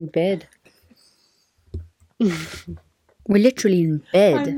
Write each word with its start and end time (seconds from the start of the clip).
Bed. 0.00 0.44
We're 3.28 3.38
literally 3.42 3.82
in 3.84 4.00
bed. 4.12 4.56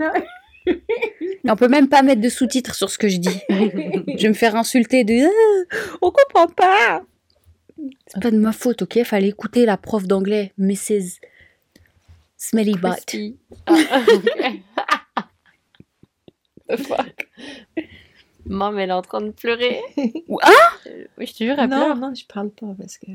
On 1.49 1.57
peut 1.57 1.69
même 1.69 1.89
pas 1.89 2.03
mettre 2.03 2.21
de 2.21 2.29
sous-titres 2.29 2.75
sur 2.75 2.89
ce 2.91 2.97
que 2.99 3.09
je 3.09 3.17
dis. 3.19 3.41
je 3.51 4.23
vais 4.23 4.29
me 4.29 4.35
faire 4.35 4.55
insulter 4.57 5.03
de 5.05 5.25
Ah, 5.25 5.97
on 6.01 6.11
comprend 6.13 6.47
pas. 6.47 7.03
C'est 8.07 8.23
pas 8.23 8.31
de 8.31 8.39
ma 8.39 8.53
faute, 8.53 8.83
ok? 8.83 9.03
Fallait 9.03 9.29
écouter 9.29 9.67
la 9.67 9.77
prof 9.77 10.05
d'anglais, 10.07 10.53
Mrs. 10.59 11.19
Smelly 12.37 12.75
Butt. 12.75 13.17
Ah, 13.67 14.01
ok. 14.09 14.61
The 16.69 16.77
fuck? 16.77 17.29
Maman, 18.47 18.79
elle 18.79 18.91
est 18.91 18.93
en 18.93 19.03
train 19.03 19.21
de 19.21 19.31
pleurer. 19.31 19.81
Ah 20.43 20.51
Oui, 21.19 21.27
je 21.27 21.33
te 21.35 21.45
jure, 21.45 21.59
elle 21.59 21.69
Non, 21.71 21.85
pleure. 21.85 21.97
non, 21.97 22.15
je 22.15 22.25
parle 22.27 22.51
pas 22.51 22.75
parce 22.79 22.99
que. 22.99 23.11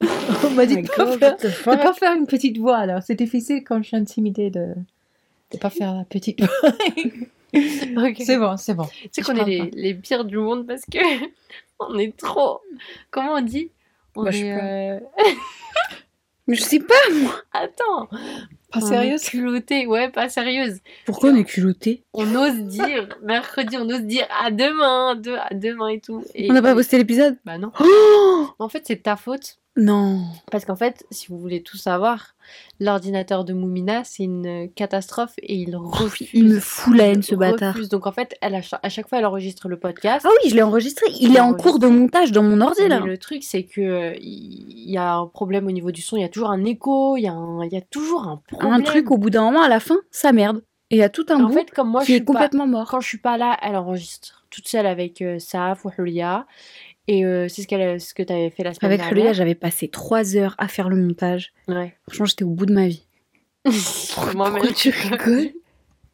On 0.00 0.50
m'a 0.50 0.66
dit 0.66 0.76
Oh 0.76 0.82
de 0.82 0.88
pas, 0.88 1.16
faire, 1.18 1.36
de 1.36 1.98
pas 2.00 2.14
une 2.16 2.26
petite 2.26 2.58
voix 2.58 2.76
alors. 2.76 3.02
C'est 3.02 3.14
difficile 3.16 3.64
quand 3.64 3.82
je 3.82 3.88
suis 3.88 3.96
intimidée 3.96 4.50
de 4.50 4.74
de 5.52 5.58
pas 5.58 5.70
faire 5.70 5.94
la 5.94 6.04
petite 6.04 6.40
voix. 6.40 6.72
C'est 8.18 8.36
bon, 8.38 8.56
c'est 8.58 8.74
bon. 8.74 8.84
Tu 8.84 9.08
sais 9.10 9.22
qu'on 9.22 9.34
est 9.36 9.44
les, 9.46 9.70
les 9.72 9.94
pires 9.94 10.26
du 10.26 10.36
monde 10.36 10.66
parce 10.66 10.82
que 10.82 10.98
on 11.80 11.96
est 11.98 12.14
trop. 12.14 12.60
Comment 13.10 13.32
on 13.36 13.40
dit? 13.40 13.70
On 14.14 14.24
Bah, 14.24 14.30
je 14.30 14.36
sais 14.38 14.46
est. 14.48 14.58
pas. 14.58 14.64
euh, 14.64 15.00
Mais 16.46 16.54
je 16.56 16.62
sais 16.62 16.78
pas, 16.80 16.94
moi. 17.22 17.34
Attends. 17.54 18.06
Pas 18.70 18.80
on 18.82 18.86
sérieuse? 18.86 19.24
est 19.24 19.30
culotté. 19.30 19.86
Ouais, 19.86 20.10
pas 20.10 20.28
sérieuse. 20.28 20.80
Pourquoi 21.06 21.30
on 21.30 21.36
est 21.36 21.44
culotté 21.44 22.02
On 22.12 22.34
ose 22.34 22.64
dire 22.64 23.08
mercredi, 23.22 23.78
on 23.78 23.88
ose 23.88 24.02
dire 24.02 24.26
à 24.44 24.50
demain, 24.50 25.14
de, 25.14 25.32
à 25.32 25.54
demain 25.54 25.88
et 25.88 26.00
tout. 26.00 26.22
Et, 26.34 26.50
On 26.50 26.54
n'a 26.54 26.60
pas 26.60 26.74
posté 26.74 26.98
l'épisode? 26.98 27.38
Bah 27.46 27.56
non. 27.56 27.72
Oh 27.80 28.48
En 28.58 28.68
fait, 28.68 28.82
c'est 28.86 29.02
ta 29.04 29.16
faute. 29.16 29.56
Non. 29.78 30.24
Parce 30.50 30.64
qu'en 30.64 30.76
fait, 30.76 31.06
si 31.10 31.28
vous 31.28 31.38
voulez 31.38 31.62
tout 31.62 31.76
savoir, 31.76 32.34
l'ordinateur 32.80 33.44
de 33.44 33.52
Moumina, 33.52 34.02
c'est 34.04 34.24
une 34.24 34.68
catastrophe 34.74 35.34
et 35.38 35.54
il 35.54 35.76
refuse. 35.76 36.28
Oh, 36.34 36.36
il 36.36 36.44
me 36.48 36.60
fout 36.60 36.96
la 36.96 37.04
haine, 37.06 37.22
ce 37.22 37.34
bâtard. 37.34 37.74
refuse. 37.74 37.88
Donc 37.88 38.06
en 38.06 38.12
fait, 38.12 38.36
elle, 38.40 38.54
à 38.56 38.62
cha- 38.62 38.80
à 38.82 38.88
chaque 38.88 39.08
fois, 39.08 39.18
elle 39.18 39.26
enregistre 39.26 39.68
le 39.68 39.78
podcast. 39.78 40.26
Ah 40.28 40.32
oui, 40.42 40.50
je 40.50 40.54
l'ai 40.56 40.62
enregistré. 40.62 41.06
Il 41.20 41.36
est 41.36 41.40
en 41.40 41.54
cours 41.54 41.78
de 41.78 41.86
montage 41.86 42.32
dans 42.32 42.42
mon 42.42 42.60
ordi, 42.60 42.86
là. 42.88 43.00
Mais 43.00 43.06
le 43.06 43.18
truc, 43.18 43.42
c'est 43.44 43.62
que 43.64 43.80
euh, 43.80 44.14
il 44.20 44.90
y 44.90 44.98
a 44.98 45.14
un 45.14 45.26
problème 45.26 45.66
au 45.66 45.72
niveau 45.72 45.92
du 45.92 46.02
son. 46.02 46.16
Il 46.16 46.22
y 46.22 46.24
a 46.24 46.28
toujours 46.28 46.50
un 46.50 46.64
écho. 46.64 47.16
Il 47.16 47.22
y, 47.22 47.28
a 47.28 47.32
un- 47.32 47.64
il 47.64 47.72
y 47.72 47.76
a 47.76 47.80
toujours 47.82 48.26
un 48.26 48.42
problème. 48.48 48.72
Un 48.72 48.80
truc, 48.82 49.10
au 49.10 49.16
bout 49.16 49.30
d'un 49.30 49.42
moment, 49.44 49.62
à 49.62 49.68
la 49.68 49.80
fin, 49.80 49.96
ça 50.10 50.32
merde. 50.32 50.62
Et 50.90 50.96
il 50.96 50.98
y 50.98 51.02
a 51.02 51.10
tout 51.10 51.26
un 51.28 51.36
En 51.44 51.48
bout 51.48 51.52
fait, 51.52 51.70
comme 51.70 51.90
moi, 51.90 52.00
je 52.00 52.06
qui 52.06 52.12
suis 52.12 52.22
est 52.22 52.24
complètement 52.24 52.64
pas... 52.64 52.70
mort. 52.70 52.88
quand 52.90 53.00
je 53.00 53.06
suis 53.08 53.18
pas 53.18 53.36
là, 53.36 53.58
elle 53.62 53.76
enregistre 53.76 54.46
toute 54.50 54.66
seule 54.66 54.86
avec 54.86 55.20
euh, 55.20 55.38
Saf 55.38 55.84
ou 55.84 55.90
Hulia. 55.98 56.46
Et 57.08 57.24
euh, 57.24 57.48
c'est 57.48 57.62
ce, 57.62 57.66
qu'elle, 57.66 58.00
ce 58.00 58.12
que 58.14 58.22
tu 58.22 58.32
avais 58.32 58.50
fait 58.50 58.62
la 58.62 58.74
semaine 58.74 58.92
Avec 58.92 59.00
dernière. 59.00 59.16
Julia, 59.16 59.32
j'avais 59.32 59.54
passé 59.54 59.88
trois 59.88 60.36
heures 60.36 60.54
à 60.58 60.68
faire 60.68 60.88
le 60.88 60.96
montage. 60.96 61.52
Ouais. 61.66 61.94
Franchement, 62.06 62.26
j'étais 62.26 62.44
au 62.44 62.50
bout 62.50 62.66
de 62.66 62.74
ma 62.74 62.86
vie. 62.86 63.06
Moi-même. 64.34 64.58
Pourquoi 64.60 64.72
tu 64.72 64.90
rigoles? 64.90 65.50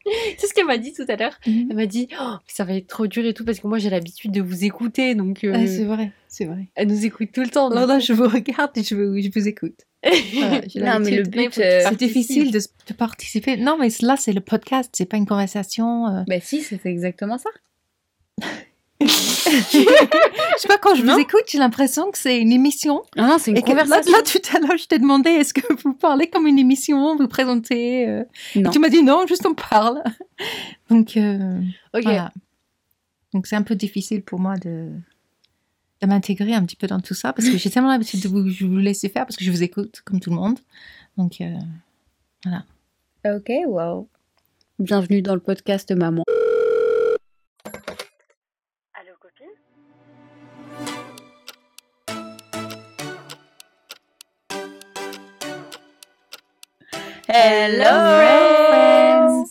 C'est 0.39 0.47
ce 0.49 0.53
qu'elle 0.55 0.67
m'a 0.67 0.77
dit 0.77 0.93
tout 0.93 1.05
à 1.09 1.17
l'heure. 1.17 1.33
Mhm. 1.47 1.67
Elle 1.71 1.77
m'a 1.77 1.87
dit 1.87 2.09
Oh, 2.21 2.35
ça 2.47 2.65
va 2.65 2.75
être 2.75 2.87
trop 2.89 3.07
dur 3.07 3.25
et 3.25 3.33
tout 3.33 3.45
parce 3.45 3.59
que 3.59 3.67
moi 3.67 3.79
j'ai 3.79 3.89
l'habitude 3.89 4.33
de 4.33 4.43
vous 4.43 4.65
écouter 4.65 5.15
donc 5.15 5.45
euh, 5.45 5.53
Ah, 5.55 5.67
C'est 5.67 5.85
vrai, 5.85 6.13
c'est 6.29 6.45
vrai. 6.45 6.69
elle 6.75 6.89
nous 6.89 7.07
écoute 7.07 7.31
tout 7.33 7.41
le 7.41 7.49
temps. 7.49 7.71
Donc- 7.71 7.89
là, 7.89 7.99
je 7.99 8.13
vous 8.13 8.29
regarde 8.29 8.71
et 8.77 8.83
je 8.83 8.95
vous, 8.95 9.19
je 9.21 9.31
vous 9.35 9.49
écoute. 9.49 9.81
Voilà, 10.35 10.99
Non, 10.99 11.05
mais 11.05 11.17
le 11.17 11.23
but, 11.23 11.57
euh, 11.59 11.81
C'est 11.89 11.97
difficile 11.97 12.51
de, 12.53 12.59
de 12.59 12.93
participer. 12.93 13.57
Non, 13.57 13.79
mais 13.81 13.89
là, 14.03 14.17
c'est 14.19 14.33
le 14.35 14.43
podcast, 14.43 14.91
c'est 14.95 15.07
pas 15.07 15.17
une 15.17 15.25
conversation. 15.27 16.07
euh. 16.09 16.23
Bah 16.29 16.39
si, 16.41 16.61
c'était 16.61 16.91
exactement 16.91 17.39
ça. 17.39 17.49
Je 19.07 20.59
sais 20.59 20.69
pas, 20.69 20.79
quand 20.79 20.95
je 20.95 21.03
Non. 21.03 21.15
vous 21.15 21.21
écoute, 21.21 21.43
j'ai 21.49 21.59
l'impression 21.59 22.11
que 22.11 22.19
c'est 22.19 22.39
une 22.41 22.53
émission. 22.53 23.03
Non, 23.17 23.37
c'est 23.39 23.51
une 23.51 23.59
Et 23.59 23.63
que 23.63 23.73
là, 23.73 23.83
conversation. 23.85 24.13
là, 24.13 24.23
tout 24.23 24.57
à 24.57 24.61
l'heure, 24.61 24.77
je 24.79 24.87
t'ai 24.87 24.99
demandé 24.99 25.31
est-ce 25.31 25.55
que 25.55 25.61
vous 25.83 25.95
parlez 25.95 26.29
comme 26.29 26.47
une 26.47 26.59
émission, 26.59 27.17
vous 27.17 27.29
présentez 27.29 28.09
euh, 28.09 28.25
et. 28.55 28.63
Tu 28.73 28.79
m'as 28.79 28.89
dit 28.89 29.03
non, 29.03 29.27
juste 29.27 29.47
on 29.47 29.55
parle. 29.55 30.03
Donc, 30.91 31.17
euh, 31.17 31.61
voilà. 31.93 32.33
Donc, 33.33 33.47
c'est 33.47 33.57
un 33.57 33.63
peu 33.63 33.75
difficile 33.75 34.23
pour 34.23 34.39
moi 34.39 34.57
de, 34.57 34.91
de 36.01 36.07
m'intégrer 36.07 36.55
un 36.55 36.65
petit 36.65 36.77
peu 36.77 36.87
dans 36.87 37.01
tout 37.01 37.15
ça 37.15 37.33
parce 37.33 37.49
que 37.49 37.57
j'ai 37.59 37.71
tellement 37.71 37.91
l'habitude 37.91 38.21
de 38.21 38.29
vous, 38.29 38.49
je 38.49 38.65
vous 38.65 38.77
laisser 38.79 39.09
faire 39.09 39.27
parce 39.27 39.37
que 39.37 39.45
je 39.45 39.51
vous 39.51 39.63
écoute 39.63 40.03
comme 40.05 40.21
tout 40.21 40.31
le 40.31 40.37
monde. 40.37 40.59
Donc, 41.17 41.41
euh, 41.41 41.55
Ok, 43.27 43.51
wow. 43.67 44.07
Bienvenue 44.79 45.23
dans 45.23 45.35
le 45.35 45.41
podcast 45.41 45.91
Maman. 45.93 46.25
Hello 57.37 57.83
friends 58.21 59.45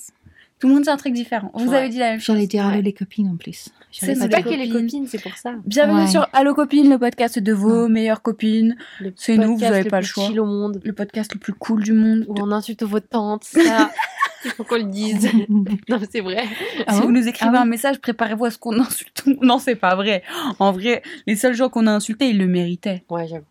Tout 0.59 0.69
le 0.69 0.75
monde 0.75 0.83
dit 0.83 0.89
un 0.89 0.95
truc 0.95 1.11
différent. 1.13 1.51
Vous 1.53 1.69
Ouais. 1.71 1.77
avez 1.79 1.89
dit 1.89 1.97
la 1.97 2.11
même 2.11 2.19
chose. 2.21 2.33
j'allais 2.35 2.47
dire 2.47 2.63
Ouais. 2.65 2.71
allô 2.75 2.81
les 2.81 2.93
copines 2.93 3.27
en 3.27 3.35
plus. 3.35 3.67
C'est 3.91 4.13
pas 4.17 4.27
pas 4.29 4.37
des 4.37 4.43
qu'elle 4.43 4.61
est 4.61 4.69
copines. 4.69 4.85
copine, 4.87 5.07
c'est 5.07 5.21
pour 5.21 5.35
ça. 5.35 5.55
Bienvenue 5.65 5.99
Ouais. 6.03 6.07
sur 6.07 6.25
Allo 6.31 6.53
Copines, 6.55 6.89
le 6.89 6.97
podcast 6.97 7.37
de 7.39 7.51
vos 7.51 7.89
meilleures 7.89 8.21
copines. 8.21 8.77
Le 9.01 9.11
C'est 9.17 9.35
nous, 9.35 9.57
vous 9.57 9.63
avez 9.65 9.83
pas 9.83 9.97
le 9.99 10.03
plus 10.05 10.13
choix. 10.13 10.27
chill 10.27 10.39
au 10.39 10.45
monde 10.45 10.79
Le 10.85 10.93
podcast 10.93 11.33
le 11.33 11.39
plus 11.41 11.51
cool 11.51 11.83
du 11.83 11.91
monde. 11.91 12.23
où 12.29 12.35
on 12.39 12.51
insulte 12.53 12.83
vos 12.83 13.01
tantes. 13.01 13.43
Ça, 13.43 13.91
il 14.45 14.51
faut 14.51 14.63
qu'on 14.63 14.77
le 14.77 14.83
dise. 14.85 15.29
non, 15.49 15.99
mais 15.99 16.07
c'est 16.09 16.21
vrai. 16.21 16.45
Ah 16.87 16.93
si 16.93 17.01
vous 17.01 17.11
nous 17.11 17.27
écrivez 17.27 17.51
Ah 17.57 17.61
un 17.63 17.65
message, 17.65 17.99
préparez-vous 17.99 18.45
à 18.45 18.51
ce 18.51 18.57
qu'on 18.57 18.79
insulte. 18.79 19.23
Non, 19.41 19.59
c'est 19.59 19.75
pas 19.75 19.95
vrai. 19.95 20.23
En 20.59 20.71
vrai, 20.71 21.01
les 21.27 21.35
seuls 21.35 21.53
gens 21.55 21.67
qu'on 21.67 21.85
a 21.87 21.91
insultés, 21.91 22.29
ils 22.29 22.37
le 22.37 22.47
méritaient. 22.47 23.03
Ouais, 23.09 23.27
j'avoue. 23.27 23.43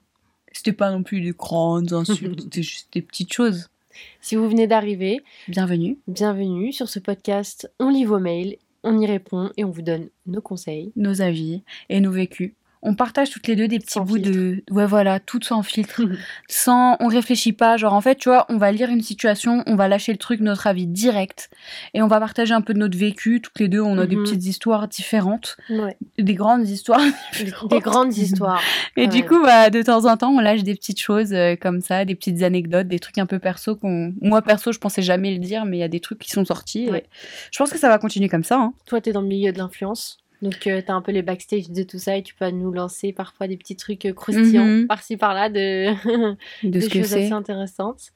C'était 0.55 0.73
pas 0.73 0.91
non 0.91 1.03
plus 1.03 1.21
des 1.21 1.33
grandes 1.33 1.93
insultes, 1.93 2.41
c'était 2.41 2.63
juste 2.63 2.89
des 2.95 3.03
petites 3.03 3.33
choses. 3.33 3.69
Si 4.21 4.37
vous 4.37 4.49
venez 4.49 4.67
d'arriver, 4.67 5.21
Bienvenue. 5.49 5.99
bienvenue 6.09 6.73
sur 6.73 6.89
ce 6.89 6.99
podcast. 6.99 7.71
On 7.79 7.89
lit 7.91 8.05
vos 8.05 8.19
mails, 8.19 8.57
on 8.83 8.99
y 9.01 9.07
répond 9.07 9.51
et 9.57 9.65
on 9.65 9.71
vous 9.71 9.83
donne 9.83 10.09
nos 10.27 10.41
conseils. 10.41 10.93
nos 10.97 11.21
avis 11.23 11.63
et 11.89 12.01
nos 12.01 12.11
vécus. 12.13 12.53
On 12.85 12.95
partage 12.95 13.31
toutes 13.31 13.47
les 13.47 13.55
deux 13.55 13.69
des 13.69 13.79
petits 13.79 13.93
Sans 13.93 14.05
bouts 14.05 14.19
de. 14.19 14.65
Ouais, 14.71 14.87
voilà, 14.87 15.21
tout 15.21 15.39
sans 15.41 15.63
filtre. 15.63 16.03
sans. 16.49 16.97
On 17.01 17.07
réfléchit 17.07 17.53
pas. 17.53 17.77
Genre, 17.77 17.93
en 17.93 18.01
fait, 18.01 18.17
tu 18.17 18.29
vois, 18.29 18.45
on 18.49 18.57
va 18.57 18.73
lire 18.73 18.91
une 18.91 19.03
situation, 19.03 19.63
on 19.67 19.77
va 19.77 19.87
lâcher 19.87 20.11
le 20.13 20.19
truc, 20.19 20.41
notre 20.41 20.67
avis 20.67 20.87
direct. 20.89 21.49
Et 21.95 22.03
on 22.03 22.09
va 22.09 22.19
partager 22.19 22.55
un 22.55 22.61
peu 22.61 22.75
de 22.75 22.81
notre 22.81 22.99
vécu. 22.99 23.41
Toutes 23.41 23.61
les 23.61 23.69
deux, 23.69 23.81
on 23.81 23.99
a 23.99 24.07
des 24.07 24.17
Mhm. 24.17 24.25
petites 24.25 24.45
histoires 24.47 24.89
différentes. 24.89 25.57
Ouais. 25.71 25.97
Des 26.19 26.35
grandes 26.35 26.69
histoires. 26.69 27.01
Des, 27.39 27.53
des 27.69 27.81
grandes 27.81 28.17
histoires. 28.17 28.61
Et 28.97 29.07
du 29.07 29.25
coup, 29.25 29.41
bah, 29.43 29.71
de 29.71 29.81
temps 29.83 30.05
en 30.07 30.17
temps, 30.17 30.31
on 30.33 30.41
lâche 30.41 30.65
des 30.65 30.75
petites 30.75 31.01
choses 31.01 31.33
euh, 31.33 31.55
comme 31.57 31.81
ça, 31.81 32.05
des 32.05 32.15
petites 32.15 32.43
anecdotes, 32.43 32.89
des 32.89 32.99
trucs 32.99 33.19
un 33.19 33.27
peu 33.27 33.39
perso 33.39 33.77
qu'on. 33.77 34.13
Moi, 34.21 34.43
perso, 34.43 34.73
je 34.73 34.79
pensais 34.79 35.03
jamais 35.03 35.33
le 35.33 35.39
dire, 35.39 35.65
mais 35.65 35.77
il 35.77 35.81
y 35.81 35.85
a 35.85 35.89
des 35.89 36.01
trucs 36.01 36.19
qui 36.19 36.31
sont 36.31 36.45
sortis. 36.45 36.87
et. 36.89 37.05
Je 37.53 37.59
pense 37.59 37.71
que 37.71 37.79
ça 37.79 37.89
va 37.89 37.99
continuer 37.99 38.29
comme 38.29 38.45
ça. 38.45 38.57
hein. 38.59 38.73
Toi, 38.87 39.01
t'es 39.01 39.13
dans 39.13 39.21
le 39.23 39.29
milieu 39.29 39.53
de 39.53 39.59
l'influence. 39.59 40.19
Donc, 40.43 40.67
euh, 40.67 40.83
t'as 40.85 40.93
un 40.95 41.01
peu 41.03 41.13
les 41.13 41.23
backstage 41.23 41.71
de 41.71 41.83
tout 41.85 41.99
ça 41.99 42.17
et 42.17 42.23
tu 42.23 42.35
peux 42.35 42.51
nous 42.51 42.73
lancer 42.73 43.13
parfois 43.13 43.47
des 43.47 43.57
petits 43.57 43.77
trucs 43.77 44.05
euh, 44.07 44.13
croustillants 44.13 44.65
Mhm. 44.67 44.87
par-ci 44.89 45.17
par-là 45.17 45.49
de, 45.49 45.93
De 46.65 46.69
des 46.69 46.81
ce 46.81 46.89
que 46.89 46.99
choses 47.01 47.09
c'est. 47.11 47.25
assez 47.25 47.33
intéressantes. 47.33 48.11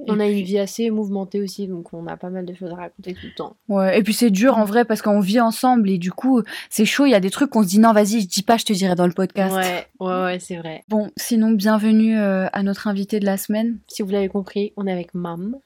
Et 0.00 0.04
on 0.12 0.20
a 0.20 0.26
puis- 0.26 0.38
une 0.38 0.44
vie 0.44 0.58
assez 0.60 0.90
mouvementée 0.90 1.40
aussi, 1.42 1.66
donc 1.66 1.92
on 1.92 2.06
a 2.06 2.16
pas 2.16 2.30
mal 2.30 2.46
de 2.46 2.54
choses 2.54 2.70
à 2.70 2.76
raconter 2.76 3.14
tout 3.14 3.26
le 3.26 3.34
temps. 3.34 3.56
Ouais, 3.68 3.98
et 3.98 4.02
puis 4.04 4.14
c'est 4.14 4.30
dur 4.30 4.56
en 4.56 4.64
vrai 4.64 4.84
parce 4.84 5.02
qu'on 5.02 5.18
vit 5.18 5.40
ensemble 5.40 5.90
et 5.90 5.98
du 5.98 6.12
coup, 6.12 6.40
c'est 6.70 6.84
chaud. 6.84 7.04
Il 7.04 7.10
y 7.10 7.14
a 7.16 7.20
des 7.20 7.30
trucs 7.30 7.50
qu'on 7.50 7.64
se 7.64 7.68
dit 7.68 7.80
non, 7.80 7.92
vas-y, 7.92 8.20
je 8.22 8.28
dis 8.28 8.42
pas, 8.44 8.56
je 8.58 8.64
te 8.64 8.72
dirai 8.72 8.94
dans 8.94 9.08
le 9.08 9.12
podcast. 9.12 9.54
Ouais, 9.56 9.86
ouais, 9.98 10.22
ouais, 10.22 10.38
c'est 10.38 10.56
vrai. 10.56 10.84
Bon, 10.88 11.10
sinon, 11.16 11.50
bienvenue 11.50 12.16
euh, 12.16 12.46
à 12.52 12.62
notre 12.62 12.86
invité 12.86 13.18
de 13.18 13.26
la 13.26 13.36
semaine. 13.36 13.78
Si 13.88 14.02
vous 14.02 14.10
l'avez 14.10 14.28
compris, 14.28 14.72
on 14.76 14.86
est 14.86 14.92
avec 14.92 15.14
Mam. 15.14 15.56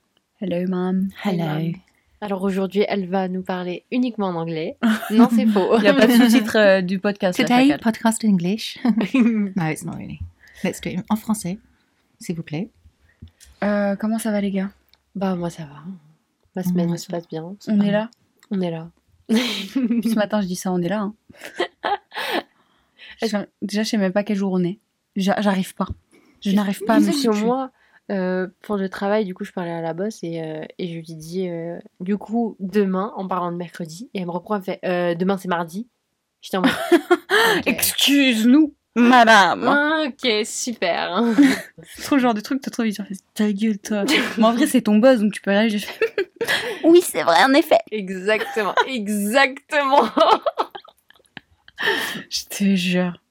Hello, 0.41 0.67
mam. 0.67 1.09
Mam. 1.27 1.73
Alors 2.23 2.45
aujourd'hui, 2.45 2.85
elle 2.89 3.09
va 3.09 3.27
nous 3.27 3.43
parler 3.43 3.85
uniquement 3.91 4.29
en 4.29 4.37
anglais. 4.37 4.77
non, 5.11 5.29
c'est 5.35 5.45
faux. 5.55 5.77
Il 5.79 5.83
n'y 5.83 5.89
a 5.89 5.95
pas 5.95 6.07
de 6.07 6.13
sous-titre 6.13 6.57
euh, 6.57 6.81
du 6.81 7.01
podcast. 7.01 7.37
Today, 7.37 7.77
podcast 7.83 8.25
in 8.25 8.29
English. 8.29 8.79
no, 9.15 9.65
it's 9.69 9.85
not 9.85 9.95
really. 9.97 10.21
Let's 10.63 10.81
do 10.81 10.91
it 10.91 11.01
en 11.11 11.17
français, 11.17 11.59
s'il 12.21 12.37
vous 12.37 12.45
plaît. 12.45 12.71
Euh, 13.65 13.97
comment 13.97 14.21
ça 14.21 14.31
va, 14.31 14.41
les 14.41 14.53
gars? 14.53 14.71
Bah, 15.17 15.35
moi, 15.35 15.51
ça 15.51 15.65
va. 15.65 15.83
Ma 16.55 16.63
semaine 16.63 16.87
Moi, 16.89 16.97
se 16.97 17.07
ça 17.07 17.13
va. 17.13 17.19
passe 17.19 17.29
bien. 17.29 17.57
On 17.67 17.81
est 17.81 17.91
là? 17.91 18.09
On 18.53 18.61
est 18.61 18.71
là. 18.71 18.89
Ce 19.29 20.15
matin, 20.15 20.41
je 20.43 20.47
dis 20.47 20.55
ça, 20.57 20.71
on 20.73 20.81
est 20.81 20.89
là. 20.89 21.01
hein. 21.01 21.15
Je- 23.21 23.37
Déjà, 23.63 23.83
je 23.83 23.89
sais 23.89 23.97
même 23.99 24.13
pas 24.13 24.23
quel 24.23 24.37
jour 24.37 24.53
on 24.53 24.63
est. 24.63 24.79
J'a- 25.17 25.41
J'arrive 25.41 25.75
pas. 25.75 25.89
Je 26.41 26.53
n'arrive 26.53 26.83
pas 26.87 26.95
à 26.95 27.01
me 27.01 27.11
situer. 27.11 27.45
moi, 27.45 27.71
euh, 28.11 28.49
pour 28.63 28.77
le 28.77 28.89
travail, 28.89 29.25
du 29.25 29.35
coup, 29.35 29.45
je 29.45 29.53
parlais 29.53 29.71
à 29.71 29.81
la 29.81 29.95
boss 29.95 30.19
et, 30.23 30.43
euh, 30.43 30.65
et 30.79 30.89
je 30.89 30.95
lui 30.95 31.15
dis, 31.15 31.49
euh, 31.49 31.79
du 32.01 32.19
coup, 32.19 32.57
demain, 32.59 33.13
en 33.17 33.29
parlant 33.29 33.53
de 33.53 33.57
mercredi, 33.57 34.11
et 34.13 34.21
elle 34.21 34.27
me 34.27 34.33
reprend, 34.33 34.57
elle 34.57 34.63
fait, 34.63 35.17
demain 35.17 35.39
c'est 35.39 35.49
mardi. 35.49 35.89
J'étais 36.41 36.57
en 36.57 36.63
mode, 36.63 36.73
ok. 37.59 37.63
Excuse-nous, 37.67 38.75
madame. 38.97 40.09
Ok, 40.09 40.45
super. 40.45 41.23
C'est 41.85 42.03
trop 42.03 42.17
le 42.17 42.23
genre 42.23 42.35
de 42.35 42.41
truc, 42.41 42.61
envie 42.79 42.91
de 42.91 42.95
dire 42.95 43.07
ta 43.35 43.53
gueule, 43.53 43.79
toi. 43.79 44.05
Mais 44.37 44.45
en 44.45 44.53
vrai, 44.53 44.67
c'est 44.67 44.83
ton 44.83 44.97
boss, 44.97 45.21
donc 45.21 45.33
tu 45.33 45.41
peux 45.41 45.53
réagir. 45.53 45.81
oui, 46.85 47.01
c'est 47.03 47.23
vrai, 47.23 47.45
en 47.45 47.55
effet. 47.55 47.79
exactement, 47.93 48.75
exactement. 48.89 50.09
Je 52.29 52.45
te 52.51 52.75
jure. 52.75 53.23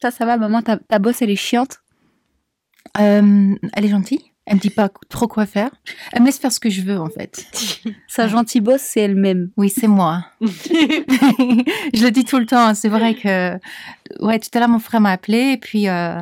Ça, 0.00 0.10
ça 0.10 0.24
va, 0.24 0.38
maman, 0.38 0.62
ta, 0.62 0.78
ta 0.78 0.98
boss, 0.98 1.20
elle 1.20 1.30
est 1.30 1.36
chiante. 1.36 1.81
Euh, 3.00 3.54
elle 3.74 3.84
est 3.84 3.88
gentille. 3.88 4.32
Elle 4.44 4.56
me 4.56 4.60
dit 4.60 4.70
pas 4.70 4.90
trop 5.08 5.28
quoi 5.28 5.46
faire. 5.46 5.70
Elle 6.12 6.22
me 6.22 6.26
laisse 6.26 6.38
faire 6.38 6.50
ce 6.50 6.58
que 6.58 6.68
je 6.68 6.82
veux 6.82 6.98
en 6.98 7.08
fait. 7.08 7.46
Sa 8.08 8.26
gentille 8.26 8.60
bosse, 8.60 8.80
c'est 8.80 9.00
elle-même. 9.00 9.50
Oui, 9.56 9.70
c'est 9.70 9.86
moi. 9.86 10.26
je 10.40 12.02
le 12.02 12.10
dis 12.10 12.24
tout 12.24 12.38
le 12.38 12.46
temps. 12.46 12.74
C'est 12.74 12.88
vrai 12.88 13.14
que 13.14 13.56
ouais, 14.20 14.38
tout 14.38 14.48
à 14.54 14.58
l'heure 14.60 14.68
mon 14.68 14.78
frère 14.78 15.00
m'a 15.00 15.10
appelé 15.10 15.52
et 15.52 15.56
puis 15.56 15.88
euh, 15.88 16.18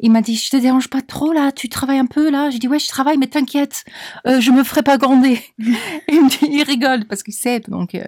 il 0.00 0.10
m'a 0.10 0.20
dit 0.22 0.36
je 0.36 0.50
te 0.50 0.56
dérange 0.56 0.88
pas 0.88 1.02
trop 1.02 1.32
là, 1.32 1.52
tu 1.52 1.68
travailles 1.68 1.98
un 1.98 2.06
peu 2.06 2.30
là? 2.30 2.50
J'ai 2.50 2.58
dit 2.58 2.68
ouais, 2.68 2.78
je 2.78 2.88
travaille, 2.88 3.18
mais 3.18 3.26
t'inquiète, 3.26 3.84
euh, 4.26 4.40
je 4.40 4.50
me 4.50 4.62
ferai 4.64 4.82
pas 4.82 4.98
gronder. 4.98 5.40
il 5.58 6.24
me 6.24 6.28
dit 6.28 6.38
il 6.50 6.62
rigole 6.62 7.04
parce 7.06 7.22
qu'il 7.22 7.34
sait 7.34 7.60
donc. 7.68 7.94
euh, 7.94 8.04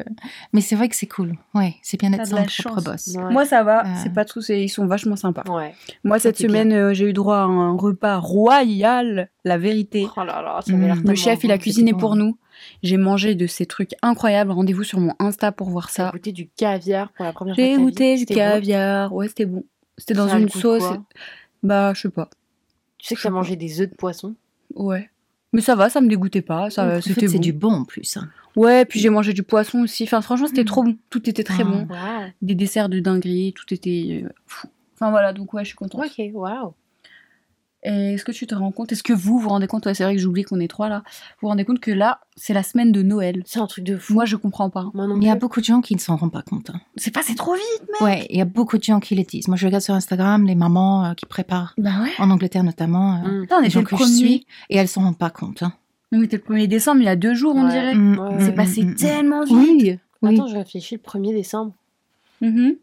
Mais 0.53 0.61
c'est 0.61 0.77
vrai 0.77 0.89
que 0.89 0.97
c'est 0.97 1.07
cool. 1.07 1.37
Ouais, 1.55 1.75
c'est 1.83 1.99
bien 1.99 2.11
d'être 2.11 2.27
son 2.27 2.37
propre 2.37 2.51
chance. 2.51 2.85
boss. 2.85 3.17
Ouais. 3.17 3.33
Moi, 3.33 3.45
ça 3.45 3.63
va. 3.63 3.85
Euh. 3.85 3.89
C'est 4.03 4.13
pas 4.13 4.25
tout. 4.25 4.41
c'est- 4.41 4.63
Ils 4.63 4.69
sont 4.69 4.87
vachement 4.87 5.17
sympas. 5.17 5.45
Ouais. 5.49 5.75
Moi, 6.05 6.19
cette 6.19 6.39
semaine, 6.39 6.73
euh, 6.73 6.95
j'ai 6.95 7.07
eu 7.09 7.13
droit 7.13 7.37
à 7.39 7.43
un 7.43 7.77
repas 7.77 8.19
royal. 8.19 9.29
La 9.45 9.57
vérité. 9.59 10.07
Oh 10.17 10.21
là 10.25 10.43
là, 10.43 10.61
ça 10.67 10.73
avait 10.75 10.87
l'air 10.87 10.97
Mm. 10.97 11.09
Le 11.09 11.15
chef, 11.15 11.45
il 11.45 11.53
a 11.53 11.59
cuisiné 11.59 11.93
bon. 11.93 11.99
pour 11.99 12.17
nous. 12.17 12.37
J'ai 12.83 12.97
mangé 12.97 13.35
de 13.35 13.47
ces 13.47 13.67
trucs 13.67 13.91
incroyables. 14.03 14.51
Rendez-vous 14.53 14.85
sur 14.85 15.01
mon 15.01 15.15
Insta 15.19 15.51
pour 15.53 15.69
voir 15.71 15.91
ça. 15.91 16.11
goûté 16.13 16.33
du 16.33 16.49
caviar 16.49 17.11
pour 17.13 17.25
la 17.25 17.33
première 17.33 17.55
fois. 17.55 17.65
J'ai 17.65 17.77
goûté 17.77 18.17
du 18.17 18.27
caviar. 18.27 19.13
Ouais, 19.13 19.29
c'était 19.29 19.47
bon. 19.47 19.65
C'était 19.97 20.15
dans 20.15 20.29
une 20.29 20.49
sauce. 20.49 20.85
Bah, 21.63 21.93
je 21.95 22.03
sais 22.03 22.09
pas. 22.11 22.31
Tu 22.99 23.09
sais 23.09 23.15
que 23.17 23.23
t'as 23.23 23.31
mangé 23.31 23.57
des 23.57 23.81
œufs 23.81 23.91
de 23.91 23.95
poisson 23.95 24.35
Ouais. 24.75 25.11
Mais 25.53 25.61
ça 25.61 25.75
va, 25.75 25.89
ça 25.89 26.01
me 26.01 26.09
dégoûtait 26.09 26.43
pas. 26.43 26.69
Ça, 26.71 26.85
En 26.87 26.91
fait, 26.97 27.01
c'était 27.01 27.27
c'est 27.27 27.35
bon. 27.37 27.41
du 27.41 27.53
bon 27.53 27.73
en 27.73 27.85
plus. 27.85 28.17
hein. 28.17 28.29
Ouais, 28.55 28.85
puis 28.85 29.01
j'ai 29.01 29.09
mangé 29.09 29.33
du 29.33 29.43
poisson 29.43 29.81
aussi. 29.81 30.05
Enfin, 30.05 30.21
franchement, 30.21 30.47
c'était 30.47 30.63
Mm. 30.63 30.67
trop 30.67 30.83
bon. 30.85 30.97
Tout 31.11 31.29
était 31.29 31.43
très 31.45 31.63
Ah. 31.63 31.67
bon. 31.67 31.89
Des 32.43 32.55
desserts 32.55 32.89
de 32.89 33.01
dinguerie. 33.01 33.55
Tout 33.57 33.73
était 33.73 34.23
euh, 34.25 34.29
fou. 34.47 34.69
Enfin, 34.95 35.11
voilà. 35.11 35.33
Donc, 35.33 35.55
ouais, 35.55 35.63
je 35.65 35.69
suis 35.69 35.77
contente. 35.77 36.05
Ok, 36.05 36.23
waouh. 36.35 36.75
Et 37.85 38.15
est-ce 38.15 38.25
que 38.25 38.33
tu 38.33 38.47
te 38.49 38.55
rends 38.57 38.73
compte 38.73 38.91
Est-ce 38.91 39.05
que 39.05 39.13
vous 39.13 39.39
vous 39.39 39.49
rendez 39.51 39.69
compte 39.69 39.87
Ouais, 39.87 39.95
c'est 39.95 40.03
vrai 40.03 40.17
que 40.17 40.21
j'oublie 40.21 40.43
qu'on 40.43 40.59
est 40.59 40.67
trois 40.67 40.89
là. 40.89 41.03
Vous 41.07 41.43
vous 41.43 41.49
rendez 41.49 41.65
compte 41.65 41.79
que 41.79 41.93
là, 41.93 42.21
c'est 42.37 42.53
la 42.53 42.65
semaine 42.65 42.91
de 42.91 43.03
Noël. 43.03 43.43
C'est 43.47 43.61
un 43.61 43.69
truc 43.69 43.85
de 43.85 43.97
fou. 43.97 44.15
Moi, 44.15 44.25
je 44.25 44.35
comprends 44.35 44.69
pas. 44.69 44.91
Moi 44.95 45.07
non 45.07 45.17
Il 45.17 45.23
y 45.25 45.29
a 45.31 45.35
plus. 45.37 45.41
beaucoup 45.43 45.61
de 45.61 45.65
gens 45.65 45.81
qui 45.81 45.95
ne 45.95 46.01
s'en 46.01 46.17
rendent 46.17 46.33
pas 46.33 46.43
compte. 46.43 46.71
hein. 46.71 46.81
C'est 46.97 47.13
passé 47.15 47.37
trop 47.37 47.55
vite, 47.55 47.83
mec. 47.93 48.01
Ouais, 48.01 48.27
il 48.31 48.37
y 48.37 48.41
a 48.41 48.45
beaucoup 48.45 48.79
de 48.79 48.83
gens 48.83 48.99
qui 48.99 49.15
le 49.15 49.23
disent. 49.23 49.47
Moi, 49.47 49.57
je 49.57 49.65
regarde 49.65 49.83
sur 49.85 49.95
Instagram 49.95 50.45
les 50.45 50.57
mamans 50.57 51.05
euh, 51.07 51.15
qui 51.15 51.25
préparent, 51.27 51.75
Bah 51.79 52.03
ouais. 52.03 52.11
en 52.19 52.31
Angleterre 52.31 52.65
notamment, 52.65 53.23
euh, 53.25 53.29
Mm. 53.29 53.43
Putain, 53.43 53.57
on 53.57 53.61
les 53.61 53.67
était 53.67 53.75
gens 53.75 53.81
le 53.81 53.87
que 53.87 53.95
premier. 53.95 54.11
je 54.11 54.17
suis, 54.17 54.47
et 54.71 54.77
elles 54.77 54.89
s'en 54.89 55.03
rendent 55.03 55.19
pas 55.19 55.31
compte. 55.31 55.63
hein. 55.63 55.73
On 56.11 56.21
était 56.23 56.39
le 56.39 56.43
1er 56.43 56.67
décembre, 56.67 57.01
il 57.03 57.05
y 57.05 57.09
a 57.09 57.17
deux 57.17 57.35
jours, 57.35 57.55
on 57.55 57.65
Ouais. 57.67 57.71
dirait. 57.71 57.95
Mm, 57.95 58.19
Ouais, 58.19 58.37
C'est 58.41 58.55
passé 58.55 58.83
mm, 58.83 58.91
mm. 58.91 58.95
tellement 58.97 59.45
vite. 59.45 59.55
Oui, 59.55 59.99
oui. 60.23 60.35
Attends, 60.35 60.49
je 60.49 60.57
réfléchis 60.57 60.97
le 60.97 61.01
1er 61.03 61.33
décembre. 61.33 61.75
Mhm. 62.41 62.75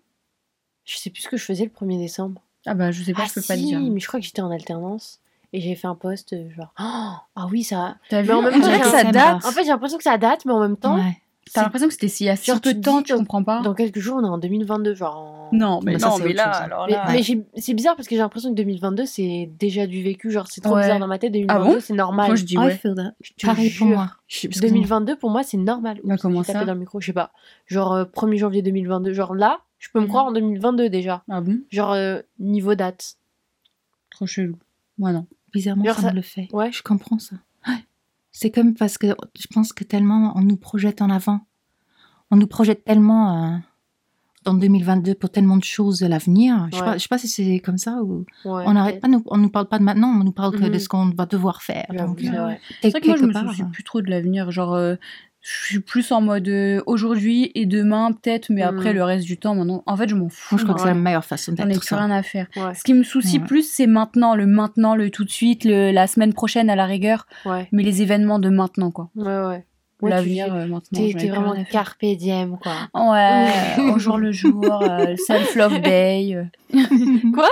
Je 0.85 0.97
sais 0.97 1.09
plus 1.09 1.23
ce 1.23 1.27
que 1.27 1.35
je 1.35 1.43
faisais 1.43 1.65
le 1.65 1.71
1er 1.71 1.97
décembre. 1.97 2.41
Ah 2.65 2.73
bah, 2.73 2.91
je 2.91 3.03
sais 3.03 3.13
pas, 3.13 3.21
ah 3.23 3.27
je 3.29 3.33
peux 3.33 3.41
si, 3.41 3.47
pas 3.47 3.55
te 3.55 3.59
dire. 3.59 3.79
mais 3.79 3.99
je 3.99 4.07
crois 4.07 4.19
que 4.19 4.25
j'étais 4.25 4.41
en 4.41 4.51
alternance. 4.51 5.19
Et 5.53 5.61
j'ai 5.61 5.75
fait 5.75 5.87
un 5.87 5.95
post 5.95 6.33
euh, 6.33 6.49
genre 6.55 6.73
oh, 6.79 6.83
ah 7.35 7.47
oui 7.49 7.63
ça 7.63 7.95
T'as 8.09 8.21
vu 8.21 8.31
en 8.33 8.41
même 8.41 8.55
On 8.55 8.59
temps, 8.61 8.67
que 8.67 8.83
j'ai 8.83 8.89
ça 8.89 9.03
date. 9.05 9.45
en 9.45 9.51
fait 9.51 9.63
j'ai 9.63 9.69
l'impression 9.69 9.97
que 9.97 10.03
ça 10.03 10.17
date 10.17 10.43
mais 10.45 10.51
en 10.51 10.59
même 10.59 10.75
temps 10.75 10.95
Ouais. 10.95 11.21
T'as 11.53 11.61
l'impression 11.61 11.87
que 11.87 11.93
c'était 11.93 12.07
y 12.25 12.29
a 12.29 12.35
si 12.35 12.47
Genre, 12.47 12.59
peu 12.59 12.69
tu 12.71 12.75
de 12.75 12.79
te 12.81 12.85
temps, 12.85 12.97
dis 12.97 13.03
tu 13.03 13.13
dans- 13.13 13.19
comprends 13.19 13.43
pas 13.43 13.61
dans 13.61 13.73
quelques 13.75 13.99
jours 13.99 14.17
on 14.19 14.25
est 14.25 14.27
en 14.29 14.39
2022 14.39 14.95
genre 14.95 15.15
en- 15.15 15.49
Non, 15.55 15.79
mais 15.83 15.93
Bah, 15.93 15.99
ça, 15.99 16.07
non, 16.09 16.17
mais 16.17 16.33
là, 16.33 16.51
chose, 16.51 16.61
alors 16.63 16.85
mais, 16.87 16.93
là. 16.93 17.05
mais 17.11 17.21
c'est 17.61 17.73
bizarre 17.75 17.95
parce 17.95 18.07
que 18.09 18.15
j'ai 18.15 18.21
l'impression 18.21 18.49
que 18.49 18.55
2022 18.55 19.05
c'est 19.05 19.49
déjà 19.57 19.85
du 19.87 20.01
vécu 20.03 20.31
genre 20.31 20.47
c'est 20.49 20.59
trop 20.59 20.73
Ouais. 20.75 20.81
bizarre 20.81 20.99
dans 20.99 21.07
ma 21.07 21.19
tête 21.19 21.31
2022 21.31 21.61
Ah 21.69 21.73
bon 21.75 21.77
c'est 21.79 21.93
normal 21.93 22.25
Moi, 22.27 22.35
je 22.35 22.43
dis 22.43 22.55
Ah, 22.57 22.63
I 22.63 22.67
ouais. 22.67 22.79
Je 23.21 23.45
Pareil 23.45 23.69
pour 23.69 23.87
moi. 23.87 24.09
Je- 24.27 24.47
parce 24.47 24.59
que- 24.59 24.65
2022 24.65 25.15
pour 25.15 25.29
moi 25.29 25.43
c'est 25.43 25.57
normal 25.57 25.99
Bah, 26.03 26.15
comment 26.19 26.43
ça 26.43 26.65
dans 26.65 26.73
le 26.73 26.79
micro 26.79 26.99
je 26.99 27.05
sais 27.05 27.13
pas 27.13 27.31
genre 27.67 27.93
euh, 27.93 28.03
1er 28.05 28.37
janvier 28.39 28.61
2022 28.63 29.13
genre 29.13 29.35
là 29.35 29.59
je 29.85 29.91
peux 29.91 29.99
me 30.01 30.07
croire 30.07 30.25
en 30.25 30.31
2022 30.31 30.89
déjà 30.89 31.23
Ah 31.29 31.41
bon? 31.41 31.59
Genre 31.71 31.91
euh, 31.93 32.21
niveau 32.39 32.73
date 32.75 33.17
Trop 34.09 34.25
chelou. 34.25 34.57
Moi, 34.97 35.11
non. 35.11 35.27
Bizarrement, 35.53 35.83
Genre 35.85 35.95
ça, 35.95 36.01
ça- 36.03 36.09
me 36.11 36.15
le 36.15 36.21
fait. 36.21 36.47
Ouais. 36.53 36.71
Je 36.71 36.81
comprends 36.81 37.19
ça. 37.19 37.35
Ouais. 37.67 37.73
C'est 38.31 38.49
comme 38.49 38.73
parce 38.73 38.97
que 38.97 39.07
je 39.37 39.47
pense 39.53 39.73
que 39.73 39.83
tellement 39.83 40.33
on 40.35 40.41
nous 40.41 40.57
projette 40.57 41.01
en 41.01 41.09
avant. 41.09 41.41
On 42.31 42.35
nous 42.37 42.47
projette 42.47 42.83
tellement 42.83 43.53
euh, 43.53 43.57
dans 44.43 44.53
2022 44.53 45.15
pour 45.15 45.29
tellement 45.29 45.57
de 45.57 45.63
choses 45.63 46.01
à 46.03 46.07
l'avenir. 46.09 46.67
Je 46.71 46.75
sais 46.77 46.81
Ouais. 46.81 46.87
pas- 46.87 46.97
je 46.97 47.01
sais 47.03 47.07
pas 47.07 47.17
si 47.17 47.27
c'est 47.27 47.59
comme 47.59 47.77
ça 47.77 48.01
ou 48.03 48.25
Ouais, 48.45 48.63
on 48.65 48.73
n'arrête 48.73 48.99
pas, 49.01 49.07
nous, 49.07 49.21
on 49.27 49.37
nous 49.37 49.49
parle 49.49 49.67
pas 49.67 49.79
de 49.79 49.83
maintenant, 49.83 50.09
on 50.09 50.23
nous 50.23 50.31
parle 50.31 50.53
que 50.55 50.63
de 50.65 50.69
Mhm. 50.69 50.79
ce 50.79 50.89
qu'on 50.89 51.09
va 51.11 51.25
devoir 51.25 51.61
faire. 51.61 51.85
C'est 51.89 52.01
euh, 52.01 52.05
vrai. 52.05 52.59
C'est 52.81 52.89
vrai 52.89 53.01
que 53.01 53.07
moi, 53.07 53.15
je 53.17 53.25
me 53.25 53.33
soucie 53.33 53.61
euh, 53.61 53.65
plus 53.65 53.83
trop 53.83 54.01
de 54.01 54.09
l'avenir. 54.09 54.51
Genre, 54.51 54.73
euh, 54.73 54.95
je 55.47 55.65
suis 55.67 55.79
plus 55.79 56.11
en 56.11 56.21
mode 56.21 56.47
euh, 56.47 56.81
aujourd'hui 56.87 57.51
et 57.53 57.67
demain, 57.67 58.11
peut-être, 58.11 58.49
mais 58.49 58.63
après, 58.63 58.93
Mm. 58.93 58.95
le 58.95 59.03
reste 59.03 59.25
du 59.25 59.37
temps, 59.37 59.53
maintenant. 59.53 59.83
En 59.85 59.95
fait, 59.95 60.09
je 60.09 60.15
m'en 60.15 60.27
fous. 60.27 60.55
Moi, 60.55 60.59
je 60.59 60.63
crois 60.63 60.73
que 60.75 60.81
c'est 60.81 60.87
la 60.87 60.93
meilleure 60.95 61.23
façon 61.23 61.53
J'en 61.55 61.65
ai 61.65 61.67
d'être. 61.67 61.79
plus 61.81 61.87
ça. 61.87 61.97
rien 61.97 62.09
à 62.09 62.23
faire. 62.23 62.47
Ouais. 62.55 62.73
Ce 62.73 62.81
qui 62.83 62.95
me 62.95 63.03
soucie 63.03 63.37
Ouais. 63.37 63.45
plus, 63.45 63.69
c'est 63.69 63.85
maintenant, 63.85 64.33
le 64.35 64.47
maintenant, 64.47 64.95
le 64.95 65.11
tout 65.11 65.23
de 65.23 65.29
suite, 65.29 65.63
le, 65.63 65.91
la 65.91 66.07
semaine 66.07 66.33
prochaine 66.33 66.69
à 66.71 66.75
la 66.75 66.85
rigueur, 66.85 67.27
ouais 67.45 67.67
mais 67.71 67.83
les 67.83 68.01
événements 68.01 68.39
de 68.39 68.49
maintenant, 68.49 68.89
quoi. 68.89 69.09
ouais 69.15 69.25
ouais 69.47 69.65
L'avenir, 70.01 70.53
euh, 70.53 70.67
maintenant. 70.67 70.99
T'es 71.17 71.27
vraiment 71.29 71.55
carpe 71.71 72.03
diem, 72.05 72.57
quoi. 72.61 72.73
Ouais, 72.93 73.47
au 73.91 73.97
jour 73.97 74.17
le 74.17 74.31
jour, 74.41 74.63
euh, 74.83 75.15
self-love 75.25 75.79
day. 75.81 76.35
euh. 76.35 76.43
Quoi? 77.33 77.49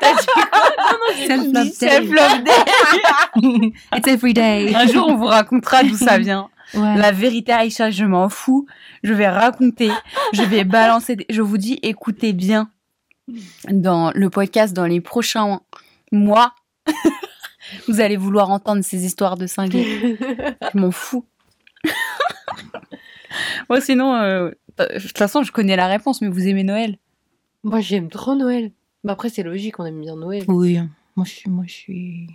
T'as 0.00 0.12
dit 0.14 0.26
quoi? 0.34 1.26
Self-love 1.26 1.52
day. 1.52 1.70
Self-love 1.72 2.44
day. 2.44 3.72
It's 3.96 4.08
every 4.08 4.34
day. 4.34 4.74
Un 4.74 4.86
jour, 4.86 5.06
on 5.08 5.16
vous 5.16 5.26
racontera 5.26 5.82
d'où 5.82 5.96
ça 5.96 6.18
vient. 6.18 6.48
Ouais. 6.74 6.96
La 6.96 7.12
vérité, 7.12 7.52
Aïcha, 7.52 7.90
je 7.90 8.04
m'en 8.04 8.28
fous. 8.28 8.66
Je 9.02 9.14
vais 9.14 9.28
raconter, 9.28 9.90
je 10.32 10.42
vais 10.42 10.64
balancer. 10.64 11.16
des- 11.16 11.26
Je 11.30 11.40
vous 11.42 11.56
dis, 11.58 11.78
écoutez 11.82 12.32
bien 12.32 12.70
dans 13.70 14.10
le 14.14 14.30
podcast 14.30 14.74
dans 14.74 14.86
les 14.86 15.00
prochains 15.00 15.60
mois. 16.12 16.54
vous 17.88 18.00
allez 18.00 18.16
vouloir 18.16 18.50
entendre 18.50 18.82
ces 18.82 19.04
histoires 19.04 19.36
de 19.36 19.46
cinglés. 19.46 20.16
Je 20.72 20.78
m'en 20.78 20.90
fous. 20.90 21.24
Moi, 23.68 23.80
sinon, 23.80 24.14
euh, 24.14 24.50
de 24.78 24.98
toute 25.00 25.18
façon, 25.18 25.42
je 25.42 25.52
connais 25.52 25.76
la 25.76 25.86
réponse, 25.86 26.20
mais 26.22 26.28
vous 26.28 26.46
aimez 26.48 26.64
Noël 26.64 26.98
Moi, 27.64 27.80
j'aime 27.80 28.08
trop 28.08 28.34
Noël. 28.34 28.72
Bah 29.04 29.12
après, 29.12 29.28
c'est 29.28 29.42
logique, 29.42 29.78
on 29.78 29.84
aime 29.86 30.00
bien 30.00 30.16
Noël. 30.16 30.44
Oui, 30.48 30.78
moi 31.14 31.24
je 31.24 31.30
suis. 31.30 31.50
Moi, 31.50 31.64
je 31.66 31.72
suis... 31.72 32.26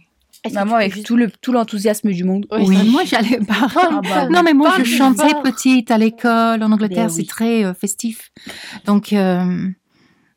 Tu 0.45 0.57
avec 0.57 0.93
juste- 0.93 1.05
tout 1.05 1.15
le 1.15 1.31
tout 1.41 1.51
l'enthousiasme 1.53 2.11
du 2.11 2.23
monde. 2.23 2.45
Oui, 2.51 2.89
moi 2.91 3.03
j'allais 3.05 3.39
pas. 3.39 3.67
Ah 3.75 4.01
bah, 4.03 4.27
Non, 4.29 4.41
mais 4.43 4.53
moi 4.53 4.73
je 4.79 4.83
chantais 4.83 5.33
petite 5.43 5.89
à 5.91 5.97
l'école 5.97 6.61
en 6.63 6.71
Angleterre, 6.71 7.07
Ben 7.07 7.13
oui. 7.13 7.21
c'est 7.23 7.27
très 7.29 7.63
euh, 7.63 7.73
festif. 7.73 8.31
Donc, 8.85 9.13
euh, 9.13 9.67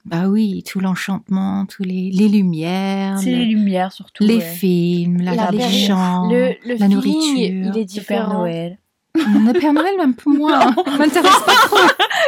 bah 0.05 0.29
oui, 0.29 0.63
tout 0.63 0.79
l'enchantement, 0.79 1.67
tous 1.67 1.83
les, 1.83 2.11
les 2.13 2.29
lumières, 2.29 3.19
C'est 3.19 3.33
le- 3.33 3.39
les 3.39 3.45
lumières, 3.47 3.91
surtout. 3.93 4.23
les 4.23 4.37
ouais. 4.37 4.41
films, 4.41 5.19
la, 5.23 5.35
La 5.35 5.51
les 5.51 5.59
période- 5.59 5.87
chants, 5.89 6.31
le, 6.31 6.53
le 6.65 6.77
la 6.79 6.87
nourriture. 6.89 7.21
il 7.37 7.43
est 7.45 7.51
Le 7.51 7.73
Père 7.73 7.85
différent. 7.85 8.39
Noël. 8.39 8.79
Le 9.17 9.53
Père 9.59 9.73
Noël, 9.73 9.95
même 9.99 10.15
pour 10.15 10.33
moi, 10.33 10.61
hein. 10.63 10.75
m'intéresse 10.99 11.41
pas 11.45 11.55
trop. 11.67 11.77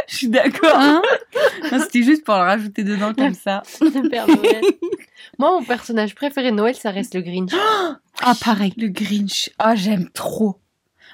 Je 0.08 0.16
suis 0.16 0.28
d'accord. 0.28 0.74
Hein 0.74 1.02
C'était 1.80 2.02
juste 2.02 2.24
pour 2.24 2.34
le 2.34 2.40
rajouter 2.42 2.82
dedans 2.84 3.12
comme 3.14 3.34
ça. 3.34 3.62
Le 3.80 4.08
Père 4.08 4.26
Noël. 4.26 4.62
Moi, 5.38 5.50
mon 5.52 5.62
personnage 5.64 6.14
préféré 6.14 6.50
de 6.50 6.56
Noël, 6.56 6.74
ça 6.74 6.90
reste 6.90 7.14
le 7.14 7.20
Grinch. 7.20 7.52
ah, 8.22 8.34
pareil. 8.42 8.72
Le 8.76 8.88
Grinch. 8.88 9.50
Ah, 9.58 9.74
j'aime 9.74 10.08
trop. 10.10 10.58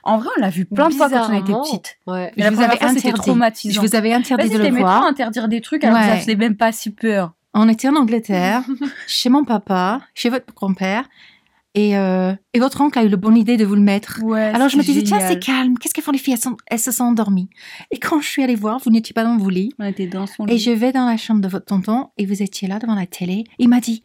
En 0.04 0.18
vrai, 0.18 0.28
on 0.36 0.40
l'a 0.40 0.50
vu 0.50 0.64
plein 0.64 0.88
de 0.90 0.94
fois 0.94 1.08
quand 1.10 1.28
on 1.30 1.32
était 1.40 1.52
petite. 1.52 1.96
Ouais. 2.06 2.32
Mais 2.36 2.44
la 2.44 2.50
Je 2.50 2.50
vous 2.50 2.56
première 2.56 2.70
avais 2.70 2.78
fois, 2.78 2.88
c'était 2.88 3.08
interdit. 3.08 3.20
traumatisant. 3.22 3.82
Je 3.82 3.86
vous 3.86 3.94
avais 3.96 4.12
interdit 4.12 4.48
de 4.50 4.58
le 4.58 4.68
voir. 4.70 5.04
interdire 5.04 5.48
des 5.48 5.60
trucs 5.60 5.82
alors 5.84 5.98
que 5.98 6.04
ça 6.04 6.10
Ouais. 6.12 6.20
faisait 6.20 6.36
même 6.36 6.56
pas 6.56 6.72
si 6.72 6.90
peur. 6.90 7.32
On 7.54 7.68
était 7.68 7.88
en 7.88 7.96
Angleterre, 7.96 8.62
chez 9.06 9.28
mon 9.30 9.44
papa, 9.44 10.00
chez 10.14 10.28
votre 10.28 10.52
grand-père, 10.54 11.04
et, 11.74 11.96
euh, 11.96 12.32
et 12.52 12.58
votre 12.60 12.80
oncle 12.80 12.98
a 12.98 13.04
eu 13.04 13.08
la 13.08 13.16
bonne 13.16 13.36
idée 13.36 13.56
de 13.56 13.64
vous 13.64 13.74
le 13.74 13.80
mettre. 13.80 14.20
Ouais. 14.22 14.40
Alors 14.42 14.68
je 14.68 14.76
me 14.76 14.82
disais, 14.82 15.02
tiens, 15.02 15.18
c'est 15.20 15.26
génial. 15.28 15.40
calme, 15.40 15.78
qu'est-ce 15.78 15.92
qu'elles 15.94 16.04
font 16.04 16.12
les 16.12 16.18
filles? 16.18 16.34
Elles, 16.34 16.40
sont- 16.40 16.56
elles 16.66 16.78
se 16.78 16.92
sont 16.92 17.04
endormies. 17.04 17.48
Et 17.90 17.98
quand 17.98 18.20
je 18.20 18.28
suis 18.28 18.42
allée 18.42 18.54
voir, 18.54 18.78
vous 18.84 18.90
n'étiez 18.90 19.12
pas 19.12 19.24
dans 19.24 19.36
vos 19.36 19.50
lits, 19.50 19.72
On 19.78 19.84
était 19.86 20.06
dans 20.06 20.26
son 20.26 20.46
et 20.46 20.52
lit. 20.52 20.58
je 20.58 20.70
vais 20.70 20.92
dans 20.92 21.06
la 21.06 21.16
chambre 21.16 21.40
de 21.40 21.48
votre 21.48 21.66
tonton, 21.66 22.08
et 22.18 22.26
vous 22.26 22.42
étiez 22.42 22.68
là 22.68 22.78
devant 22.78 22.94
la 22.94 23.06
télé. 23.06 23.44
Il 23.58 23.68
m'a 23.68 23.80
dit, 23.80 24.02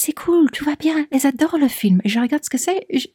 c'est 0.00 0.12
cool, 0.12 0.48
tout 0.52 0.64
va 0.64 0.76
bien, 0.76 1.06
elles 1.10 1.26
adorent 1.26 1.58
le 1.58 1.66
film. 1.66 2.00
Et 2.04 2.08
je 2.08 2.20
regarde 2.20 2.44
ce 2.44 2.50
que 2.50 2.56
c'est, 2.58 2.86
je- 2.92 3.08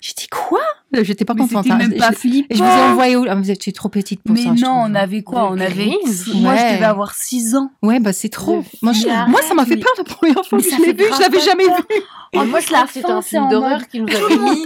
j'ai 0.00 0.12
dit, 0.16 0.28
quoi? 0.28 0.60
Euh, 0.96 1.02
J'étais 1.02 1.24
pas 1.24 1.34
Mais 1.34 1.40
contente. 1.42 1.64
c'était 1.64 1.74
hein. 1.74 1.78
même 1.78 1.92
Je- 1.92 1.98
pas 1.98 2.10
je- 2.12 2.16
flippant. 2.16 2.46
et 2.48 2.54
je 2.54 2.62
vous 2.62 2.68
ai 2.68 2.82
envoyé 2.92 3.16
où? 3.16 3.24
Ah, 3.28 3.34
Vous 3.34 3.50
étiez 3.50 3.72
trop 3.72 3.88
petite 3.88 4.22
pour 4.22 4.34
Mais 4.36 4.42
ça. 4.42 4.50
je 4.56 4.62
non, 4.64 4.68
trouve. 4.80 4.90
on 4.90 4.94
avait 4.94 5.22
quoi? 5.22 5.48
On 5.50 5.58
avait. 5.58 5.86
Grinch 5.86 6.26
Moi, 6.34 6.54
je 6.56 6.62
Ouais. 6.62 6.74
devais 6.74 6.84
avoir 6.84 7.12
6 7.14 7.56
ans. 7.56 7.70
Ouais, 7.82 7.98
bah 8.00 8.12
c'est 8.12 8.28
trop. 8.28 8.64
Moi, 8.82 8.92
je- 8.92 9.00
ça 9.02 9.54
m'a 9.54 9.64
fait 9.66 9.74
Mais- 9.76 9.80
peur 9.82 9.92
la 9.98 10.04
première 10.04 10.44
fois 10.46 10.58
Mais 10.58 10.64
que 10.64 10.70
je 10.70 10.80
l'ai 10.82 10.92
vu. 10.92 11.04
Je 11.12 11.20
l'avais 11.20 11.40
jamais 11.40 11.64
peur. 11.66 11.76
vu. 11.90 12.38
En 12.38 12.44
moi, 12.46 12.60
je 12.60 12.70
la 12.72 12.86
fin, 12.86 13.00
un 13.16 13.20
c'est 13.22 13.28
film 13.30 13.48
d'horreur 13.48 13.88
qu'ils 13.88 14.04
nous 14.04 14.14
avaient 14.14 14.36
mis. 14.36 14.64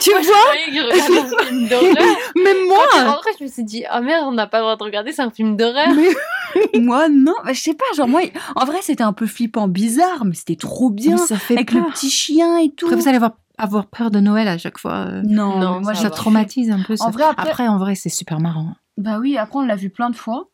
Tu 0.00 0.10
Moi, 0.10 0.20
je 0.22 0.26
vois? 0.28 0.54
je. 0.72 0.78
Même 2.42 2.56
Quand 2.68 2.98
je 2.98 3.04
moi. 3.04 3.12
rentrée, 3.12 3.30
je 3.38 3.44
me 3.44 3.48
suis 3.50 3.64
dit, 3.64 3.84
ah 3.90 4.00
merde, 4.00 4.24
on 4.26 4.32
n'a 4.32 4.46
pas 4.46 4.58
le 4.58 4.62
droit 4.64 4.76
de 4.76 4.82
regarder, 4.84 5.12
c'est 5.12 5.22
un 5.22 5.30
film 5.30 5.56
d'horreur. 5.56 5.88
Moi, 6.80 7.08
non. 7.08 7.34
Bah, 7.44 7.52
je 7.52 7.60
sais 7.60 7.74
pas. 7.74 7.84
Genre, 7.96 8.08
moi, 8.08 8.20
en 8.56 8.64
vrai, 8.64 8.78
c'était 8.82 9.02
un 9.02 9.12
peu 9.12 9.26
flippant, 9.26 9.68
bizarre, 9.68 10.24
mais 10.24 10.34
c'était 10.34 10.56
trop 10.56 10.90
bien. 10.90 11.12
Mais 11.12 11.18
ça 11.22 11.36
fait 11.36 11.54
Avec 11.56 11.72
peur. 11.72 11.84
le 11.86 11.90
petit 11.92 12.10
chien 12.10 12.58
et 12.58 12.70
tout. 12.70 12.86
Après, 12.86 12.96
vous 13.00 13.08
allez 13.08 13.16
avoir, 13.16 13.32
avoir 13.58 13.86
peur 13.86 14.10
de 14.10 14.20
Noël 14.20 14.48
à 14.48 14.58
chaque 14.58 14.78
fois. 14.78 15.06
euh, 15.08 15.22
Non, 15.24 15.80
moi, 15.80 15.94
ça 15.94 16.02
Ça 16.02 16.10
traumatise 16.10 16.70
un 16.70 16.82
peu. 16.82 16.96
ça. 16.96 17.06
En 17.06 17.10
vrai, 17.10 17.24
après- 17.36 17.68
en 17.68 17.78
vrai, 17.78 17.94
c'est 17.94 18.08
super 18.08 18.40
marrant. 18.40 18.74
Bah 18.96 19.18
oui, 19.20 19.36
après, 19.36 19.58
on 19.60 19.62
l'a 19.62 19.76
vu 19.76 19.90
plein 19.90 20.10
de 20.10 20.16
fois. 20.16 20.48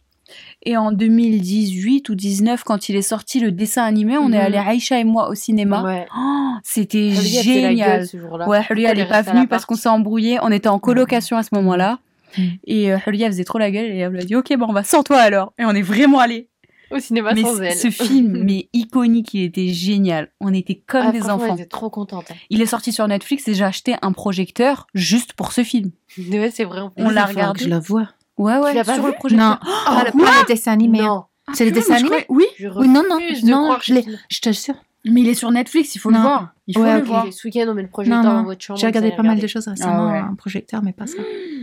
Et 0.65 0.77
en 0.79 0.91
2018 0.91 2.09
ou 2.09 2.15
19, 2.15 2.65
quand 2.65 2.89
il 2.89 2.97
est 2.97 3.03
sorti 3.03 3.41
le 3.41 3.53
dessin 3.53 3.83
animé, 3.85 4.17
on 4.17 4.33
est 4.33 4.39
Mhm. 4.39 4.45
allé 4.47 4.57
Aïcha 4.57 4.99
et 4.99 5.05
moi 5.05 5.29
au 5.29 5.35
cinéma. 5.35 5.83
Ouais. 5.83 6.07
Oh, 6.17 6.53
C'était 6.63 7.11
gueule 7.11 7.21
génial. 7.23 8.07
ce 8.07 8.17
jour-là. 8.19 8.49
Ouais, 8.49 8.65
Huria, 8.71 8.91
elle 8.91 8.99
Elle 8.99 9.05
est 9.05 9.07
est 9.07 9.11
pas 9.11 9.21
venue 9.23 9.47
parce 9.47 9.67
qu'on 9.67 9.75
s'est 9.77 9.89
embrouillé. 9.91 10.39
On 10.43 10.51
était 10.51 10.69
en 10.71 10.79
colocation 10.79 11.37
à 11.37 11.43
ce 11.43 11.51
moment-là. 11.55 11.99
Mm. 12.37 12.43
Et 12.67 12.93
euh, 12.93 12.99
Huria 13.07 13.27
faisait 13.29 13.45
trop 13.45 13.59
la 13.59 13.71
gueule 13.71 13.87
et 13.87 13.99
elle 13.99 14.13
lui 14.13 14.21
a 14.21 14.25
dit 14.25 14.37
Ok, 14.37 14.53
bon, 14.57 14.67
on 14.69 14.73
va 14.73 14.85
sans 14.85 15.03
toi 15.03 15.19
alors. 15.19 15.53
Et 15.59 15.65
on 15.65 15.71
est 15.73 15.83
vraiment 15.83 16.19
allé. 16.21 16.49
Au 16.91 16.99
cinéma 16.99 17.33
mais 17.35 17.43
sans 17.43 17.61
elle. 17.61 17.75
ce 17.75 17.91
film, 18.05 18.43
mais 18.45 18.69
iconique, 18.73 19.33
il 19.35 19.45
était 19.45 19.69
génial. 19.69 20.31
On 20.41 20.53
était 20.53 20.77
comme 20.87 21.07
Ah, 21.09 21.13
des 21.13 21.29
enfants. 21.31 21.47
Elle 21.55 21.61
était 21.61 21.67
trop 21.67 21.91
contente. 21.91 22.31
hein. 22.31 22.35
Il 22.51 22.61
est 22.61 22.67
sorti 22.67 22.93
sur 22.93 23.09
Netflix 23.09 23.49
et 23.49 23.55
j'ai 23.55 23.65
acheté 23.65 23.97
un 24.03 24.13
projecteur 24.13 24.87
juste 24.95 25.33
pour 25.33 25.53
ce 25.53 25.65
film. 25.65 25.91
Ouais, 26.19 26.51
c'est 26.53 26.65
vrai. 26.65 26.81
On 26.97 27.09
l'a 27.11 27.25
regardé. 27.25 27.59
que 27.59 27.65
Je 27.65 27.71
le 27.71 27.81
vois. 27.81 28.09
Ouais, 28.37 28.57
ouais, 28.59 28.71
Tu 28.71 28.77
l'as 28.77 28.85
pas 28.85 28.95
sur 28.95 29.07
le 29.07 29.13
projecteur. 29.13 29.49
Non, 29.51 29.57
pas, 29.87 30.05
le, 30.05 30.13
quoi 30.13 30.25
pas 30.25 30.41
le 30.43 30.47
dessin 30.47 30.73
animé. 30.73 30.99
Non. 31.01 31.25
C'est 31.53 31.65
le 31.65 31.71
Purée, 31.73 31.81
dessin 31.83 31.99
je 31.99 32.05
animé 32.05 32.25
Oui, 32.29 32.45
Je 32.59 32.69
Oui, 32.69 32.89
non, 32.89 33.03
non, 33.09 33.19
de 33.19 33.47
non, 33.51 33.63
croire 33.65 33.83
je 33.83 33.95
je 34.31 34.41
te 34.41 34.51
jure. 34.53 34.75
Mais 35.05 35.21
il 35.21 35.29
est 35.29 35.35
sur 35.35 35.51
Netflix, 35.51 35.95
il 35.95 35.99
faut 35.99 36.11
le 36.11 36.19
voir. 36.19 36.55
Il 36.67 36.75
faut 36.77 36.83
Ouais, 36.83 36.95
le 36.97 37.01
ok. 37.03 37.07
voir. 37.07 37.27
Ce 37.33 37.47
week-end, 37.47 37.67
on 37.69 37.75
met 37.75 37.83
le 37.83 37.89
projecteur 37.89 38.23
Non, 38.23 38.31
dans 38.31 38.37
non. 38.39 38.45
votre 38.45 38.63
chambre. 38.63 38.79
J'ai 38.81 38.87
regardé 38.87 39.13
pas 39.13 39.23
mal 39.23 39.39
de 39.39 39.47
choses 39.47 39.69
récemment, 39.69 40.09
Ah 40.09 40.13
ouais. 40.13 40.19
un 40.19 40.35
projecteur, 40.35 40.83
mais 40.83 40.93
pas 40.93 41.07
ça. 41.07 41.19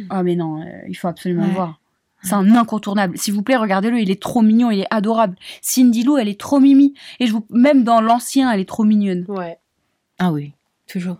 Ah 0.09 0.23
mais 0.23 0.35
non, 0.35 0.61
euh, 0.61 0.65
il 0.87 0.95
faut 0.95 1.07
absolument 1.07 1.45
le 1.47 1.53
voir. 1.53 1.79
C'est 2.23 2.33
un 2.33 2.53
incontournable. 2.55 3.17
S'il 3.17 3.33
vous 3.33 3.41
plaît, 3.41 3.55
regardez-le, 3.55 3.99
il 3.99 4.11
est 4.11 4.21
trop 4.21 4.43
mignon, 4.43 4.69
il 4.69 4.81
est 4.81 4.87
adorable. 4.91 5.35
Cindy 5.61 6.03
Lou, 6.03 6.17
elle 6.17 6.27
est 6.29 6.39
trop 6.39 6.59
mimi. 6.59 6.93
Et 7.19 7.25
je 7.25 7.31
vous... 7.33 7.43
même 7.49 7.83
dans 7.83 7.99
l'ancien, 7.99 8.51
elle 8.51 8.59
est 8.59 8.69
trop 8.69 8.83
mignonne. 8.83 9.25
Ouais. 9.27 9.57
Ah 10.19 10.31
oui, 10.31 10.53
toujours. 10.87 11.17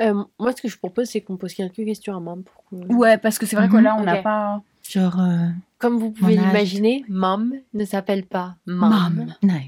Euh, 0.00 0.22
moi, 0.38 0.52
ce 0.56 0.62
que 0.62 0.68
je 0.68 0.78
propose, 0.78 1.08
c'est 1.08 1.20
qu'on 1.20 1.36
pose 1.36 1.52
quelques 1.52 1.74
questions 1.84 2.16
à 2.16 2.20
Mam. 2.20 2.44
Pour 2.44 2.96
Ouais, 2.96 3.18
parce 3.18 3.38
que 3.40 3.46
c'est 3.46 3.56
vrai 3.56 3.68
que 3.68 3.76
là, 3.76 3.96
on 3.98 4.04
n'a 4.04 4.18
pas... 4.22 4.62
Genre, 4.88 5.18
euh, 5.18 5.48
Comme 5.78 5.96
vous 5.98 6.12
pouvez 6.12 6.36
l'imaginer, 6.36 7.04
Mam 7.08 7.54
ne 7.74 7.84
s'appelle 7.84 8.24
pas 8.24 8.54
Mam. 8.66 9.26
Mam. 9.42 9.62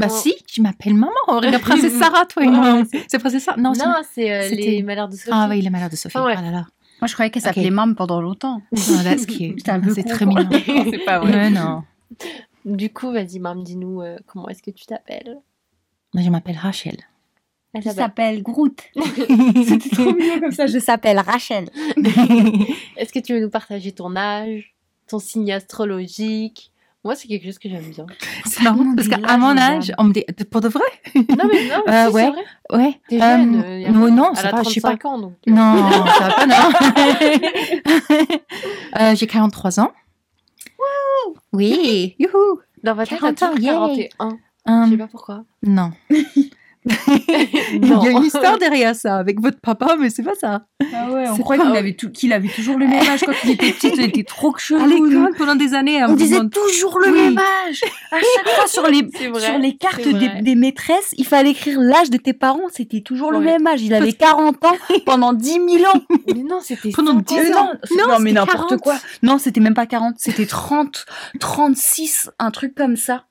Non. 0.00 0.06
Bah 0.06 0.20
si, 0.20 0.34
tu 0.46 0.62
m'appelles 0.62 0.94
maman. 0.94 1.12
Regarde 1.28 1.60
Princesse 1.62 1.98
Sarah, 1.98 2.26
toi 2.26 2.44
moi. 2.44 2.82
c'est- 3.08 3.18
Princesse 3.18 3.44
Sarah 3.44 3.60
Non, 3.60 3.74
c'est- 3.74 3.84
Non, 3.84 3.94
c'est 4.14 4.32
euh, 4.32 4.48
les 4.50 4.82
malheurs 4.82 5.08
de 5.08 5.14
Sophie. 5.16 5.30
Ah 5.32 5.46
oui, 5.50 5.60
les 5.60 5.70
malheurs 5.70 5.90
de 5.90 5.96
Sophie. 5.96 6.16
Ah 6.18 6.24
ouais. 6.24 6.34
Ah 6.36 6.42
là 6.42 6.50
là. 6.50 6.66
Moi, 7.00 7.06
je 7.08 7.14
croyais 7.14 7.30
qu'elle 7.30 7.42
s'appelait 7.42 7.70
Mam 7.70 7.94
pendant 7.94 8.20
longtemps. 8.20 8.60
Oh, 8.72 8.76
peu 8.76 9.94
C'est 9.94 10.02
très 10.04 10.24
quoi. 10.26 10.42
mignon. 10.42 10.50
c'est 10.90 11.04
pas 11.04 11.18
vrai. 11.20 11.32
Ouais, 11.32 11.50
non. 11.50 11.82
Du 12.64 12.90
coup, 12.90 13.10
vas-y, 13.12 13.38
Mam, 13.38 13.62
dis-nous 13.62 14.02
euh, 14.02 14.16
comment 14.26 14.48
est-ce 14.48 14.62
que 14.62 14.70
tu 14.70 14.84
t'appelles? 14.84 15.38
Moi, 16.12 16.22
je 16.22 16.28
m'appelle 16.30 16.56
Rachel. 16.56 16.96
Elle 17.72 17.82
Je 17.82 17.88
s'appelle- 17.88 18.02
s'appelle 18.04 18.42
Groot. 18.42 18.82
C'était 18.96 19.88
trop 19.90 20.12
mignon 20.12 20.40
comme 20.40 20.50
ça. 20.52 20.66
Je 20.66 20.78
s'appelle 20.78 21.18
Rachel. 21.20 21.68
Est-ce 22.96 23.12
que 23.12 23.18
tu 23.20 23.32
veux 23.32 23.40
nous 23.40 23.48
partager 23.50 23.92
ton 23.92 24.16
âge, 24.16 24.74
ton 25.08 25.18
signe 25.20 25.52
astrologique 25.52 26.72
Moi, 27.02 27.14
c'est 27.14 27.28
quelque 27.28 27.46
chose 27.46 27.58
que 27.58 27.66
j'aime 27.68 27.90
bien. 27.90 28.04
C'est 28.44 28.62
marrant 28.62 28.94
parce 28.94 29.08
qu'à 29.08 29.16
l'âge 29.16 29.38
mon 29.38 29.56
âge, 29.56 29.90
on 29.96 30.04
me 30.04 30.12
dit 30.12 30.22
pour 30.50 30.60
de 30.60 30.68
vrai? 30.68 30.82
Non, 31.14 31.48
mais 31.50 31.66
non, 31.66 31.82
Euh, 31.88 32.08
si, 32.08 32.12
ouais. 32.14 32.24
c'est 32.24 32.30
vrai. 32.30 32.44
Ouais. 32.84 33.00
T'es 33.08 33.16
Euh, 33.16 33.20
jeune. 33.38 33.62
euh, 33.64 33.86
a 33.86 33.90
non, 33.90 34.04
pas- 34.04 34.10
non, 34.10 34.34
ça 34.34 34.50
va, 34.50 34.62
je 34.64 34.68
sais 34.70 34.80
pas. 34.82 34.96
35 34.96 35.04
ans, 35.06 35.18
donc. 35.18 35.32
euh, 35.48 35.50
Non, 35.50 35.90
ça 36.18 36.28
va 36.28 36.34
pas, 36.34 36.46
non. 36.46 36.54
Euh, 39.00 39.14
J'ai 39.14 39.26
43 39.26 39.80
ans. 39.80 39.92
Oui, 41.52 42.16
youhou. 42.18 42.60
Dans 42.84 42.94
tête, 43.06 43.18
40 43.20 43.34
t'as 43.36 43.46
ans, 43.48 43.54
toujours 43.54 43.88
yay. 43.96 44.08
41. 44.18 44.38
Euh, 44.68 44.84
Je 44.86 44.90
sais 44.90 44.96
pas 44.98 45.06
pourquoi. 45.06 45.44
non. 45.62 45.92
Il 47.72 47.86
y 47.86 48.08
a 48.08 48.10
une 48.10 48.24
histoire 48.24 48.56
derrière 48.58 48.94
ça 48.94 49.16
avec 49.16 49.40
votre 49.40 49.60
papa, 49.60 49.96
mais 49.98 50.08
c'est 50.10 50.22
pas 50.22 50.34
ça. 50.34 50.62
Ah 50.94 51.10
ouais, 51.10 51.26
on 51.28 51.36
C'est 51.36 51.42
croyait 51.42 51.62
qu'il 51.62 51.76
avait, 51.76 51.92
tout- 51.94 52.10
qu'il 52.10 52.32
avait 52.32 52.48
toujours 52.48 52.78
le 52.78 52.86
même 52.86 53.06
âge 53.06 53.20
quand 53.24 53.32
il 53.44 53.50
était 53.50 53.72
petit. 53.72 53.90
Il 53.94 54.02
était 54.02 54.22
trop 54.22 54.54
chelou. 54.56 54.82
À 54.82 54.86
l'école, 54.86 55.34
pendant 55.36 55.54
des 55.56 55.74
années, 55.74 56.02
On 56.04 56.14
disait 56.14 56.38
toujours 56.50 56.98
le 56.98 57.10
Oui. 57.12 57.20
même 57.20 57.38
âge. 57.38 57.82
À 58.10 58.16
chaque 58.18 58.48
fois 58.54 58.66
sur 58.66 58.86
les, 58.88 59.06
C'est 59.14 59.28
vrai. 59.28 59.40
sur 59.40 59.58
les 59.58 59.76
cartes 59.76 60.00
des, 60.42 60.54
maîtresses, 60.54 61.14
il 61.18 61.26
fallait 61.26 61.50
écrire 61.50 61.78
l'âge 61.80 62.08
de 62.10 62.16
tes 62.16 62.32
parents. 62.32 62.68
C'était 62.72 63.02
toujours 63.02 63.30
le 63.30 63.40
même 63.40 63.66
âge. 63.66 63.82
Il 63.82 63.92
avait 63.94 64.12
40 64.14 64.64
ans 64.64 64.76
pendant 65.04 65.32
10 65.34 65.52
000 65.52 65.84
ans. 65.84 66.00
Mais 66.34 66.42
non, 66.42 66.60
c'était 66.62 66.90
Pendant 66.90 67.12
50 67.12 67.24
10 67.28 67.34
Euh, 67.38 67.54
ans. 67.56 67.68
non, 67.96 68.08
Non, 68.08 68.18
mais 68.20 68.30
c'était 68.30 68.32
n'importe 68.32 68.68
40. 68.68 68.80
quoi. 68.80 68.94
Non, 69.22 69.38
c'était 69.38 69.60
même 69.60 69.74
pas 69.74 69.86
40. 69.86 70.14
C'était 70.18 70.46
30, 70.46 71.04
36, 71.40 72.30
un 72.38 72.50
truc 72.50 72.74
comme 72.74 72.96
ça. 72.96 73.24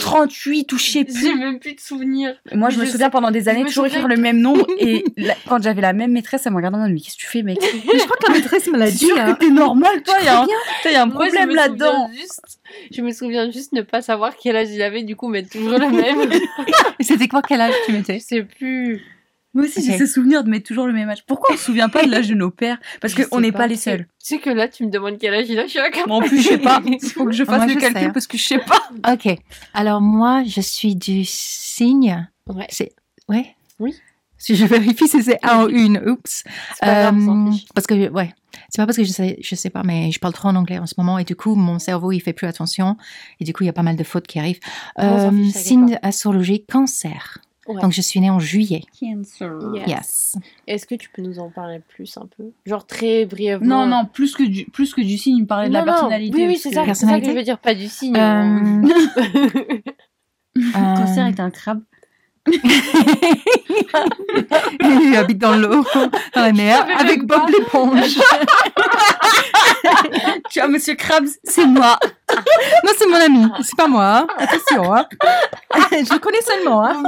38 0.00 0.72
ou 0.72 0.78
je 0.78 0.82
sais 0.84 0.98
J'ai 1.00 1.04
plus. 1.30 1.34
même 1.38 1.58
plus 1.58 1.74
de 1.74 1.80
souvenirs. 1.80 2.34
Et 2.50 2.56
Moi, 2.56 2.70
je 2.70 2.76
Je 2.76 2.80
me 2.80 2.86
souviens 2.86 3.10
pendant 3.10 3.30
des 3.30 3.48
années 3.48 3.62
je 3.62 3.66
toujours 3.68 3.86
écrire 3.86 4.08
le 4.08 4.16
même 4.16 4.38
nombre. 4.40 4.66
Et 4.78 5.04
la- 5.16 5.34
quand 5.48 5.62
j'avais 5.62 5.80
la 5.82 5.92
même 5.92 6.12
maîtresse, 6.12 6.46
elle 6.46 6.52
me 6.52 6.56
regardait 6.56 6.76
en 6.76 6.80
mode, 6.80 6.92
mais 6.92 7.00
qu'est-ce 7.00 7.16
que 7.16 7.22
tu 7.22 7.26
fais, 7.26 7.42
mec? 7.42 7.58
Mais 7.60 7.98
je 7.98 8.04
crois 8.04 8.16
que 8.16 8.26
la 8.32 8.38
maîtresse 8.38 8.66
me 8.68 8.78
l'a 8.78 8.90
dit. 8.90 8.98
sûr 9.06 9.18
hein. 9.18 9.34
que 9.34 9.38
t'es 9.40 9.50
normal, 9.50 10.02
toi 10.02 10.14
Il 10.20 10.24
y 10.26 10.28
a 10.28 10.40
un, 10.40 10.44
Très 10.44 10.54
toi, 10.82 10.90
y 10.92 10.94
a 10.96 11.02
un 11.02 11.06
Moi, 11.06 11.24
je 11.26 11.30
problème 11.30 11.48
me 11.50 11.54
là-dedans. 11.56 12.10
je 12.90 13.02
me 13.02 13.10
souviens 13.12 13.50
juste 13.50 13.72
ne 13.72 13.82
pas 13.82 14.02
savoir 14.02 14.34
quel 14.36 14.56
âge 14.56 14.68
il 14.70 14.82
avait, 14.82 15.02
du 15.02 15.16
coup, 15.16 15.28
mettre 15.28 15.50
toujours 15.50 15.78
le 15.78 15.88
même. 15.90 16.30
Et 17.00 17.04
C'était 17.04 17.28
quoi 17.28 17.42
quel 17.46 17.60
âge 17.60 17.74
tu 17.86 17.92
je 17.92 17.96
mettais 17.96 18.18
sais 18.20 18.42
plus. 18.42 19.02
Moi 19.54 19.64
aussi, 19.64 19.82
j'ai 19.84 19.96
ce 19.98 20.06
souvenir 20.06 20.44
de 20.44 20.50
mettre 20.50 20.66
toujours 20.68 20.86
le 20.86 20.92
même 20.92 21.08
âge. 21.08 21.24
Pourquoi 21.26 21.54
on 21.54 21.56
se 21.58 21.64
souvient 21.64 21.88
pas 21.88 22.04
de 22.04 22.10
l'âge 22.10 22.28
de 22.28 22.34
nos 22.34 22.50
pères? 22.50 22.78
Parce 23.00 23.14
qu'on 23.14 23.40
n'est 23.40 23.50
pas. 23.50 23.58
pas 23.60 23.66
les 23.66 23.76
seuls. 23.76 24.06
Tu 24.22 24.34
sais 24.34 24.38
que 24.38 24.50
là, 24.50 24.68
tu 24.68 24.84
me 24.84 24.90
demandes 24.90 25.16
quel 25.18 25.32
âge 25.34 25.46
il 25.48 25.58
a, 25.58 25.64
je 25.64 25.70
suis 25.70 25.78
là 25.78 25.88
en 26.08 26.20
plus, 26.20 26.42
je 26.42 26.48
sais 26.48 26.58
pas. 26.58 26.82
Il 26.86 27.00
faut 27.08 27.24
que 27.24 27.32
je 27.32 27.44
fasse 27.44 27.56
Moi, 27.56 27.66
le 27.66 27.72
je 27.74 27.78
calcul 27.78 28.00
sais. 28.02 28.12
parce 28.12 28.26
que 28.26 28.36
je 28.38 28.44
sais 28.44 28.58
pas. 28.58 28.82
Ok. 29.12 29.36
Alors 29.74 30.00
moi, 30.00 30.42
je 30.46 30.60
suis 30.60 30.94
du 30.94 31.24
signe. 31.24 32.28
Ouais. 32.46 32.66
C'est 32.68 32.92
ouais. 33.28 33.54
Oui. 33.78 33.94
Si 34.40 34.54
je 34.54 34.66
vérifie 34.66 35.08
si 35.08 35.22
c'est 35.22 35.38
un 35.44 35.64
ou 35.64 35.68
une, 35.68 35.98
oups. 36.06 36.44
C'est 36.74 36.80
pas 36.80 37.08
Euh, 37.10 37.50
parce 37.74 37.86
que 37.88 38.08
ouais, 38.10 38.32
c'est 38.68 38.80
pas 38.80 38.86
parce 38.86 38.96
que 38.96 39.02
je 39.02 39.10
sais, 39.10 39.36
je 39.42 39.54
sais 39.56 39.70
pas, 39.70 39.82
mais 39.82 40.12
je 40.12 40.20
parle 40.20 40.32
trop 40.32 40.48
en 40.48 40.54
anglais 40.54 40.78
en 40.78 40.86
ce 40.86 40.94
moment 40.96 41.18
et 41.18 41.24
du 41.24 41.34
coup 41.34 41.56
mon 41.56 41.80
cerveau 41.80 42.12
il 42.12 42.20
fait 42.20 42.32
plus 42.32 42.46
attention 42.46 42.96
et 43.40 43.44
du 43.44 43.52
coup 43.52 43.64
il 43.64 43.66
y 43.66 43.70
a 43.70 43.72
pas 43.72 43.82
mal 43.82 43.96
de 43.96 44.04
fautes 44.04 44.28
qui 44.28 44.38
arrivent. 44.38 44.60
Euh, 45.00 45.30
signe 45.52 45.98
astrologique 46.02 46.66
Cancer. 46.70 47.38
Ouais. 47.68 47.80
Donc 47.82 47.92
je 47.92 48.00
suis 48.00 48.18
née 48.20 48.30
en 48.30 48.38
juillet. 48.38 48.82
Yes. 49.00 49.42
Yes. 49.86 50.36
Est-ce 50.66 50.86
que 50.86 50.94
tu 50.94 51.10
peux 51.10 51.22
nous 51.22 51.38
en 51.38 51.50
parler 51.50 51.80
plus 51.86 52.16
un 52.16 52.26
peu? 52.36 52.50
Genre 52.64 52.86
très 52.86 53.26
brièvement. 53.26 53.86
Non, 53.86 53.96
non, 53.98 54.06
plus 54.06 54.34
que 54.34 54.42
du, 54.42 54.64
plus 54.64 54.94
que 54.94 55.02
du 55.02 55.18
signe, 55.18 55.36
il 55.36 55.42
me 55.42 55.46
parlait 55.46 55.68
de 55.68 55.74
la 55.74 55.80
Non, 55.80 55.86
non. 55.86 55.92
personnalité. 55.92 56.36
Oui, 56.36 56.46
oui, 56.48 56.56
c'est 56.56 56.70
ça, 56.70 56.70
c'est 56.70 56.74
ça 56.74 56.80
que 56.82 56.86
Personnalité 56.86 57.30
je 57.30 57.36
veux 57.36 57.42
dire, 57.42 57.58
pas 57.58 57.74
du 57.74 57.88
signe. 57.88 58.16
Euh, 58.16 58.20
hein. 58.20 58.82
Cancer 60.96 61.26
euh, 61.26 61.28
est 61.28 61.40
un 61.40 61.50
crabe. 61.50 61.82
il 64.80 65.14
habite 65.16 65.38
dans 65.38 65.54
l'eau, 65.54 65.84
dans 66.34 66.42
la 66.42 66.52
mer, 66.52 66.86
avec 66.98 67.24
Bob 67.24 67.42
l'éponge. 67.50 68.18
Tu 70.50 70.60
vois, 70.60 70.68
monsieur 70.68 70.94
Krabs, 70.94 71.28
c'est 71.44 71.66
moi. 71.66 71.98
non, 72.84 72.92
c'est 72.96 73.06
mon 73.06 73.16
ami, 73.16 73.46
c'est 73.62 73.76
pas 73.76 73.88
moi. 73.88 74.18
hein. 74.18 74.26
Attention, 74.38 74.94
hein. 74.94 75.06
je 75.92 76.12
le 76.12 76.18
connais 76.18 76.42
seulement. 76.42 76.84
Hein. 76.84 77.02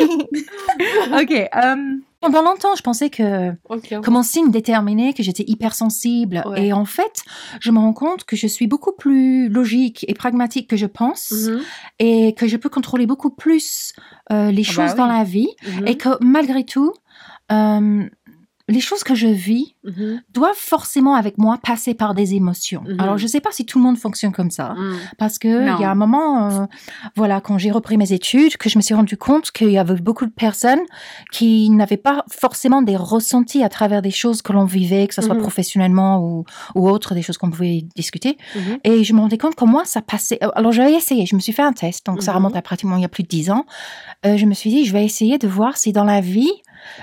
Ok. 1.20 1.30
euh, 1.32 1.76
pendant 2.20 2.42
longtemps, 2.42 2.74
je 2.76 2.82
pensais 2.82 3.10
que 3.10 3.50
Ok. 3.68 4.00
que 4.00 4.10
mon 4.10 4.22
signe 4.22 4.50
déterminait 4.50 5.12
que 5.12 5.22
j'étais 5.22 5.44
hypersensible. 5.46 6.42
Ouais. 6.46 6.66
Et 6.66 6.72
en 6.72 6.84
fait, 6.84 7.22
je 7.60 7.70
me 7.70 7.78
rends 7.78 7.92
compte 7.92 8.24
que 8.24 8.36
je 8.36 8.46
suis 8.46 8.66
beaucoup 8.66 8.92
plus 8.92 9.48
logique 9.48 10.04
et 10.08 10.14
pragmatique 10.14 10.68
que 10.68 10.76
je 10.76 10.86
pense 10.86 11.30
Mhm, 11.32 11.60
et 12.00 12.34
que 12.34 12.46
je 12.48 12.56
peux 12.56 12.68
contrôler 12.68 13.06
beaucoup 13.06 13.30
plus 13.30 13.92
euh, 14.32 14.50
les 14.50 14.64
Ah 14.68 14.72
choses 14.72 14.90
bah 14.94 15.04
dans 15.06 15.08
oui. 15.08 15.18
la 15.18 15.24
vie 15.24 15.48
mhm, 15.66 15.86
et 15.88 15.96
que 15.96 16.08
malgré 16.22 16.64
tout, 16.64 16.92
euh, 17.52 18.04
les 18.68 18.80
choses 18.80 19.02
que 19.02 19.14
je 19.14 19.26
vis 19.28 19.74
mhm, 19.84 20.20
doivent 20.34 20.54
forcément 20.54 21.14
avec 21.14 21.38
moi 21.38 21.58
passer 21.62 21.94
par 21.94 22.14
des 22.14 22.34
émotions. 22.34 22.82
Mhm. 22.86 23.00
Alors, 23.00 23.16
je 23.18 23.26
sais 23.26 23.40
pas 23.40 23.50
si 23.50 23.64
tout 23.64 23.78
le 23.78 23.84
monde 23.84 23.96
fonctionne 23.98 24.32
comme 24.32 24.50
ça. 24.50 24.74
mhm. 24.74 24.96
Parce 25.18 25.38
que 25.38 25.48
il 25.48 25.80
y 25.80 25.84
a 25.84 25.90
un 25.90 25.94
moment, 25.94 26.50
euh, 26.50 26.66
voilà, 27.16 27.40
quand 27.40 27.56
j'ai 27.58 27.70
repris 27.70 27.96
mes 27.96 28.12
études, 28.12 28.56
que 28.56 28.68
je 28.68 28.76
me 28.78 28.82
suis 28.82 28.94
rendu 28.94 29.16
compte 29.16 29.50
qu'il 29.50 29.70
y 29.70 29.78
avait 29.78 29.94
beaucoup 29.96 30.26
de 30.26 30.30
personnes 30.30 30.80
qui 31.32 31.70
n'avaient 31.70 31.96
pas 31.96 32.24
forcément 32.30 32.82
des 32.82 32.96
ressentis 32.96 33.62
à 33.62 33.68
travers 33.68 34.02
des 34.02 34.10
choses 34.10 34.42
que 34.42 34.52
l'on 34.52 34.64
vivait, 34.64 35.06
que 35.06 35.14
ce 35.14 35.22
soit 35.22 35.34
Mhm. 35.34 35.40
professionnellement 35.42 36.20
ou, 36.20 36.44
ou 36.74 36.88
autre, 36.88 37.14
des 37.14 37.22
choses 37.22 37.38
qu'on 37.38 37.50
pouvait 37.50 37.84
discuter. 37.96 38.36
Et 38.84 39.04
je 39.04 39.12
me 39.14 39.20
rendais 39.20 39.38
compte 39.38 39.54
que 39.54 39.64
moi, 39.64 39.84
ça 39.84 40.02
passait. 40.02 40.38
euh, 40.42 40.50
Alors, 40.54 40.72
j'avais 40.72 40.92
essayé, 40.94 41.24
je 41.26 41.34
me 41.34 41.40
suis 41.40 41.52
fait 41.52 41.62
un 41.62 41.72
test, 41.72 42.04
donc 42.06 42.22
ça 42.22 42.32
remonte 42.32 42.56
à 42.56 42.62
pratiquement 42.62 42.96
il 42.96 43.02
y 43.02 43.04
a 43.04 43.08
plus 43.08 43.22
de 43.22 43.28
dix 43.28 43.50
ans. 43.50 43.64
Euh, 44.26 44.36
je 44.36 44.44
me 44.46 44.54
suis 44.54 44.70
dit, 44.70 44.84
je 44.84 44.92
vais 44.92 45.04
essayer 45.04 45.38
de 45.38 45.48
voir 45.48 45.76
si 45.76 45.92
dans 45.92 46.04
la 46.04 46.20
vie, 46.20 46.50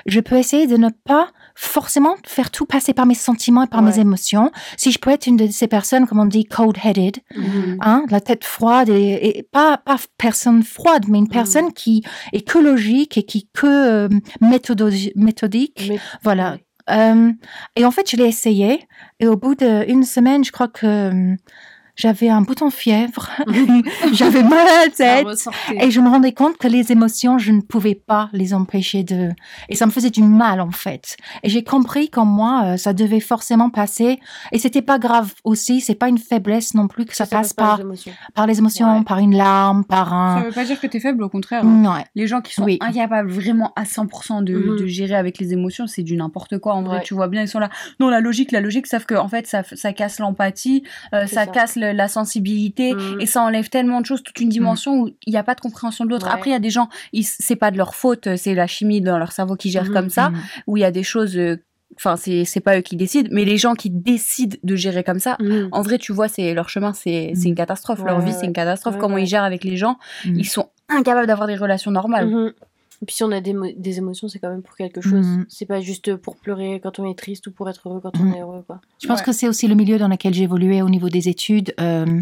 je 0.05 0.19
peux 0.19 0.35
essayer 0.37 0.67
de 0.67 0.77
ne 0.77 0.89
pas 0.89 1.29
forcément 1.55 2.15
faire 2.25 2.51
tout 2.51 2.65
passer 2.65 2.93
par 2.93 3.05
mes 3.05 3.13
sentiments 3.15 3.63
et 3.63 3.67
par 3.67 3.81
Ouais. 3.81 3.91
mes 3.91 3.99
émotions. 3.99 4.51
Si 4.77 4.91
je 4.91 4.99
peux 4.99 5.09
être 5.09 5.25
une 5.27 5.37
de 5.37 5.47
ces 5.47 5.67
personnes, 5.67 6.05
comme 6.07 6.19
on 6.19 6.25
dit, 6.25 6.43
cold-headed, 6.45 7.17
Mhm. 7.35 7.77
hein, 7.81 8.05
la 8.09 8.19
tête 8.19 8.43
froide 8.43 8.89
et, 8.89 9.37
et 9.39 9.43
pas 9.43 9.77
pas 9.77 9.97
personne 10.17 10.63
froide, 10.63 11.05
mais 11.07 11.17
une 11.19 11.29
personne 11.29 11.71
qui 11.73 12.03
est 12.33 12.47
que 12.47 12.57
logique 12.57 13.17
et 13.17 13.23
qui 13.23 13.47
que 13.53 13.65
euh, 13.67 14.09
méthodo- 14.41 15.11
méthodique. 15.15 15.91
Voilà. 16.23 16.57
Euh, 16.91 17.31
et 17.75 17.83
en 17.83 17.89
fait, 17.91 18.09
je 18.11 18.15
l'ai 18.15 18.25
essayé 18.27 18.79
et 19.19 19.27
au 19.27 19.35
bout 19.37 19.55
d'une 19.55 20.03
semaine, 20.03 20.43
je 20.43 20.51
crois 20.51 20.67
que 20.67 20.85
euh, 20.85 21.35
j'avais 21.95 22.29
un 22.29 22.41
bouton 22.41 22.69
fièvre, 22.69 23.29
j'avais 24.13 24.43
mal 24.43 24.67
à 24.67 24.85
la 24.85 24.89
tête, 24.89 25.27
et 25.79 25.91
je 25.91 26.01
me 26.01 26.09
rendais 26.09 26.33
compte 26.33 26.57
que 26.57 26.67
les 26.67 26.91
émotions, 26.91 27.37
je 27.37 27.51
ne 27.51 27.61
pouvais 27.61 27.95
pas 27.95 28.29
les 28.33 28.53
empêcher 28.53 29.03
de, 29.03 29.29
et 29.69 29.75
ça 29.75 29.85
me 29.85 29.91
faisait 29.91 30.09
du 30.09 30.23
mal 30.23 30.61
en 30.61 30.71
fait. 30.71 31.17
Et 31.43 31.49
j'ai 31.49 31.63
compris 31.63 32.09
qu'en 32.09 32.25
moi, 32.25 32.63
euh, 32.65 32.77
ça 32.77 32.93
devait 32.93 33.19
forcément 33.19 33.69
passer, 33.69 34.19
et 34.51 34.59
c'était 34.59 34.81
pas 34.81 34.99
grave 34.99 35.33
aussi, 35.43 35.81
c'est 35.81 35.95
pas 35.95 36.09
une 36.09 36.17
faiblesse 36.17 36.73
non 36.73 36.87
plus 36.87 37.05
que 37.05 37.15
ça, 37.15 37.25
passe 37.25 37.53
par, 37.53 37.79
par 38.33 38.47
les 38.47 38.59
émotions, 38.59 39.03
par 39.03 39.19
une 39.19 39.35
larme, 39.35 39.83
par 39.83 40.13
un. 40.13 40.39
Ça 40.39 40.47
veut 40.47 40.53
pas 40.53 40.65
dire 40.65 40.79
que 40.79 40.87
tu 40.87 40.97
es 40.97 40.99
faible, 40.99 41.23
au 41.23 41.29
contraire. 41.29 41.63
Hein. 41.63 42.03
Les 42.15 42.27
gens 42.27 42.41
qui 42.41 42.53
sont 42.53 42.67
incapables 42.81 43.29
vraiment 43.29 43.71
à 43.75 43.83
100% 43.83 44.43
de, 44.43 44.55
mhm. 44.55 44.79
de, 44.79 44.85
gérer 44.85 45.15
avec 45.15 45.39
les 45.39 45.53
émotions, 45.53 45.87
c'est 45.87 46.03
du 46.03 46.15
n'importe 46.15 46.57
quoi. 46.59 46.73
En 46.73 46.83
vrai, 46.83 47.01
tu 47.03 47.13
vois 47.13 47.27
bien, 47.27 47.41
ils 47.41 47.47
sont 47.47 47.59
là. 47.59 47.69
Non, 47.99 48.09
la 48.09 48.19
logique, 48.19 48.51
la 48.51 48.61
logique, 48.61 48.87
sauf 48.87 49.05
que 49.05 49.15
en 49.15 49.27
fait, 49.27 49.47
ça, 49.47 49.63
ça 49.63 49.93
casse 49.93 50.19
l'empathie, 50.19 50.83
euh, 51.13 51.27
ça, 51.27 51.45
casse 51.45 51.75
la 51.93 52.07
sensibilité 52.07 52.93
mm. 52.93 53.21
et 53.21 53.25
ça 53.25 53.41
enlève 53.41 53.69
tellement 53.69 54.01
de 54.01 54.05
choses, 54.05 54.23
toute 54.23 54.39
une 54.39 54.49
dimension 54.49 55.01
où 55.01 55.09
il 55.25 55.31
n'y 55.31 55.37
a 55.37 55.43
pas 55.43 55.55
de 55.55 55.61
compréhension 55.61 56.05
de 56.05 56.09
l'autre. 56.09 56.27
Après, 56.27 56.49
il 56.49 56.53
y 56.53 56.55
a 56.55 56.59
des 56.59 56.69
gens, 56.69 56.89
c'est 57.21 57.55
pas 57.55 57.71
de 57.71 57.77
leur 57.77 57.95
faute, 57.95 58.35
c'est 58.35 58.53
la 58.53 58.67
chimie 58.67 59.01
dans 59.01 59.17
leur 59.17 59.31
cerveau 59.31 59.55
qui 59.55 59.69
gère 59.69 59.85
mm, 59.85 59.93
comme 59.93 60.09
ça, 60.09 60.29
mm. 60.29 60.35
où 60.67 60.77
il 60.77 60.81
y 60.81 60.85
a 60.85 60.91
des 60.91 61.03
choses 61.03 61.37
euh, 61.37 61.57
enfin 61.97 62.17
c'est 62.17 62.43
c'est 62.45 62.59
pas 62.59 62.77
eux 62.77 62.81
qui 62.81 62.97
décident 62.97 63.29
mais 63.31 63.45
les 63.45 63.57
gens 63.57 63.73
qui 63.73 63.89
décident 63.89 64.57
de 64.63 64.75
gérer 64.75 65.03
comme 65.03 65.19
ça 65.19 65.37
en 65.71 65.81
vrai 65.81 65.97
tu 65.97 66.11
vois 66.11 66.27
c'est 66.27 66.53
leur 66.53 66.67
chemin 66.67 66.93
c'est 66.93 67.31
c'est 67.35 67.47
une 67.47 67.55
catastrophe. 67.55 68.03
Leur 68.03 68.19
vie 68.19 68.33
c'est 68.33 68.45
une 68.45 68.53
catastrophe. 68.53 68.97
Comment 68.97 69.17
ils 69.17 69.27
gèrent 69.27 69.43
avec 69.43 69.63
les 69.63 69.77
gens 69.77 69.97
ils 70.25 70.47
sont 70.47 70.69
incapables 70.89 71.27
d'avoir 71.27 71.47
des 71.47 71.55
relations 71.55 71.91
normales. 71.91 72.29
Mm-hmm. 72.29 72.53
Et 73.01 73.05
puis 73.05 73.15
si 73.15 73.23
on 73.23 73.31
a 73.31 73.41
des, 73.41 73.55
des 73.77 73.97
émotions, 73.97 74.27
c'est 74.27 74.39
quand 74.39 74.49
même 74.49 74.61
pour 74.61 74.75
quelque 74.75 75.01
chose. 75.01 75.25
Mm. 75.25 75.45
C'est 75.49 75.65
pas 75.65 75.81
juste 75.81 76.15
pour 76.15 76.35
pleurer 76.37 76.79
quand 76.81 76.99
on 76.99 77.09
est 77.09 77.17
triste 77.17 77.47
ou 77.47 77.51
pour 77.51 77.69
être 77.69 77.87
heureux 77.87 77.99
quand 78.01 78.17
on 78.19 78.23
mm. 78.23 78.33
est 78.33 78.41
heureux. 78.41 78.63
Quoi. 78.65 78.79
Je 79.01 79.07
pense 79.07 79.21
que 79.21 79.31
c'est 79.31 79.47
aussi 79.47 79.67
le 79.67 79.75
milieu 79.75 79.97
dans 79.97 80.07
lequel 80.07 80.33
évolué 80.41 80.81
au 80.81 80.89
niveau 80.89 81.09
des 81.09 81.29
études. 81.29 81.73
Euh, 81.79 82.21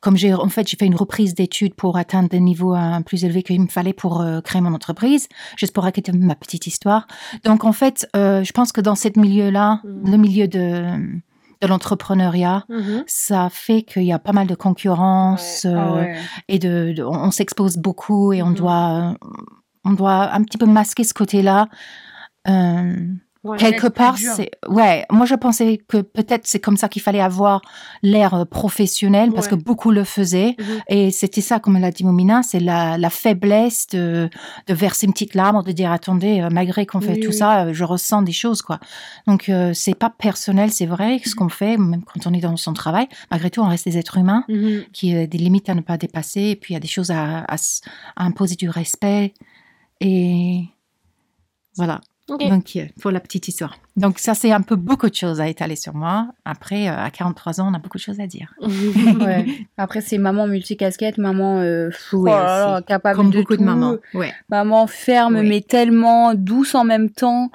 comme 0.00 0.16
j'ai 0.16 0.32
en 0.32 0.48
fait 0.48 0.68
j'ai 0.68 0.76
fait 0.76 0.86
une 0.86 0.94
reprise 0.94 1.34
d'études 1.34 1.74
pour 1.74 1.96
atteindre 1.96 2.28
des 2.28 2.38
niveaux 2.38 2.72
un 2.72 3.02
plus 3.02 3.24
élevés 3.24 3.42
qu'il 3.42 3.60
me 3.60 3.66
fallait 3.66 3.92
pour 3.92 4.20
euh, 4.20 4.40
créer 4.40 4.60
mon 4.60 4.72
entreprise, 4.72 5.28
juste 5.56 5.72
pour 5.72 5.82
raconter 5.82 6.12
ma 6.12 6.36
petite 6.36 6.68
histoire. 6.68 7.08
Donc 7.44 7.64
en 7.64 7.72
fait, 7.72 8.08
euh, 8.14 8.44
je 8.44 8.52
pense 8.52 8.70
que 8.70 8.80
dans 8.80 8.94
ce 8.94 9.08
milieu-là, 9.18 9.80
mm. 9.84 10.10
le 10.10 10.16
milieu 10.16 10.48
de 10.48 11.20
de 11.60 11.66
l'entrepreneuriat, 11.66 12.64
mm-hmm. 12.70 13.02
ça 13.08 13.48
fait 13.50 13.82
qu'il 13.82 14.04
y 14.04 14.12
a 14.12 14.20
pas 14.20 14.30
mal 14.30 14.46
de 14.46 14.54
concurrence 14.54 15.66
ah 15.68 16.04
et 16.46 16.60
de, 16.60 16.94
on, 17.02 17.32
s'expose 17.32 17.78
beaucoup 17.78 18.32
et 18.32 18.44
on 18.44 18.52
mm-hmm. 18.52 18.54
doit 18.54 19.16
on 19.88 19.94
doit 19.94 20.32
un 20.32 20.42
petit 20.42 20.58
peu 20.58 20.66
masquer 20.66 21.04
ce 21.04 21.14
côté-là. 21.14 21.68
Euh, 22.48 22.94
quelque 23.56 23.86
part, 23.86 24.18
c'est 24.18 24.50
ouais. 24.68 25.06
Moi, 25.10 25.24
je 25.26 25.34
pensais 25.34 25.80
que 25.88 25.98
peut-être 25.98 26.46
c'est 26.46 26.58
comme 26.58 26.76
ça 26.76 26.88
qu'il 26.88 27.00
fallait 27.02 27.20
avoir 27.20 27.62
l'air 28.02 28.34
euh, 28.34 28.44
professionnel 28.44 29.32
parce 29.32 29.48
que 29.48 29.54
beaucoup 29.54 29.90
le 29.90 30.04
faisaient 30.04 30.56
mhm. 30.58 30.80
et 30.88 31.10
c'était 31.10 31.40
ça, 31.40 31.60
comme 31.60 31.78
l'a 31.78 31.90
dit 31.90 32.04
Momina, 32.04 32.42
c'est 32.42 32.60
la, 32.60 32.98
la, 32.98 33.10
faiblesse 33.10 33.86
de, 33.88 34.28
de 34.66 34.74
verser 34.74 35.06
une 35.06 35.12
petite 35.12 35.34
larme, 35.34 35.62
de 35.62 35.72
dire 35.72 35.92
attendez, 35.92 36.40
euh, 36.40 36.48
malgré 36.50 36.84
qu'on 36.84 37.00
fait 37.00 37.20
tout 37.20 37.32
ça, 37.32 37.72
je 37.72 37.84
ressens 37.84 38.22
des 38.22 38.32
choses 38.32 38.62
quoi. 38.62 38.80
Donc 39.26 39.50
c'est 39.72 39.94
pas 39.94 40.10
personnel, 40.10 40.70
c'est 40.70 40.86
vrai 40.86 41.20
ce 41.24 41.30
mhm. 41.30 41.34
qu'on 41.36 41.48
fait, 41.48 41.76
même 41.76 42.02
quand 42.02 42.26
on 42.26 42.34
est 42.34 42.40
dans 42.40 42.56
son 42.56 42.72
travail. 42.72 43.08
Malgré 43.30 43.50
tout, 43.50 43.60
on 43.60 43.68
reste 43.68 43.86
des 43.86 43.98
êtres 43.98 44.18
humains 44.18 44.44
mhm. 44.48 44.84
qui 44.92 45.14
ont 45.14 45.24
des 45.24 45.38
limites 45.38 45.68
à 45.68 45.74
ne 45.74 45.80
pas 45.80 45.96
dépasser 45.96 46.40
et 46.40 46.56
puis 46.56 46.72
il 46.72 46.76
y 46.76 46.76
a 46.76 46.80
des 46.80 46.88
choses 46.88 47.10
à, 47.10 47.40
à, 47.40 47.56
à 48.16 48.24
imposer 48.24 48.56
du 48.56 48.68
respect. 48.68 49.32
Et 50.00 50.64
voilà. 51.76 52.00
Donc, 52.28 52.76
euh, 52.76 52.84
pour 53.00 53.10
la 53.10 53.20
petite 53.20 53.48
histoire. 53.48 53.76
Donc, 53.96 54.18
ça, 54.18 54.34
c'est 54.34 54.52
un 54.52 54.60
peu 54.60 54.76
beaucoup 54.76 55.08
de 55.08 55.14
choses 55.14 55.40
à 55.40 55.48
étaler 55.48 55.76
sur 55.76 55.94
moi. 55.94 56.28
Après, 56.44 56.88
euh, 56.88 56.94
à 56.94 57.10
43 57.10 57.60
ans, 57.60 57.70
on 57.70 57.74
a 57.74 57.78
beaucoup 57.78 57.96
de 57.96 58.02
choses 58.02 58.20
à 58.20 58.26
dire. 58.26 58.52
Après, 59.78 60.02
c'est 60.02 60.18
maman 60.18 60.46
multicasquette, 60.46 61.16
maman 61.16 61.60
euh, 61.60 61.88
oh 62.12 62.26
capable 62.86 63.16
Comme 63.16 63.30
de 63.30 63.38
beaucoup 63.38 63.56
de 63.56 63.62
mamans. 63.62 63.96
Maman 64.50 64.86
ferme, 64.86 65.40
mais 65.40 65.62
tellement 65.62 66.34
douce 66.34 66.74
en 66.74 66.84
même 66.84 67.08
temps. 67.08 67.50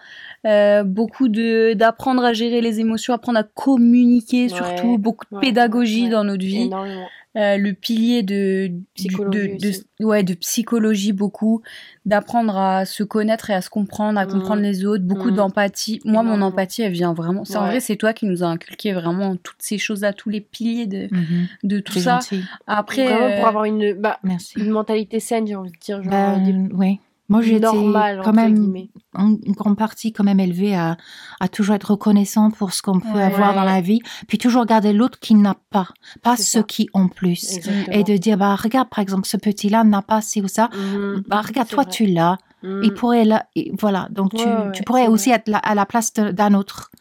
beaucoup 0.86 1.28
de 1.30 1.74
d'apprendre 1.74 2.24
à 2.24 2.34
gérer 2.34 2.62
les 2.62 2.80
émotions, 2.80 3.14
apprendre 3.14 3.40
à 3.40 3.44
communiquer 3.44 4.50
surtout, 4.50 4.98
beaucoup 4.98 5.26
de 5.32 5.40
pédagogie 5.40 6.10
dans 6.10 6.24
notre 6.24 6.44
vie. 6.44 6.72
Euh, 7.36 7.58
le 7.58 7.74
pilier 7.74 8.22
de, 8.22 8.72
psychologie 8.94 9.58
de, 10.00 10.06
ouais, 10.06 10.22
de 10.22 10.36
psychologie 10.36 11.14
beaucoup, 11.14 11.64
d'apprendre 12.06 12.56
à 12.56 12.86
se 12.86 13.02
connaître 13.02 13.50
et 13.50 13.54
à 13.56 13.62
se 13.62 13.72
comprendre, 13.72 14.20
à 14.20 14.28
comprendre 14.28 14.62
mmh. 14.62 14.66
les 14.66 14.86
autres, 14.86 15.04
beaucoup 15.04 15.32
mmh. 15.32 15.36
d'empathie. 15.36 16.00
Moi, 16.06 16.22
mon 16.22 16.44
empathie, 16.44 16.84
elle 16.84 16.92
vient 16.92 17.14
vraiment. 17.14 17.44
C'est 17.44 17.58
en 17.58 17.66
vrai, 17.66 17.80
c'est 17.80 17.96
toi 17.96 18.14
qui 18.14 18.28
nous 18.28 18.44
a 18.44 18.48
inculqué 18.48 18.94
vraiment 18.94 19.36
toutes 19.36 19.62
ces 19.64 19.80
choses-là, 19.80 20.14
tous 20.14 20.30
les 20.30 20.42
piliers 20.42 20.86
de, 20.86 21.08
mmh 21.10 21.48
de 21.64 21.80
tout 21.80 21.98
ça. 22.00 22.20
Après, 22.68 23.06
vraiment 23.06 23.36
pour 23.36 23.46
euh, 23.46 23.50
avoir 23.50 23.66
une, 23.66 23.94
bah, 23.94 24.20
une 24.56 24.70
mentalité 24.70 25.20
saine, 25.20 25.48
j'ai 25.48 25.56
envie 25.56 25.72
de 25.72 25.78
dire. 25.78 26.04
Genre, 26.04 26.12
bah, 26.12 26.38
ouais. 26.76 27.00
Moi, 27.30 27.42
j'ai 27.42 27.56
été 27.56 27.68
quand 28.24 28.34
même 28.34 28.74
en 29.16 29.32
grande 29.48 29.78
partie 29.78 30.12
quand 30.12 30.24
même 30.24 30.40
élevée 30.40 30.76
à, 30.76 30.98
à 31.40 31.48
toujours 31.48 31.76
être 31.76 31.92
reconnaissant 31.92 32.52
pour 32.52 32.74
ce 32.74 32.82
qu'on 32.82 33.00
peut 33.00 33.20
avoir 33.20 33.54
dans 33.56 33.64
la 33.64 33.80
vie, 33.82 34.02
puis 34.28 34.38
toujours 34.38 34.66
garder 34.66 34.92
l'autre 34.94 35.20
qui 35.20 35.36
n'a 35.36 35.56
pas, 35.70 35.88
pas 36.22 36.36
ceux 36.36 36.64
qui 36.64 36.90
ont 36.94 37.08
plus, 37.08 37.60
et 37.92 38.04
de 38.04 38.18
dire 38.18 38.38
bah 38.38 38.56
regarde 38.56 38.90
par 38.90 39.00
exemple 39.00 39.28
ce 39.28 39.38
petit 39.38 39.70
là 39.70 39.84
n'a 39.84 40.02
pas 40.02 40.22
ci 40.22 40.42
ou 40.42 40.48
ça, 40.48 40.70
mmh 40.74 41.24
bah 41.28 41.42
regarde 41.42 41.70
toi 41.70 41.86
tu 41.86 42.06
l'as, 42.08 42.38
il 42.64 42.92
mmh. 42.92 42.94
pourrait 42.94 43.26
là, 43.26 43.46
voilà. 43.78 44.08
Donc 44.10 44.34
tu, 44.34 44.46
tu 44.74 44.84
pourrais 44.84 45.08
aussi 45.08 45.32
être 45.32 45.52
à 45.52 45.76
la 45.76 45.86
place 45.86 46.14
d'un 46.14 46.54
autre. 46.54 46.92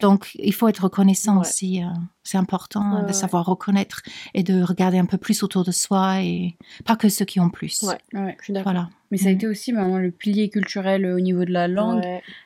Donc 0.00 0.32
il 0.34 0.52
faut 0.52 0.68
être 0.68 0.84
reconnaissant 0.84 1.40
aussi. 1.40 1.82
Euh, 1.82 1.86
c'est 2.24 2.38
important 2.38 3.04
de 3.06 3.12
savoir 3.12 3.46
reconnaître 3.46 4.02
et 4.32 4.42
de 4.42 4.62
regarder 4.62 4.98
un 4.98 5.04
peu 5.04 5.18
plus 5.18 5.42
autour 5.42 5.62
de 5.64 5.70
soi 5.70 6.22
et 6.22 6.56
pas 6.84 6.96
que 6.96 7.08
ceux 7.08 7.24
qui 7.24 7.38
ont 7.38 7.50
plus. 7.50 7.82
Ouais, 7.82 8.36
je 8.38 8.44
suis 8.44 8.52
d'accord. 8.52 8.72
Voilà. 8.72 8.88
Mais 9.10 9.18
ça 9.18 9.28
a 9.28 9.32
mmh. 9.32 9.34
été 9.34 9.46
aussi 9.46 9.72
le 9.72 10.10
pilier 10.10 10.48
culturel 10.48 11.06
au 11.06 11.20
niveau 11.20 11.44
de 11.44 11.52
la 11.52 11.68
langue. 11.68 12.02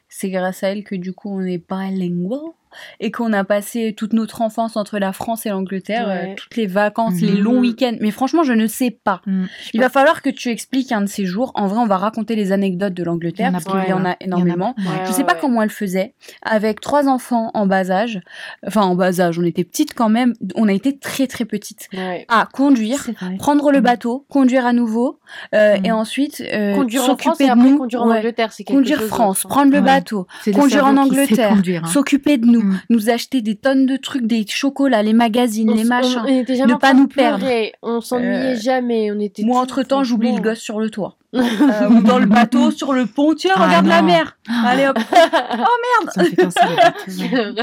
C'est 0.08 0.30
grâce 0.30 0.62
à 0.62 0.68
elle 0.68 0.84
que 0.84 0.94
du 0.94 1.12
coup 1.12 1.30
on 1.30 1.44
est 1.44 1.58
bilingual 1.58 2.40
et 3.00 3.10
qu'on 3.10 3.32
a 3.32 3.44
passé 3.44 3.94
toute 3.96 4.12
notre 4.12 4.42
enfance 4.42 4.76
entre 4.76 4.98
la 4.98 5.12
France 5.12 5.46
et 5.46 5.50
l'Angleterre, 5.50 6.08
euh, 6.08 6.34
toutes 6.36 6.56
les 6.56 6.66
vacances, 6.66 7.20
les 7.20 7.32
mhm. 7.32 7.40
longs 7.40 7.60
week-ends. 7.60 7.96
Mais 8.00 8.10
franchement, 8.10 8.42
je 8.42 8.52
ne 8.52 8.66
sais 8.66 8.90
pas. 8.90 9.20
Mm. 9.26 9.44
Il 9.74 9.80
va 9.80 9.88
falloir 9.88 10.22
que 10.22 10.30
tu 10.30 10.50
expliques 10.50 10.92
un 10.92 11.02
de 11.02 11.06
ces 11.06 11.24
jours. 11.24 11.52
En 11.54 11.66
vrai, 11.66 11.78
on 11.78 11.86
va 11.86 11.96
raconter 11.96 12.34
les 12.34 12.52
anecdotes 12.52 12.94
de 12.94 13.02
l'Angleterre 13.02 13.52
parce 13.52 13.64
qu'il 13.64 13.88
y 13.88 13.92
en 13.92 14.04
a 14.04 14.16
énormément. 14.20 14.74
je 15.06 15.12
sais 15.12 15.24
pas 15.24 15.34
comment 15.34 15.62
elle 15.62 15.70
faisait 15.70 16.14
avec 16.42 16.80
trois 16.80 17.08
enfants 17.08 17.50
en 17.54 17.66
bas 17.66 17.90
âge. 17.90 18.20
Enfin, 18.66 18.82
en 18.82 18.94
bas 18.94 19.20
âge, 19.20 19.38
on 19.38 19.44
était 19.44 19.64
petites 19.64 19.94
quand 19.94 20.08
même. 20.08 20.34
On 20.54 20.68
a 20.68 20.72
été 20.72 20.98
très 20.98 21.26
très 21.26 21.44
petites 21.44 21.88
à 22.28 22.48
conduire, 22.52 23.08
prendre 23.38 23.70
le 23.70 23.80
mm. 23.80 23.84
bateau, 23.84 24.26
conduire 24.28 24.66
à 24.66 24.72
nouveau 24.72 25.18
euh, 25.54 25.78
mm. 25.78 25.84
et 25.84 25.92
ensuite 25.92 26.42
euh, 26.52 26.74
conduire 26.74 27.08
en 27.08 27.16
France 27.16 27.40
et 27.40 27.48
après 27.48 27.72
conduire 27.72 28.02
en 28.02 28.10
Angleterre. 28.10 28.52
C'est 28.52 28.64
conduire 28.64 29.02
France, 29.02 29.44
prendre 29.48 29.72
le 29.72 29.80
bateau, 29.80 29.97
conduire 30.54 30.86
en 30.86 30.96
Angleterre, 30.96 31.52
hein. 31.52 31.86
s'occuper 31.86 32.38
de 32.38 32.46
nous, 32.46 32.62
Mm. 32.62 32.80
nous 32.90 33.10
acheter 33.10 33.40
des 33.40 33.54
tonnes 33.56 33.86
de 33.86 33.96
trucs, 33.96 34.26
des 34.26 34.44
chocolats, 34.46 35.02
les 35.02 35.12
magazines, 35.12 35.72
les 35.72 35.84
machins, 35.84 36.22
ne 36.26 36.74
pas 36.74 36.94
nous 36.94 37.08
perdre. 37.08 37.46
On 37.82 38.00
s'ennuyait 38.00 38.56
euh, 38.56 38.60
jamais. 38.60 39.10
On 39.10 39.20
était 39.20 39.42
moi, 39.42 39.60
entre 39.60 39.82
temps, 39.82 40.04
j'oublie 40.04 40.34
le 40.34 40.40
gosse 40.40 40.58
sur 40.60 40.80
le 40.80 40.90
toit. 40.90 41.16
Euh, 41.34 41.90
ou 41.90 42.00
dans 42.02 42.18
le 42.18 42.24
bateau, 42.24 42.70
sur 42.70 42.94
le 42.94 43.04
pont. 43.04 43.34
Tiens, 43.34 43.52
ah 43.56 43.66
regarde 43.66 43.86
la 43.86 44.00
mer. 44.00 44.38
Allez 44.48 44.86
hop. 44.86 44.98
oh 45.12 46.14
merde. 46.16 46.32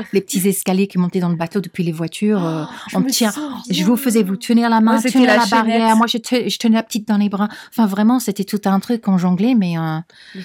les, 0.13 0.21
petits 0.21 0.47
escaliers 0.47 0.87
qui 0.87 0.99
montaient 0.99 1.19
dans 1.19 1.29
le 1.29 1.35
bateau 1.35 1.61
depuis 1.61 1.83
les 1.83 1.91
voitures. 1.91 2.45
Euh, 2.45 2.65
on 2.93 3.01
tient. 3.01 3.33
Je 3.69 3.83
vous 3.83 3.97
faisais 3.97 4.21
vous 4.21 4.35
tenir 4.35 4.69
la 4.69 4.81
main, 4.81 5.01
tenir 5.01 5.27
la, 5.27 5.37
la 5.37 5.45
barrière. 5.47 5.95
Moi, 5.97 6.05
je, 6.05 6.17
je, 6.17 6.57
tenais 6.59 6.75
la 6.75 6.83
petite 6.83 7.07
dans 7.07 7.17
les 7.17 7.29
bras. 7.29 7.47
Enfin, 7.69 7.87
vraiment, 7.87 8.19
c'était 8.19 8.43
tout 8.43 8.61
un 8.65 8.79
truc 8.79 9.01
qu'on 9.01 9.17
jonglait, 9.17 9.55
mais, 9.55 9.79
euh, 9.79 9.97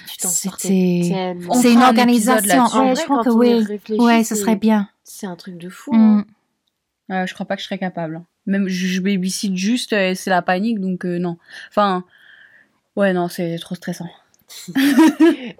c'était. 0.07 1.35
C'est 1.53 1.73
une 1.73 1.83
organisation. 1.83 2.65
je 2.65 3.03
crois 3.03 3.23
que 3.23 3.29
oui. 3.29 3.63
Ouais, 3.99 4.23
ce 4.23 4.35
serait 4.35 4.55
bien. 4.55 4.89
C'est 5.03 5.27
un 5.27 5.35
truc 5.35 5.57
de 5.57 5.69
fou. 5.69 5.93
Mm. 5.93 6.25
Hein. 7.09 7.25
je 7.27 7.33
crois 7.35 7.45
pas 7.45 7.55
que 7.55 7.61
je 7.61 7.67
serais 7.67 7.77
capable. 7.77 8.23
Même 8.47 8.67
je, 8.67 8.87
je 8.87 9.01
babysit 9.01 9.55
juste, 9.55 9.89
c'est 9.91 10.29
la 10.29 10.41
panique, 10.41 10.79
donc 10.79 11.03
non. 11.03 11.37
Enfin. 11.69 12.03
Ouais, 13.01 13.13
non, 13.13 13.29
c'est 13.29 13.57
trop 13.57 13.73
stressant. 13.73 14.07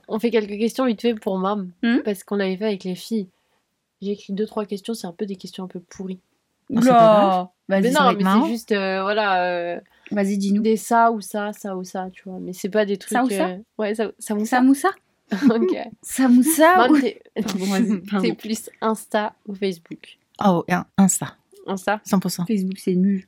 on 0.08 0.20
fait 0.20 0.30
quelques 0.30 0.60
questions 0.60 0.86
vite 0.86 1.02
fait 1.02 1.16
pour 1.16 1.40
Mam, 1.40 1.72
hmm 1.82 2.02
parce 2.06 2.24
qu'on 2.24 2.36
l'avait 2.36 2.56
fait 2.56 2.66
avec 2.66 2.84
les 2.84 2.94
filles. 2.94 3.30
J'ai 4.00 4.12
écrit 4.12 4.34
deux 4.34 4.46
trois 4.46 4.66
questions, 4.66 4.94
c'est 4.94 5.08
un 5.08 5.12
peu 5.12 5.26
des 5.26 5.38
questions 5.38 5.64
un 5.64 5.68
peu 5.68 5.80
pourries. 5.80 6.20
Ah, 6.88 7.50
mais 7.68 7.82
non, 7.90 8.14
mais 8.14 8.24
c'est 8.24 8.48
juste 8.48 8.72
euh, 8.74 9.02
voilà. 9.02 9.44
Euh, 9.44 9.80
Vas-y, 10.12 10.38
dis-nous. 10.38 10.62
Des 10.62 10.78
ça 10.78 11.12
ou 11.12 11.20
ça, 11.20 11.52
ça 11.52 11.76
ou 11.76 11.84
ça, 11.84 12.10
tu 12.12 12.30
vois. 12.30 12.38
Mais 12.40 12.54
c'est 12.54 12.70
pas 12.70 12.86
des 12.86 12.98
trucs. 12.98 13.18
Ça 13.18 13.24
ou 13.24 13.30
ça. 13.30 13.48
Euh, 13.48 13.58
ouais, 13.80 13.96
ça, 13.96 14.12
ça 14.20 14.36
ou 14.36 14.46
ça. 14.46 14.58
Ça 14.58 14.64
ou 14.64 14.76
ça. 14.76 14.90
ok. 15.56 15.78
Ça 16.04 16.28
ou 16.28 16.44
ça. 16.44 16.88
C'est 18.22 18.34
plus 18.34 18.70
Insta 18.82 19.34
ou 19.48 19.56
Facebook? 19.56 20.20
Oh, 20.46 20.64
Insta. 20.96 21.38
Insta? 21.66 22.02
100%. 22.06 22.46
Facebook, 22.46 22.78
c'est 22.78 22.96
nul. 22.96 23.26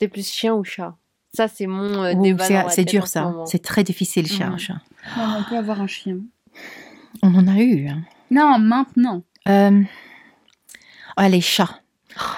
T'es 0.00 0.08
plus 0.08 0.28
chien 0.28 0.52
ou 0.52 0.64
chat? 0.64 0.96
Ça, 1.34 1.48
c'est 1.48 1.66
mon 1.66 2.02
euh, 2.02 2.14
débat. 2.14 2.68
C'est 2.68 2.84
dur, 2.84 3.06
ça. 3.06 3.34
C'est 3.46 3.62
très 3.62 3.84
difficile, 3.84 4.26
chien, 4.26 4.52
un 4.52 4.58
chat. 4.58 4.76
on 5.16 5.42
peut 5.48 5.56
avoir 5.56 5.80
un 5.80 5.86
chien. 5.86 6.18
On 7.22 7.34
en 7.34 7.48
a 7.48 7.58
eu. 7.58 7.88
Hein. 7.88 8.02
Non, 8.30 8.58
maintenant. 8.58 9.22
Euh... 9.48 9.82
les 11.28 11.40
chats. 11.40 11.80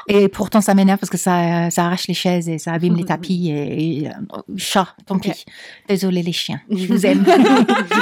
Et 0.06 0.28
pourtant, 0.28 0.60
ça 0.60 0.74
m'énerve 0.74 1.00
parce 1.00 1.10
que 1.10 1.18
ça, 1.18 1.68
ça 1.70 1.86
arrache 1.86 2.06
les 2.06 2.14
chaises 2.14 2.48
et 2.48 2.58
ça 2.58 2.72
abîme 2.72 2.94
les 2.94 3.04
tapis. 3.06 3.50
Et, 3.50 4.02
et, 4.02 4.08
euh, 4.08 4.12
chat, 4.56 4.94
tant 5.06 5.18
pis. 5.18 5.44
Désolé 5.88 6.22
les 6.22 6.32
chiens, 6.32 6.60
je 6.70 6.86
vous 6.86 7.04
aime. 7.04 7.24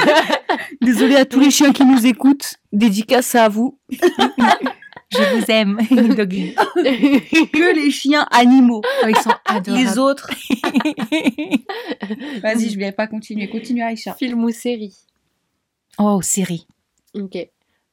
Désolée 0.81 1.15
à 1.15 1.25
tous 1.25 1.39
les 1.39 1.49
chiens 1.49 1.73
qui 1.73 1.85
nous 1.85 2.05
écoutent. 2.05 2.57
Dédicace 2.71 3.33
à 3.33 3.49
vous. 3.49 3.79
Je 5.13 5.35
vous 5.35 5.45
aime, 5.49 5.79
Doggy. 6.15 6.53
Que 6.55 7.75
les 7.75 7.91
chiens 7.91 8.27
animaux. 8.31 8.81
Oh, 9.03 9.07
ils 9.07 9.15
sont 9.15 9.31
adorables. 9.45 9.85
Les 9.85 9.97
autres. 9.97 10.29
Vas-y, 12.41 12.69
je 12.69 12.77
vais 12.77 12.91
pas 12.91 13.07
continuer. 13.07 13.49
Continue, 13.49 13.83
Aïcha. 13.83 14.13
Film 14.15 14.43
ou 14.43 14.51
série? 14.51 14.93
Oh, 15.97 16.21
série. 16.21 16.67
Ok. 17.13 17.37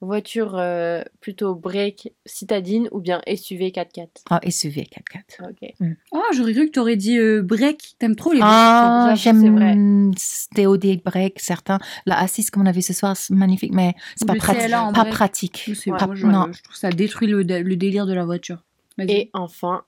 Voiture 0.02 0.54
euh, 0.56 1.02
plutôt 1.20 1.54
break 1.54 2.14
citadine 2.24 2.88
ou 2.90 3.00
bien 3.00 3.20
SUV 3.26 3.68
4x4 3.70 4.08
Oh, 4.30 4.36
SUV 4.50 4.84
4x4. 4.90 5.50
Ok. 5.50 5.74
Oh, 6.12 6.22
j'aurais 6.34 6.54
cru 6.54 6.66
que 6.66 6.70
t'aurais 6.72 6.96
dit 6.96 7.18
euh, 7.18 7.42
break. 7.42 7.96
T'aimes 7.98 8.16
trop 8.16 8.32
les 8.32 8.40
Ah, 8.42 9.12
j'aime 9.14 10.10
TOD 10.54 11.02
break, 11.04 11.38
certains. 11.38 11.78
La 12.06 12.18
assise, 12.18 12.48
comme 12.50 12.62
on 12.62 12.66
a 12.66 12.72
vu 12.72 12.80
ce 12.80 12.94
soir, 12.94 13.14
c'est 13.14 13.34
magnifique, 13.34 13.72
mais 13.74 13.94
c'est 14.16 14.26
pas, 14.26 14.34
prati- 14.34 14.70
pas 14.70 14.90
break. 14.92 15.12
pratique. 15.12 15.64
Ouais. 15.68 15.74
vrai, 15.92 16.06
moi, 16.06 16.14
je, 16.14 16.26
Non. 16.26 16.46
je 16.52 16.62
trouve 16.62 16.72
que 16.74 16.78
ça 16.80 16.90
détruit 16.90 17.28
le, 17.28 17.42
le 17.42 17.76
délire 17.76 18.06
de 18.06 18.14
la 18.14 18.24
voiture. 18.24 18.64
Et 18.98 19.28
enfin, 19.34 19.84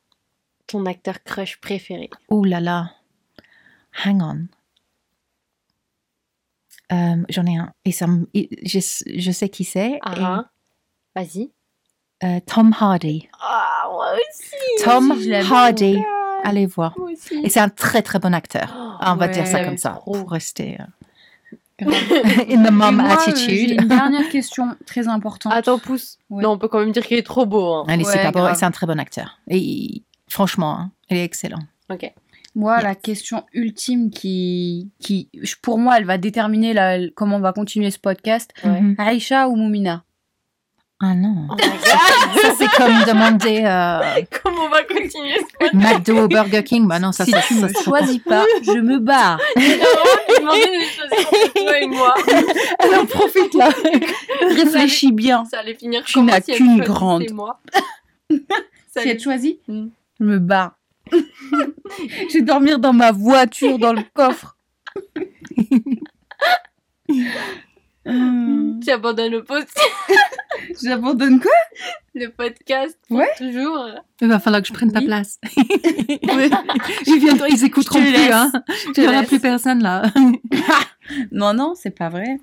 ton 0.67 0.85
acteur 0.87 1.23
crush 1.25 1.59
préféré 1.61 2.11
Oh 2.29 2.45
là 2.45 2.61
là. 2.61 2.93
Hang 4.05 4.23
on. 4.23 4.47
Euh, 6.93 7.17
J'en 7.29 7.47
ai 7.47 7.57
un. 7.57 7.73
Et 7.85 7.93
ça, 7.93 8.07
me- 8.07 8.29
et 8.35 8.49
je, 8.65 8.79
je 9.07 9.31
sais 9.33 9.49
qui 9.49 9.65
c'est. 9.65 9.99
Ah, 10.03 10.15
Et, 10.17 10.21
ah. 10.23 10.45
Vas-y. 11.17 11.51
euh, 12.25 12.41
Tom 12.47 12.75
Hardy. 12.79 13.29
Ah, 13.41 13.89
moi 13.91 14.13
aussi 14.15 14.85
Tom. 14.85 15.13
Hardy. 15.51 15.99
Allez 16.45 16.67
voir. 16.67 16.95
Moi 16.99 17.11
aussi. 17.13 17.41
Et 17.45 17.49
c'est 17.49 17.61
un 17.61 17.69
très 17.69 18.03
très 18.03 18.19
bon 18.19 18.35
acteur. 18.35 18.75
Ah, 19.01 19.13
on 19.13 19.17
va 19.17 19.27
Ouais, 19.27 19.33
dire 19.33 19.47
ça 19.47 19.65
comme 19.65 19.77
ça. 19.79 19.91
trop. 19.91 20.13
Pour 20.13 20.31
rester 20.31 20.79
euh, 20.81 20.85
in 22.51 22.63
the 22.65 22.71
mom 22.71 23.01
Et 23.01 23.03
moi, 23.03 23.13
attitude. 23.13 23.71
Une 23.81 23.89
dernière 23.89 24.29
question 24.29 24.77
très 24.87 25.09
importante. 25.09 25.53
Attends, 25.53 25.79
pousse. 25.79 26.19
Ouais. 26.31 26.43
Non, 26.43 26.51
on 26.53 26.59
peut 26.59 26.69
quand 26.69 26.81
même 26.81 26.93
dire 26.93 27.07
qu'il 27.07 27.17
est 27.19 27.23
trop 27.27 27.47
beau. 27.47 27.75
Hein. 27.75 27.85
Allez, 27.89 28.05
c'est 28.05 28.19
Ouais, 28.19 28.23
pas 28.25 28.31
beau, 28.33 28.41
grave. 28.41 28.57
c'est 28.59 28.65
un 28.67 28.71
très 28.71 28.87
bon 28.87 28.99
acteur. 29.01 29.39
Et 29.49 30.03
franchement, 30.29 30.79
hein, 30.79 30.91
il 31.11 31.17
est 31.17 31.25
excellent. 31.25 31.61
Ok. 31.91 32.13
Moi, 32.55 32.75
Yes. 32.77 32.85
la 32.85 32.95
question 32.95 33.45
ultime 33.55 34.11
qui, 34.11 34.91
qui, 35.01 35.31
pour 35.63 35.79
moi, 35.79 35.97
elle 35.99 36.05
va 36.05 36.19
déterminer 36.19 36.75
la, 36.75 36.99
comment 37.15 37.37
on 37.37 37.41
va 37.41 37.53
continuer 37.55 37.91
ce 37.91 37.99
podcast. 37.99 38.53
Ouais. 38.65 38.81
Mhm. 38.81 38.95
Aïcha 38.99 39.49
ou 39.49 39.57
Moumina? 39.57 40.05
Ah 41.05 41.15
non. 41.17 41.49
Oh. 41.51 41.57
Ça, 42.41 42.55
c'est 42.57 42.69
comme 42.77 42.93
demander 43.09 43.63
euh, 43.65 44.23
Comment 44.43 44.67
on 44.67 44.69
va 44.69 44.85
continuer 44.85 45.35
ce 45.61 45.77
McDo 45.77 46.25
ou 46.25 46.29
Burger 46.29 46.63
King? 46.63 46.87
Bah 46.87 47.01
non, 47.01 47.11
ça, 47.11 47.25
Si 47.25 47.33
ça, 47.33 47.41
tu 47.41 47.55
ça- 47.55 47.69
choisis 47.83 48.19
pas, 48.19 48.45
je 48.63 48.79
me 48.79 48.99
barre. 49.01 49.41
podcast 49.57 50.39
demandé 50.39 50.61
de 50.61 50.85
choisir 50.85 51.27
entre 51.27 51.53
toi 51.55 51.79
et 51.81 51.87
moi. 51.87 52.15
Elle 52.79 52.95
en 53.01 53.07
profite 53.07 53.55
là. 53.55 53.71
Réfléchis 54.55 55.11
bien. 55.11 55.45
Ça 55.47 55.59
allait 55.59 55.75
finir 55.75 56.05
Tu 56.05 56.21
n'as 56.23 56.41
qu'une 56.41 56.81
grande. 56.83 57.31
moi. 57.33 57.61
Si 58.31 59.09
elle 59.09 59.19
choisit, 59.21 59.59
Mm. 59.69 59.87
je 60.21 60.25
me 60.25 60.39
barre. 60.39 60.73
je 62.31 62.33
vais 62.35 62.43
dormir 62.43 62.79
dans 62.79 62.93
ma 62.93 63.13
voiture, 63.13 63.79
dans 63.79 63.93
le 63.93 64.03
coffre. 64.15 64.57
Hum, 68.05 68.81
Tu 68.85 68.91
abandonnes 68.91 69.31
le, 69.31 69.45
post 69.45 69.69
J'abandonne 70.83 71.39
quoi? 71.41 71.53
Le 72.15 72.27
podcast 72.29 72.99
pour 73.09 73.19
Ouais. 73.19 73.29
toujours. 73.39 73.87
Il 74.21 74.27
va 74.29 74.41
falloir 74.41 74.61
que 74.61 74.67
je 74.69 74.73
prenne 74.73 74.91
ta 74.91 74.99
Oui. 74.99 75.07
place. 75.07 75.39
ils, 77.07 77.19
viendront, 77.21 77.47
ils 77.49 77.65
écouteront 77.65 78.01
plus. 78.01 78.11
laisse. 78.11 78.33
Hein. 78.33 78.51
Il 78.97 79.03
n'y 79.05 79.09
aura 79.09 79.23
plus 79.23 79.39
personne 79.39 79.83
là. 79.83 80.03
Non, 81.31 81.55
non, 81.55 81.75
c'est 81.77 81.97
pas 81.97 82.09
vrai. 82.09 82.39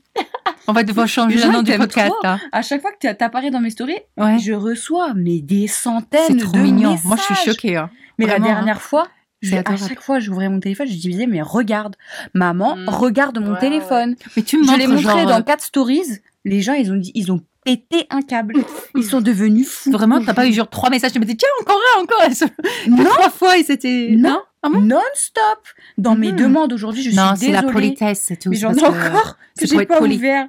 On 0.67 0.71
va 0.73 0.83
devoir 0.83 1.07
changer 1.09 1.37
le 1.43 1.51
nom 1.51 1.61
du 1.61 1.73
podcast. 1.75 2.09
trop. 2.09 2.23
Là. 2.23 2.39
À 2.53 2.61
chaque 2.61 2.81
fois 2.81 2.91
que 2.93 2.97
t'a- 2.99 3.13
t'apparais 3.15 3.51
dans 3.51 3.59
mes 3.59 3.69
stories, 3.71 3.99
Ouais. 4.17 4.39
je 4.39 4.53
reçois 4.53 5.13
mais 5.13 5.39
des 5.41 5.67
C'est 5.67 5.81
centaines 5.81 6.37
trop 6.37 6.51
de 6.53 6.59
mignon. 6.59 6.91
messages. 6.91 7.05
Moi, 7.05 7.17
je 7.17 7.33
suis 7.35 7.45
choquée. 7.51 7.75
hein. 7.77 7.89
Mais 8.19 8.25
Vraiment, 8.25 8.47
la 8.47 8.53
dernière 8.53 8.81
fois, 8.81 9.07
je- 9.41 9.55
à 9.55 9.77
chaque 9.77 10.01
fois, 10.01 10.19
j'ouvrais 10.19 10.49
mon 10.49 10.59
téléphone, 10.59 10.87
je 10.87 10.93
disais 10.93 11.25
mais 11.25 11.41
regarde, 11.41 11.95
maman, 12.35 12.75
Mm. 12.75 12.89
regarde 12.89 13.39
mon 13.39 13.53
Ouais, 13.53 13.59
téléphone. 13.59 14.15
Mais 14.37 14.43
tu 14.43 14.59
me 14.59 14.63
Je 14.65 14.75
l'ai 14.77 14.85
montré 14.87 15.01
genre. 15.21 15.25
dans 15.25 15.41
quatre 15.41 15.63
stories. 15.63 16.19
Les 16.45 16.61
gens, 16.61 16.73
ils 16.73 16.91
ont 16.91 16.95
dit, 16.97 17.11
ils 17.15 17.31
ont 17.31 17.41
pété 17.65 18.05
un 18.09 18.21
câble. 18.21 18.53
Ils 18.95 19.03
sont 19.03 19.21
devenus 19.21 19.67
fous. 19.67 19.91
Vraiment, 19.91 20.23
t'as 20.23 20.33
pas 20.33 20.47
eu 20.47 20.53
genre 20.53 20.69
trois 20.69 20.89
messages. 20.89 21.11
Tu 21.13 21.19
me 21.19 21.25
dis, 21.25 21.35
tiens, 21.37 21.49
encore 21.61 21.79
un, 21.97 22.03
encore 22.03 22.21
un. 22.21 22.89
Non, 22.89 23.03
Trois 23.05 23.29
fois, 23.29 23.57
et 23.57 23.63
c'était. 23.63 24.09
non, 24.17 24.39
Ah 24.61 24.67
bon? 24.69 24.81
Non-stop. 24.81 25.59
Dans 25.97 26.15
mes 26.15 26.31
Mhm. 26.33 26.37
demandes 26.37 26.73
aujourd'hui, 26.73 27.01
je 27.01 27.15
Non, 27.15 27.29
suis 27.35 27.45
c'est 27.45 27.51
la 27.53 27.61
désolée. 27.61 27.73
politesse, 27.73 28.23
c'est 28.25 28.35
tout. 28.37 28.49
Mais 28.49 28.57
j'en 28.57 28.73
ai 28.73 28.75
que- 28.81 28.85
encore 28.85 29.37
que 29.57 29.65
j'ai 29.65 29.85
pas 29.85 29.99
poli. 29.99 30.15
ouvert. 30.17 30.47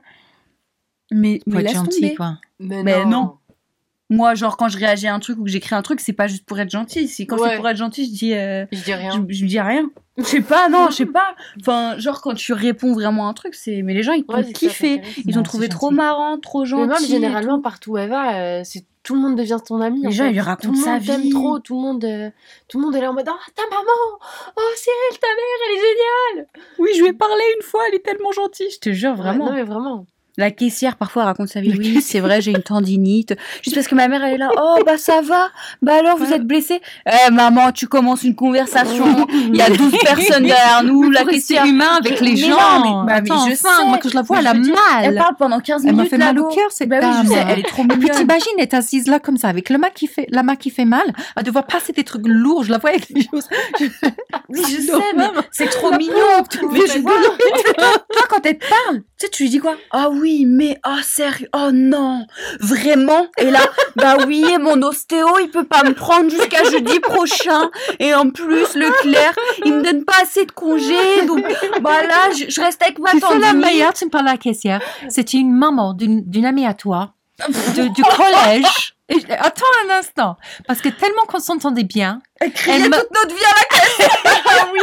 Mais, 1.12 1.40
Pour 1.44 1.54
mais 1.54 1.61
être 1.61 1.66
laisse 1.68 1.76
gentil, 1.76 2.00
tomber. 2.00 2.14
quoi. 2.16 2.38
Mais, 2.59 2.83
Mais 2.83 3.04
non. 3.04 3.37
Moi, 4.11 4.35
genre, 4.35 4.57
quand 4.57 4.68
je 4.68 4.77
réagis 4.77 5.07
à 5.07 5.14
un 5.14 5.20
truc 5.20 5.38
ou 5.38 5.44
que 5.44 5.51
j'écris 5.51 5.75
un 5.75 5.83
truc, 5.83 6.01
c'est 6.01 6.12
pas 6.12 6.27
juste 6.27 6.44
pour 6.44 6.59
être 6.59 6.68
gentil. 6.70 7.07
Si 7.09 7.27
quand 7.27 7.38
Ouais. 7.38 7.51
c'est 7.51 7.57
pour 7.57 7.68
être 7.68 7.77
gentil, 7.77 8.05
je 8.07 8.11
dis, 8.11 8.35
euh, 8.35 8.66
Je 8.73 8.83
dis 8.83 8.92
rien. 8.92 9.11
je, 9.29 9.33
je 9.35 9.44
dis 9.46 9.61
rien. 9.61 9.88
Je 10.18 10.25
sais 10.25 10.40
pas, 10.42 10.68
non, 10.68 10.88
je 10.90 10.96
sais 10.96 11.07
pas. 11.07 11.35
Enfin, 11.61 11.96
genre, 11.99 12.20
quand 12.20 12.35
tu 12.35 12.53
réponds 12.53 12.92
vraiment 12.92 13.27
à 13.27 13.31
un 13.31 13.35
truc, 13.35 13.55
c'est. 13.55 13.83
Mais 13.83 13.94
les 13.94 14.03
gens, 14.03 14.12
ils 14.12 14.25
t'ont 14.25 14.35
Ouais, 14.35 14.42
c'est 14.44 14.53
kiffé. 14.53 15.01
Ils 15.25 15.38
ont 15.38 15.42
c'est 15.42 15.42
trouvé 15.44 15.68
trop 15.68 15.90
marrant, 15.90 16.38
trop 16.38 16.64
gentil. 16.64 16.85
Mais 16.90 16.94
même 16.99 17.05
généralement, 17.09 17.61
partout 17.61 17.92
où 17.92 17.99
elle 17.99 18.11
va, 18.11 18.35
euh, 18.40 18.61
c'est 18.64 18.85
tout 19.03 19.14
le 19.14 19.20
monde 19.20 19.37
devient 19.37 19.57
ton 19.66 19.81
ami. 19.81 20.03
Les 20.03 20.09
en 20.09 20.11
gens, 20.11 20.25
fait. 20.25 20.31
ils 20.31 20.35
lui 20.35 20.40
racontent 20.40 20.73
tout 20.75 20.79
le 20.79 20.85
sa 20.85 20.94
monde 20.94 21.07
t'aime 21.07 21.20
vie. 21.23 21.31
trop, 21.31 21.59
tout 21.59 21.75
le 21.75 21.81
monde, 21.81 22.05
euh, 22.05 22.31
tout 22.68 22.79
le 22.79 22.85
monde 22.85 22.94
est 22.96 23.01
là 23.01 23.11
en 23.11 23.14
mode 23.14 23.29
oh 23.31 23.51
ta 23.57 23.62
maman, 23.70 24.18
oh 24.57 24.61
Cyril, 24.77 25.18
ta 25.20 25.27
mère, 25.29 25.61
elle 25.68 25.77
est 25.77 25.81
géniale. 25.81 26.49
tout. 26.53 26.83
Oui, 26.83 26.90
je 26.96 27.01
lui 27.03 27.09
ai 27.09 27.12
parlé 27.14 27.42
une 27.57 27.62
fois, 27.62 27.81
elle 27.88 27.94
est 27.94 28.05
tellement 28.05 28.31
gentille. 28.33 28.68
Je 28.70 28.79
te 28.79 28.92
jure, 28.92 29.14
vraiment. 29.14 29.44
Ouais, 29.46 29.51
non 29.53 29.57
mais 29.57 29.62
vraiment. 29.62 30.07
La 30.40 30.50
caissière, 30.50 30.96
parfois, 30.96 31.24
raconte 31.24 31.48
sa 31.48 31.61
vie. 31.61 31.74
Oui, 31.76 32.00
c'est 32.00 32.20
vrai, 32.20 32.40
j'ai 32.40 32.50
une 32.53 32.62
tendinite. 32.62 33.37
Juste 33.62 33.74
parce 33.76 33.87
que 33.88 33.94
ma 33.94 34.09
mère, 34.09 34.24
elle 34.24 34.35
est 34.35 34.38
là. 34.38 34.48
Oh, 34.57 34.79
bah, 34.87 34.96
ça 34.96 35.20
va. 35.20 35.50
Bah, 35.83 35.96
alors, 35.98 36.16
vous 36.16 36.33
êtes 36.33 36.44
blessée. 36.46 36.81
Eh, 37.07 37.31
maman, 37.31 37.72
tu 37.72 37.87
commences 37.88 38.22
une 38.24 38.35
conversation. 38.35 39.26
Il 39.33 39.57
y 39.57 39.61
a 39.62 39.68
12 39.68 39.92
personnes 40.03 40.44
derrière 40.44 40.83
nous. 40.83 41.11
La 41.11 41.24
caissière. 41.24 41.66
humain 41.66 41.98
avec 41.98 42.20
les 42.20 42.37
gens. 42.37 42.48
non, 42.83 43.05
mais- 43.05 43.20
bah, 43.20 43.35
je 43.48 43.55
sais. 43.55 43.68
moi, 43.87 43.98
quand 44.03 44.09
je 44.09 44.14
la 44.14 44.22
vois, 44.22 44.38
elle 44.38 44.46
a 44.46 44.55
dire, 44.55 44.74
Elle 45.03 45.14
mal. 45.14 45.22
parle 45.24 45.37
pendant 45.37 45.61
15 45.61 45.85
Elle 45.85 45.92
minutes. 45.92 46.05
m'a 46.05 46.09
fait 46.09 46.24
mal 46.24 46.38
au 46.38 46.48
cœur, 46.48 46.70
cette 46.70 46.88
Bah 46.88 46.96
oui, 47.00 47.03
dame. 47.03 47.26
je 47.26 47.29
sais, 47.33 47.44
elle 47.48 47.59
est 47.59 47.62
trop 47.62 47.83
Et 47.85 47.88
puis 47.88 47.98
mignonne. 47.98 48.16
t'imagines 48.16 48.59
être 48.59 48.74
assise 48.74 49.07
là 49.09 49.18
comme 49.18 49.37
ça 49.37 49.48
avec 49.48 49.68
le 49.68 49.76
main 49.79 49.90
qui 49.94 50.07
fait 50.07 50.26
la 50.31 50.42
main 50.42 50.57
qui 50.57 50.70
fait 50.70 50.85
mal, 50.87 51.12
à 51.37 51.42
devoir 51.42 51.66
passer 51.66 51.92
des 51.92 52.05
trucs 52.05 52.26
lourds. 52.26 52.64
Je 52.64 52.70
la 52.70 52.79
vois 52.79 52.90
avec 52.90 53.09
les 53.11 53.22
choses. 53.31 53.46
Oui, 54.48 54.61
je 54.68 54.81
sais, 54.81 54.92
mais 55.16 55.24
c'est 55.50 55.68
trop 55.68 55.92
mignon. 55.96 56.14
Mais 56.72 56.81
je 56.87 56.98
vois, 57.00 57.12
toi, 57.76 58.22
quand 58.29 58.44
elle 58.44 58.59
te 58.59 58.66
parle, 58.68 58.98
tu 59.18 59.26
sais, 59.26 59.29
tu 59.29 59.42
lui 59.44 59.50
dis 59.50 59.59
quoi? 59.59 59.74
Ah 59.90 60.09
oui, 60.11 60.29
mais 60.46 60.78
ah 60.82 60.98
sérieux, 61.02 61.48
oh 61.54 61.70
non, 61.72 62.26
vraiment? 62.60 63.26
Et 63.38 63.50
là, 63.50 63.60
bah 63.96 64.16
oui, 64.26 64.44
et 64.48 64.58
mon 64.58 64.80
ostéo, 64.82 65.26
il 65.40 65.50
peut 65.50 65.64
pas 65.64 65.82
me 65.84 65.94
prendre 65.94 66.30
jusqu'à 66.30 66.64
jeudi 66.64 67.00
prochain. 67.00 67.70
Et 67.98 68.14
en 68.14 68.30
plus, 68.30 68.74
le 68.74 68.90
clerc, 69.02 69.34
il 69.64 69.74
me 69.74 69.82
donne 69.82 70.04
pas 70.04 70.14
assez 70.22 70.44
de 70.46 70.52
congés, 70.52 71.26
donc 71.26 71.44
bah 71.80 72.02
là, 72.02 72.30
je, 72.36 72.46
je 72.48 72.60
reste 72.60 72.82
avec 72.82 72.98
ma 72.98 73.10
Tu 73.10 73.20
fais 73.20 73.38
la 73.38 73.52
meilleure, 73.52 73.92
tu 73.92 74.04
me 74.04 74.10
parles 74.10 74.28
à 74.28 74.32
la 74.32 74.38
caissière. 74.38 74.80
C'était 75.08 75.38
une 75.38 75.52
maman 75.52 75.94
d'une 75.94 76.44
amie 76.46 76.66
à 76.66 76.74
toi, 76.74 77.14
de- 77.48 77.88
du 77.88 78.02
collège. 78.16 78.94
Et 79.08 79.18
je- 79.18 79.26
attends 79.32 79.64
un 79.88 79.98
instant, 79.98 80.36
parce 80.68 80.80
que 80.80 80.88
tellement 80.88 81.24
qu'on 81.26 81.40
s'entendait 81.40 81.82
bien, 81.84 82.20
Elle 82.40 82.52
criait 82.52 82.76
Elle 82.76 82.82
toute 82.84 82.92
notre 82.92 83.34
vie 83.34 83.44
à 83.44 83.54
la 83.56 83.78
caisse. 83.78 84.08
Ah 84.46 84.66
oui, 84.72 84.80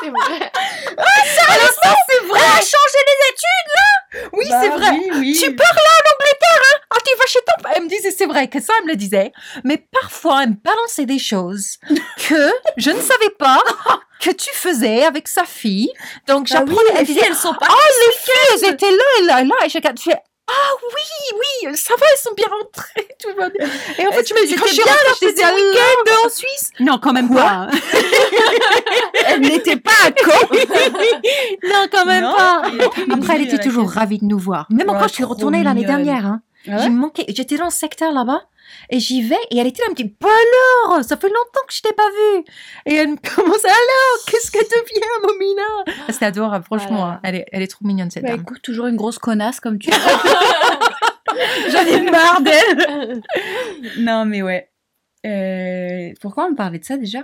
c'est 0.00 0.08
vrai. 0.10 0.52
Alors 0.96 1.72
ça, 1.82 1.94
c'est 2.08 2.26
vrai. 2.26 2.40
Elle 2.40 2.58
a 2.58 2.60
changé 2.60 3.00
les 3.06 3.28
études, 3.30 3.70
là 3.74 4.28
Oui, 4.32 4.46
c'est 4.48 4.68
vrai. 4.68 4.90
Oui, 4.90 5.10
oui. 5.18 5.38
Tu 5.42 5.54
pars 5.54 5.66
là 5.74 5.80
en 5.80 6.14
Angleterre, 6.14 6.62
hein 6.62 6.78
Ah, 6.90 6.96
tu 7.04 7.16
vas 7.18 7.26
chez 7.26 7.38
ton 7.46 7.62
père. 7.62 7.72
Elle 7.76 7.82
me 7.84 7.88
disait, 7.88 8.10
c'est 8.10 8.26
vrai 8.26 8.48
que 8.48 8.60
ça, 8.60 8.72
elle 8.78 8.84
me 8.86 8.90
le 8.90 8.96
disait. 8.96 9.32
Mais 9.64 9.78
parfois, 9.92 10.42
elle 10.44 10.50
me 10.50 10.54
balançait 10.62 11.06
des 11.06 11.18
choses 11.18 11.78
que 12.28 12.52
je 12.76 12.90
ne 12.90 13.00
savais 13.00 13.30
pas 13.38 13.62
que 14.20 14.30
tu 14.30 14.50
faisais 14.52 15.04
avec 15.04 15.28
sa 15.28 15.44
fille. 15.44 15.92
Donc, 16.26 16.48
Ah 16.52 16.62
oui, 16.66 16.74
j'apprenais. 16.74 16.92
les 16.94 17.00
elle 17.00 17.06
filles, 17.06 17.14
disait, 17.16 17.26
elles 17.28 17.34
sont 17.36 17.54
pas. 17.54 17.66
oh, 17.70 18.06
les 18.06 18.16
filles, 18.16 18.34
elles 18.64 18.74
étaient 18.74 18.90
là 18.90 19.04
et 19.18 19.22
là 19.24 19.40
et 19.40 19.44
là. 19.44 19.54
Et 19.64 19.68
je 19.68 19.78
fais, 20.02 20.16
ah 20.50 20.70
oui, 20.82 21.38
oui, 21.38 21.76
ça 21.76 21.94
va, 21.94 22.06
elles 22.10 22.20
sont 22.20 22.34
bien 22.34 22.46
rentrées. 22.46 23.08
Tout 23.20 23.34
va 23.36 23.48
bien. 23.50 23.66
Et 23.98 24.06
en 24.06 24.12
fait, 24.12 24.24
tu 24.24 24.34
me 24.34 24.46
dis, 24.46 24.54
quand 24.56 24.66
je 24.66 24.72
suis 24.74 24.82
rentrée, 24.82 25.30
disais, 25.30 25.44
alors, 25.44 25.56
week-end 25.58 26.26
en 26.26 26.28
Suisse? 26.28 26.70
Non, 26.80 26.98
quand 26.98 27.12
même 27.12 27.28
Quoi? 27.28 27.42
pas. 27.42 27.68
Elle 29.26 29.40
n'était 29.42 29.76
pas 29.76 29.90
à 30.04 30.10
Caen. 30.10 30.48
non, 31.64 31.86
quand 31.90 32.04
même 32.06 32.24
Non, 32.24 32.34
pas. 32.34 32.62
Après, 33.12 33.34
elle 33.36 33.42
à 33.42 33.44
était 33.44 33.58
toujours 33.58 33.88
ravie 33.88 34.18
de 34.18 34.24
nous 34.24 34.38
voir. 34.38 34.66
Même 34.70 34.88
Ouais, 34.88 34.96
quand 34.98 35.08
je 35.08 35.14
suis 35.14 35.24
retournée 35.24 35.62
l'année 35.62 35.84
dernière, 35.84 36.26
hein, 36.26 36.42
ouais 36.66 36.74
j'ai 36.82 36.88
manqué. 36.90 37.24
J'étais 37.28 37.56
dans 37.56 37.66
le 37.66 37.70
secteur 37.70 38.12
là-bas 38.12 38.42
et 38.90 38.98
j'y 39.00 39.22
vais 39.22 39.36
et 39.50 39.58
elle 39.58 39.66
était 39.66 39.80
là, 39.82 39.86
elle 39.88 39.92
me 39.92 39.96
dit 39.96 40.14
Bah 40.20 40.28
alors, 40.86 41.04
ça 41.04 41.16
fait 41.16 41.28
longtemps 41.28 41.60
que 41.66 41.72
je 41.74 41.82
t'ai 41.82 41.92
pas 41.92 42.08
vue. 42.08 42.44
Et 42.86 42.94
elle 42.94 43.08
me 43.08 43.16
commence 43.34 43.64
alors, 43.64 44.24
qu'est-ce 44.26 44.50
que 44.50 44.58
devient, 44.58 45.00
Momina? 45.24 46.02
C'était 46.08 46.26
adorable, 46.26 46.64
franchement. 46.64 46.96
Voilà. 46.98 47.12
hein. 47.14 47.20
Elle 47.24 47.34
est, 47.36 47.46
elle 47.52 47.62
est 47.62 47.66
trop 47.68 47.84
mignonne 47.84 48.10
cette 48.10 48.22
Bah 48.22 48.30
dame. 48.30 48.40
écoute, 48.42 48.62
toujours 48.62 48.86
une 48.86 48.96
grosse 48.96 49.18
connasse 49.18 49.60
comme 49.60 49.78
tu 49.78 49.90
J'en 51.70 51.86
ai 51.86 52.02
marre 52.10 52.40
d'elle. 52.42 53.22
Non, 53.98 54.24
mais 54.24 54.42
ouais. 54.42 54.68
Euh, 55.26 56.12
pourquoi 56.20 56.46
on 56.50 56.54
parlait 56.54 56.78
de 56.78 56.84
ça 56.84 56.96
déjà? 56.96 57.20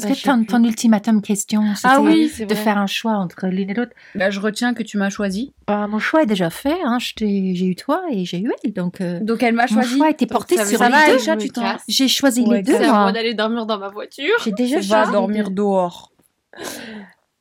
Parce 0.00 0.22
Bah, 0.24 0.32
que 0.44 0.46
ton, 0.46 0.62
ultimatum 0.64 1.20
question, 1.22 1.62
c'était 1.74 1.88
Ah 1.90 2.00
oui, 2.00 2.30
c'est 2.32 2.46
de 2.46 2.54
vrai. 2.54 2.62
faire 2.62 2.78
un 2.78 2.86
choix 2.86 3.12
entre 3.12 3.46
l'une 3.46 3.70
et 3.70 3.74
l'autre. 3.74 3.92
bah, 4.14 4.30
Je 4.30 4.40
retiens 4.40 4.74
que 4.74 4.82
tu 4.82 4.96
m'as 4.98 5.10
choisi. 5.10 5.52
Bah, 5.66 5.86
mon 5.86 5.98
choix 5.98 6.22
est 6.22 6.26
déjà 6.26 6.50
fait. 6.50 6.76
Hein. 6.84 6.98
J'ai 7.00 7.64
eu 7.66 7.74
toi 7.76 8.02
et 8.10 8.24
j'ai 8.24 8.40
eu 8.40 8.50
elle. 8.64 8.72
Donc, 8.72 9.00
euh, 9.00 9.20
Donc 9.20 9.42
elle 9.42 9.54
m'a 9.54 9.62
mon 9.70 9.82
choisi. 9.82 9.96
choix 9.96 10.06
a 10.06 10.10
été 10.10 10.26
Donc, 10.26 10.32
porté 10.32 10.54
sur 10.64 10.82
les 10.84 10.90
va, 10.90 11.06
deux. 11.34 11.36
Tu 11.38 11.48
casse. 11.50 11.82
J'ai 11.88 12.08
choisi 12.08 12.42
Ouais, 12.42 12.58
les 12.58 12.62
deux, 12.62 12.72
C'est 12.76 12.84
à 12.84 12.92
moi 12.92 13.12
d'aller 13.12 13.34
dormir 13.34 13.66
dans 13.66 13.78
ma 13.78 13.88
voiture. 13.88 14.34
J'ai 14.44 14.52
déjà 14.52 14.76
Va 14.80 14.82
choisi. 15.04 15.12
dormir 15.12 15.50
dehors. 15.50 16.12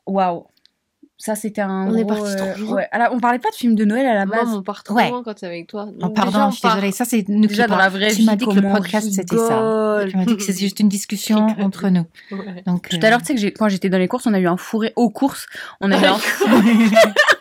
Waouh. 0.05 0.45
Ça, 1.19 1.33
c'était 1.35 1.61
un. 1.61 1.87
On 1.87 1.95
est 1.95 2.03
gros, 2.03 2.13
parti 2.13 2.31
euh, 2.39 2.53
trop 2.53 2.61
loin. 2.63 2.73
ouais. 2.75 2.87
Alors, 2.91 3.07
on 3.11 3.19
parlait 3.19 3.39
pas 3.39 3.49
de 3.49 3.55
film 3.55 3.73
de 3.73 3.85
Noël 3.85 4.05
à 4.05 4.13
la 4.13 4.25
base. 4.27 4.49
on 4.53 4.61
part 4.61 4.83
trop 4.83 4.95
Ouais. 4.95 5.09
loin 5.09 5.23
quand 5.23 5.33
c'est 5.37 5.47
avec 5.47 5.65
toi. 5.67 5.87
Oh, 5.89 5.91
Donc, 5.99 6.15
pardon, 6.15 6.31
déjà, 6.31 6.47
on 6.47 6.49
je 6.51 6.55
suis 6.55 6.61
part- 6.61 6.75
désolée. 6.75 6.91
Ça, 6.91 7.05
c'est 7.05 7.25
nous 7.27 7.41
qui 7.41 7.47
Déjà, 7.47 7.65
dans 7.67 7.75
la 7.75 7.89
vraie 7.89 8.09
Tu 8.09 8.17
vie, 8.17 8.25
m'as 8.25 8.35
dit 8.35 8.45
que 8.45 8.51
le 8.51 8.61
podcast, 8.71 9.09
c'était 9.11 9.35
ça. 9.35 10.03
Tu 10.07 10.15
m'as 10.15 10.25
dit 10.25 10.37
que 10.37 10.43
c'était 10.43 10.59
juste 10.59 10.79
une 10.79 10.89
discussion 10.89 11.47
entre 11.59 11.89
nous. 11.89 12.05
Ouais. 12.31 12.61
Donc, 12.67 12.87
Tout 12.89 12.99
à 13.01 13.09
l'heure, 13.09 13.21
tu 13.23 13.35
sais 13.37 13.51
que 13.51 13.57
quand 13.57 13.67
j'étais 13.67 13.89
dans 13.89 13.97
les 13.97 14.07
courses, 14.07 14.27
on 14.27 14.33
a 14.33 14.39
eu 14.39 14.47
un 14.47 14.57
fourré 14.57 14.93
aux 14.95 15.09
courses. 15.09 15.47
On 15.81 15.91
a 15.91 15.99
eu 15.99 16.05
un 16.05 16.17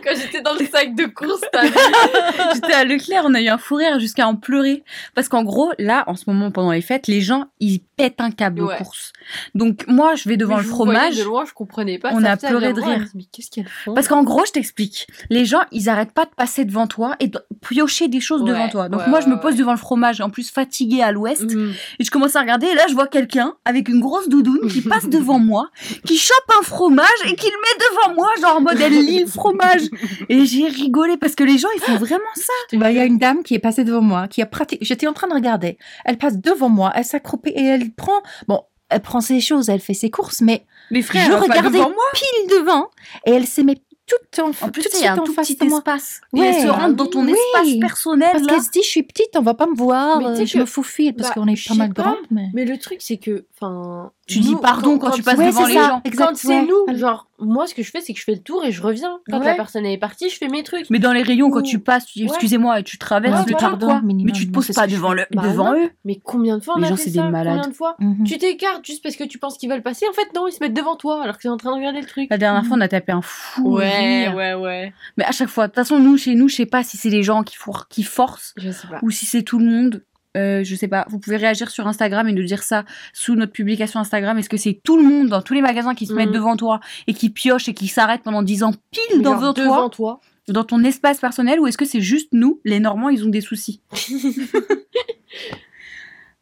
Quand 0.04 0.14
j'étais 0.16 0.40
dans 0.42 0.54
le 0.54 0.66
sac 0.66 0.94
de 0.94 1.04
course, 1.06 1.40
J'étais 2.54 2.72
à 2.72 2.84
Leclerc, 2.84 3.22
on 3.26 3.34
a 3.34 3.40
eu 3.40 3.48
un 3.48 3.58
fou 3.58 3.76
rire 3.76 3.98
jusqu'à 4.00 4.26
en 4.26 4.36
pleurer. 4.36 4.82
Parce 5.14 5.28
qu'en 5.28 5.42
gros, 5.42 5.72
là, 5.78 6.04
en 6.06 6.14
ce 6.14 6.24
moment, 6.28 6.50
pendant 6.50 6.72
les 6.72 6.80
fêtes, 6.80 7.06
les 7.06 7.20
gens, 7.20 7.46
ils 7.60 7.80
pètent 7.96 8.20
un 8.20 8.30
câble 8.30 8.62
Ouais. 8.62 8.74
aux 8.74 8.78
courses. 8.84 9.12
Donc, 9.54 9.84
moi, 9.86 10.14
je 10.14 10.28
vais 10.28 10.36
devant 10.36 10.56
le 10.56 10.62
fromage. 10.64 11.16
De 11.16 11.22
loin, 11.24 11.44
je 11.46 11.52
comprenais 11.52 11.98
pas. 11.98 12.10
On 12.12 12.20
ça 12.20 12.32
a 12.32 12.36
pleuré 12.36 12.72
de 12.72 12.80
rire. 12.80 13.04
Mais 13.14 13.24
qu'est-ce 13.32 13.50
qu'elles 13.50 13.68
font 13.68 13.94
Parce 13.94 14.08
qu'en 14.08 14.22
gros, 14.24 14.44
je 14.46 14.52
t'explique. 14.52 15.06
Les 15.30 15.44
gens, 15.44 15.60
ils 15.72 15.88
arrêtent 15.88 16.12
pas 16.12 16.24
de 16.24 16.30
passer 16.36 16.64
devant 16.64 16.86
toi 16.86 17.16
et 17.20 17.28
de 17.28 17.38
piocher 17.66 18.08
des 18.08 18.20
choses 18.20 18.44
devant 18.44 18.68
toi. 18.68 18.88
Donc, 18.88 19.00
ouais, 19.00 19.08
moi, 19.08 19.20
je 19.20 19.28
me 19.28 19.38
pose 19.38 19.56
devant 19.56 19.72
le 19.72 19.78
fromage, 19.78 20.20
en 20.20 20.30
plus 20.30 20.50
fatiguée 20.50 21.02
à 21.02 21.12
l'ouest. 21.12 21.42
Mhm. 21.54 21.72
Et 21.98 22.04
je 22.04 22.10
commence 22.10 22.36
à 22.36 22.40
regarder, 22.40 22.66
et 22.66 22.74
là, 22.74 22.84
je 22.88 22.94
vois 22.94 23.06
quelqu'un 23.06 23.54
avec 23.64 23.88
une 23.88 24.00
grosse 24.00 24.28
doudoune 24.28 24.68
qui 24.70 24.80
passe 24.88 25.08
devant 25.08 25.38
moi, 25.38 25.70
qui 26.06 26.16
chope 26.18 26.50
un 26.58 26.62
fromage 26.62 27.06
et 27.26 27.34
qui 27.34 27.46
le 27.46 27.52
met 27.52 27.84
devant 27.90 28.14
moi, 28.14 28.28
genre 28.40 28.56
en 28.56 28.60
mode 28.60 28.80
elle 28.80 28.92
lit 28.92 29.20
le 29.20 29.26
fromage. 29.26 29.82
Et 30.28 30.44
j'ai 30.46 30.66
rigolé 30.68 31.16
parce 31.16 31.34
que 31.34 31.44
les 31.44 31.58
gens, 31.58 31.68
ils 31.76 31.80
font 31.80 31.96
vraiment 31.96 32.20
ça. 32.34 32.52
Bah, 32.78 32.90
Il 32.90 32.96
y 32.96 33.00
a 33.00 33.04
une 33.04 33.18
dame 33.18 33.42
qui 33.42 33.54
est 33.54 33.58
passée 33.58 33.84
devant 33.84 34.00
moi, 34.02 34.28
qui 34.28 34.42
a 34.42 34.46
pratiqué. 34.46 34.84
J'étais 34.84 35.06
en 35.06 35.12
train 35.12 35.28
de 35.28 35.34
regarder. 35.34 35.78
Elle 36.04 36.18
passe 36.18 36.38
devant 36.38 36.68
moi, 36.68 36.92
elle 36.94 37.04
s'accroupit 37.04 37.50
et 37.50 37.64
elle 37.64 37.92
prend. 37.92 38.22
Bon, 38.48 38.62
elle 38.88 39.00
prend 39.02 39.20
ses 39.20 39.40
choses, 39.40 39.68
elle 39.68 39.80
fait 39.80 39.94
ses 39.94 40.10
courses, 40.10 40.40
mais 40.40 40.64
Mais 40.90 41.02
frère, 41.02 41.26
je 41.26 41.32
regardais 41.36 41.78
devant 41.78 41.90
moi? 41.90 42.04
pile 42.14 42.58
devant 42.58 42.88
et 43.26 43.30
elle 43.32 43.46
s'est 43.46 43.62
mis 43.62 43.80
tout 44.06 44.42
en, 44.42 44.48
En 44.66 44.70
plus, 44.70 44.84
il 44.98 45.04
y 45.04 45.06
a 45.06 45.12
un 45.12 45.18
tout 45.18 45.32
face 45.32 45.46
petit 45.52 45.56
de 45.64 45.66
moi. 45.66 45.78
espace. 45.78 46.20
Ouais. 46.32 46.40
et 46.40 46.44
elle 46.48 46.62
se 46.62 46.66
rentre 46.68 46.96
dans 46.96 47.06
ton 47.06 47.24
Oui. 47.24 47.32
espace 47.54 47.78
personnel. 47.78 48.30
Parce 48.32 48.44
qu'elle 48.44 48.60
se 48.62 48.70
dit, 48.72 48.82
je 48.82 48.88
suis 48.88 49.02
petite, 49.04 49.28
on 49.36 49.42
va 49.42 49.54
pas 49.54 49.66
me 49.68 49.76
voir, 49.76 50.18
euh, 50.26 50.44
je 50.44 50.52
que- 50.54 50.58
me 50.58 50.64
faufile 50.66 51.14
parce 51.14 51.28
bah, 51.28 51.34
qu'on 51.36 51.46
est 51.46 51.68
pas 51.68 51.74
mal 51.76 51.94
pas. 51.94 52.02
grandes. 52.02 52.16
Mais... 52.32 52.48
Mais 52.52 52.64
le 52.64 52.76
truc, 52.76 52.96
c'est 52.98 53.18
que, 53.18 53.46
enfin, 53.54 54.10
Tu 54.30 54.38
dis 54.40 54.54
pardon 54.62 54.98
quand 54.98 55.10
tu 55.10 55.22
passes 55.22 55.38
Ouais, 55.38 55.46
devant 55.48 55.62
c'est 55.64 55.68
les 55.72 55.74
ça, 55.78 55.88
gens. 55.88 56.00
exact, 56.04 56.26
Quand 56.28 56.36
c'est 56.36 56.48
ouais. 56.48 56.66
nous, 56.66 56.96
genre, 56.96 57.26
moi, 57.40 57.66
ce 57.66 57.74
que 57.74 57.82
je 57.82 57.90
fais, 57.90 58.00
c'est 58.00 58.12
que 58.12 58.18
je 58.18 58.24
fais 58.24 58.34
le 58.34 58.42
tour 58.42 58.64
et 58.64 58.70
je 58.70 58.80
reviens. 58.82 59.18
Quand 59.30 59.38
Ouais. 59.40 59.44
la 59.46 59.54
personne 59.54 59.84
est 59.86 59.96
partie, 59.98 60.28
je 60.30 60.36
fais 60.36 60.48
mes 60.48 60.62
trucs. 60.62 60.88
Mais 60.90 60.98
dans 60.98 61.12
les 61.12 61.22
rayons, 61.22 61.50
quand 61.50 61.62
tu 61.62 61.78
passes, 61.78 62.06
tu 62.06 62.18
dis 62.18 62.24
Ouais. 62.24 62.30
excusez-moi 62.30 62.80
et 62.80 62.82
tu 62.84 62.98
traverses 62.98 63.44
Ouais, 63.44 63.50
le 63.52 63.56
quoi. 63.56 63.68
Pardon, 63.70 64.00
minimum, 64.02 64.26
Mais 64.26 64.32
tu 64.38 64.46
te 64.46 64.52
poses 64.52 64.68
pas 64.72 64.86
devant, 64.86 65.12
le, 65.14 65.24
Bah 65.32 65.42
devant 65.42 65.72
non. 65.74 65.84
eux. 65.84 65.90
Mais 66.04 66.20
combien 66.22 66.58
de 66.58 66.62
fois 66.62 66.74
on 66.76 66.80
Les 66.80 66.86
a 66.86 66.88
gens, 66.90 66.96
fait 66.96 67.02
c'est 67.04 67.10
des 67.10 67.22
malades. 67.22 67.54
Combien 67.56 67.68
de 67.70 67.74
fois 67.74 67.96
Mhm. 67.98 68.24
Tu 68.24 68.38
t'écartes 68.38 68.84
juste 68.84 69.02
parce 69.02 69.16
que 69.16 69.24
tu 69.24 69.38
penses 69.38 69.56
qu'ils 69.58 69.70
veulent 69.70 69.82
passer. 69.82 70.06
En 70.08 70.12
fait, 70.12 70.32
non, 70.34 70.46
ils 70.46 70.52
se 70.52 70.60
mettent 70.62 70.74
devant 70.74 70.96
toi 70.96 71.22
alors 71.22 71.38
qu'ils 71.38 71.48
sont 71.48 71.54
en 71.54 71.58
train 71.58 71.70
de 71.72 71.76
regarder 71.76 72.00
le 72.00 72.06
truc. 72.06 72.28
La 72.30 72.38
dernière 72.38 72.64
fois, 72.64 72.76
on 72.76 72.80
a 72.80 72.88
tapé 72.88 73.12
un 73.12 73.22
fou 73.22 73.72
rire. 73.74 74.34
ouais, 74.36 74.54
ouais. 74.54 74.92
Mais 75.16 75.24
à 75.24 75.32
chaque 75.32 75.48
fois, 75.48 75.64
de 75.66 75.70
toute 75.72 75.76
façon, 75.76 75.98
nous, 75.98 76.16
chez 76.16 76.34
nous, 76.34 76.48
je 76.48 76.56
sais 76.56 76.66
pas 76.66 76.82
si 76.84 76.96
c'est 76.96 77.10
les 77.10 77.22
gens 77.22 77.42
qui, 77.42 77.56
for- 77.56 77.88
qui 77.88 78.02
forcent 78.02 78.54
ou 79.02 79.10
si 79.10 79.26
c'est 79.26 79.42
tout 79.42 79.58
le 79.58 79.64
monde. 79.64 80.04
Euh, 80.36 80.62
je 80.62 80.74
sais 80.76 80.86
pas. 80.88 81.06
Vous 81.08 81.18
pouvez 81.18 81.36
réagir 81.36 81.70
sur 81.70 81.86
Instagram 81.88 82.28
et 82.28 82.32
nous 82.32 82.44
dire 82.44 82.62
ça 82.62 82.84
sous 83.12 83.34
notre 83.34 83.52
publication 83.52 83.98
Instagram. 83.98 84.38
Est-ce 84.38 84.48
que 84.48 84.56
c'est 84.56 84.80
tout 84.84 84.96
le 84.96 85.02
monde 85.02 85.28
dans 85.28 85.42
tous 85.42 85.54
les 85.54 85.60
magasins 85.62 85.94
qui 85.94 86.06
se 86.06 86.12
mettent 86.12 86.28
Mhm. 86.28 86.34
devant 86.34 86.56
toi 86.56 86.80
et 87.08 87.14
qui 87.14 87.30
piochent 87.30 87.68
et 87.68 87.74
qui 87.74 87.88
s'arrêtent 87.88 88.22
pendant 88.22 88.42
10 88.42 88.62
ans 88.62 88.72
pile 88.92 89.22
Genre 89.24 89.34
devant 89.40 89.52
toi, 89.52 89.64
devant 89.64 89.88
toi. 89.90 90.20
dans 90.48 90.62
ton 90.64 90.84
espace 90.84 91.18
personnel 91.18 91.58
ou 91.58 91.66
est-ce 91.66 91.76
que 91.78 91.84
c'est 91.84 92.00
juste 92.00 92.28
nous, 92.32 92.60
les 92.64 92.78
Normands, 92.78 93.08
ils 93.08 93.24
ont 93.24 93.28
des 93.28 93.40
soucis 93.40 93.80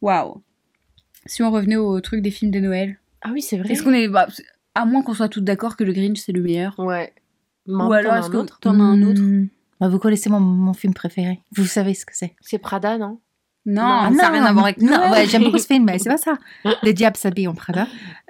Waouh. 0.01 0.41
Si 1.25 1.43
on 1.43 1.51
revenait 1.51 1.75
au 1.75 1.99
truc 2.01 2.21
des 2.21 2.31
films 2.31 2.51
de 2.51 2.59
Noël, 2.59 2.99
Ah 3.21 3.29
oui, 3.33 3.41
c'est 3.41 3.57
vrai. 3.57 3.71
est-ce 3.71 3.83
qu'on 3.83 3.93
est. 3.93 4.07
bah, 4.07 4.27
à 4.75 4.85
moins 4.85 5.01
qu'on 5.03 5.13
soit 5.13 5.29
tous 5.29 5.41
d'accord 5.41 5.75
que 5.75 5.83
le 5.83 5.93
Grinch 5.93 6.19
c'est 6.19 6.31
le 6.31 6.41
meilleur. 6.41 6.75
Ouais. 6.79 7.13
Ou 7.67 7.91
alors 7.91 8.15
est-ce 8.15 8.27
un 8.27 8.31
que 8.31 8.37
autre? 8.37 8.59
T'en 8.61 8.79
as 8.79 8.83
un 8.83 9.01
autre? 9.03 9.21
Hmm. 9.21 9.47
Bah, 9.79 9.87
vous 9.89 9.99
connaissez 9.99 10.29
mon, 10.29 10.39
mon 10.39 10.73
film 10.73 10.93
préféré. 10.93 11.41
Vous 11.55 11.65
savez 11.65 11.93
ce 11.93 12.05
que 12.05 12.13
c'est. 12.15 12.35
C'est 12.41 12.57
Prada, 12.59 12.97
non? 12.97 13.19
Non, 13.65 13.83
Non, 13.83 14.03
ça 14.17 14.23
n'a 14.23 14.29
rien 14.29 14.45
à 14.45 14.53
voir 14.53 14.65
avec 14.65 14.81
Non, 14.81 14.97
Noël. 14.97 15.11
ouais, 15.11 15.27
j'aime 15.27 15.43
beaucoup 15.43 15.57
ce 15.57 15.67
film, 15.67 15.83
mais 15.85 15.99
c'est 15.99 16.09
pas 16.09 16.17
ça. 16.17 16.37
Les 16.83 16.93
diables 16.93 17.17
s'habillent 17.17 17.47
en 17.49 17.53
Prada. 17.53 17.83
Euh, 17.83 17.85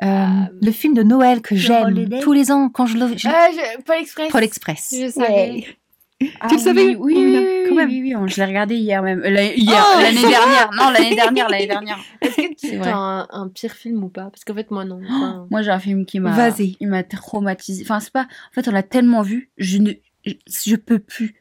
Ah, 0.05 0.49
le 0.61 0.71
film 0.71 0.93
de 0.93 1.03
Noël 1.03 1.41
que 1.41 1.55
j'aime 1.55 2.09
tous 2.21 2.33
les 2.33 2.51
ans 2.51 2.69
quand 2.69 2.85
je 2.87 2.97
le. 2.97 3.15
je- 3.17 3.27
Ah, 3.27 3.47
je... 3.53 3.81
Paul 3.83 3.97
Express. 4.01 4.31
Paul 4.31 4.43
Express. 4.43 4.95
Je 4.99 5.09
savais. 5.09 5.65
Ah 6.41 6.47
Tu 6.49 6.55
le 6.55 6.59
savais? 6.61 6.81
oui, 6.81 6.95
oui, 6.99 7.15
ou 7.15 7.39
oui, 7.39 7.63
Quand 7.69 7.75
même. 7.75 7.87
oui, 7.89 8.01
oui, 8.03 8.13
oui, 8.13 8.29
je 8.29 8.35
l'ai 8.41 8.45
regardé 8.45 8.75
hier 8.75 9.01
même. 9.01 9.19
Euh, 9.19 9.29
Oh, 9.29 10.01
l'année 10.01 10.19
dernière. 10.19 10.69
Non, 10.77 10.89
l'année 10.89 11.15
dernière, 11.15 11.47
l'année 11.47 11.67
dernière. 11.75 11.97
Est-ce 12.19 12.35
que 12.35 12.41
C'est 12.57 12.71
tu 12.71 12.77
as 12.81 12.97
un, 12.97 13.27
un 13.29 13.47
pire 13.47 13.71
film 13.71 14.03
ou 14.03 14.09
pas? 14.09 14.23
Parce 14.29 14.43
qu'en 14.43 14.53
fait, 14.53 14.69
moi, 14.69 14.83
non. 14.83 14.99
Enfin, 15.09 15.47
Moi, 15.49 15.61
j'ai 15.61 15.71
un 15.71 15.79
film 15.79 16.05
qui 16.05 16.19
m'a, 16.19 16.31
Vas-y. 16.31 16.75
il 16.81 16.89
m'a 16.89 17.03
traumatisé. 17.03 17.83
Enfin, 17.85 18.01
c'est 18.01 18.11
pas. 18.11 18.23
En 18.23 18.53
fait, 18.53 18.67
on 18.67 18.71
l'a 18.71 18.83
tellement 18.83 19.21
vu, 19.21 19.49
je 19.57 19.77
ne, 19.77 19.91
je 20.25 20.75
peux 20.75 20.99
plus. 20.99 21.38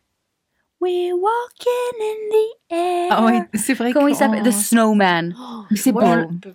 We're 0.80 1.12
walking 1.14 2.00
in 2.00 2.30
the 2.30 2.72
air. 2.74 3.06
Ah 3.10 3.24
ouais, 3.24 3.40
c'est 3.54 3.74
vrai. 3.74 3.92
Comment 3.92 4.06
il 4.08 4.14
s'appelle? 4.14 4.42
The 4.44 4.52
Snowman. 4.52 5.34
oh, 5.36 5.62
Mais 5.70 5.76
c'est 5.76 5.90
beau. 5.92 6.00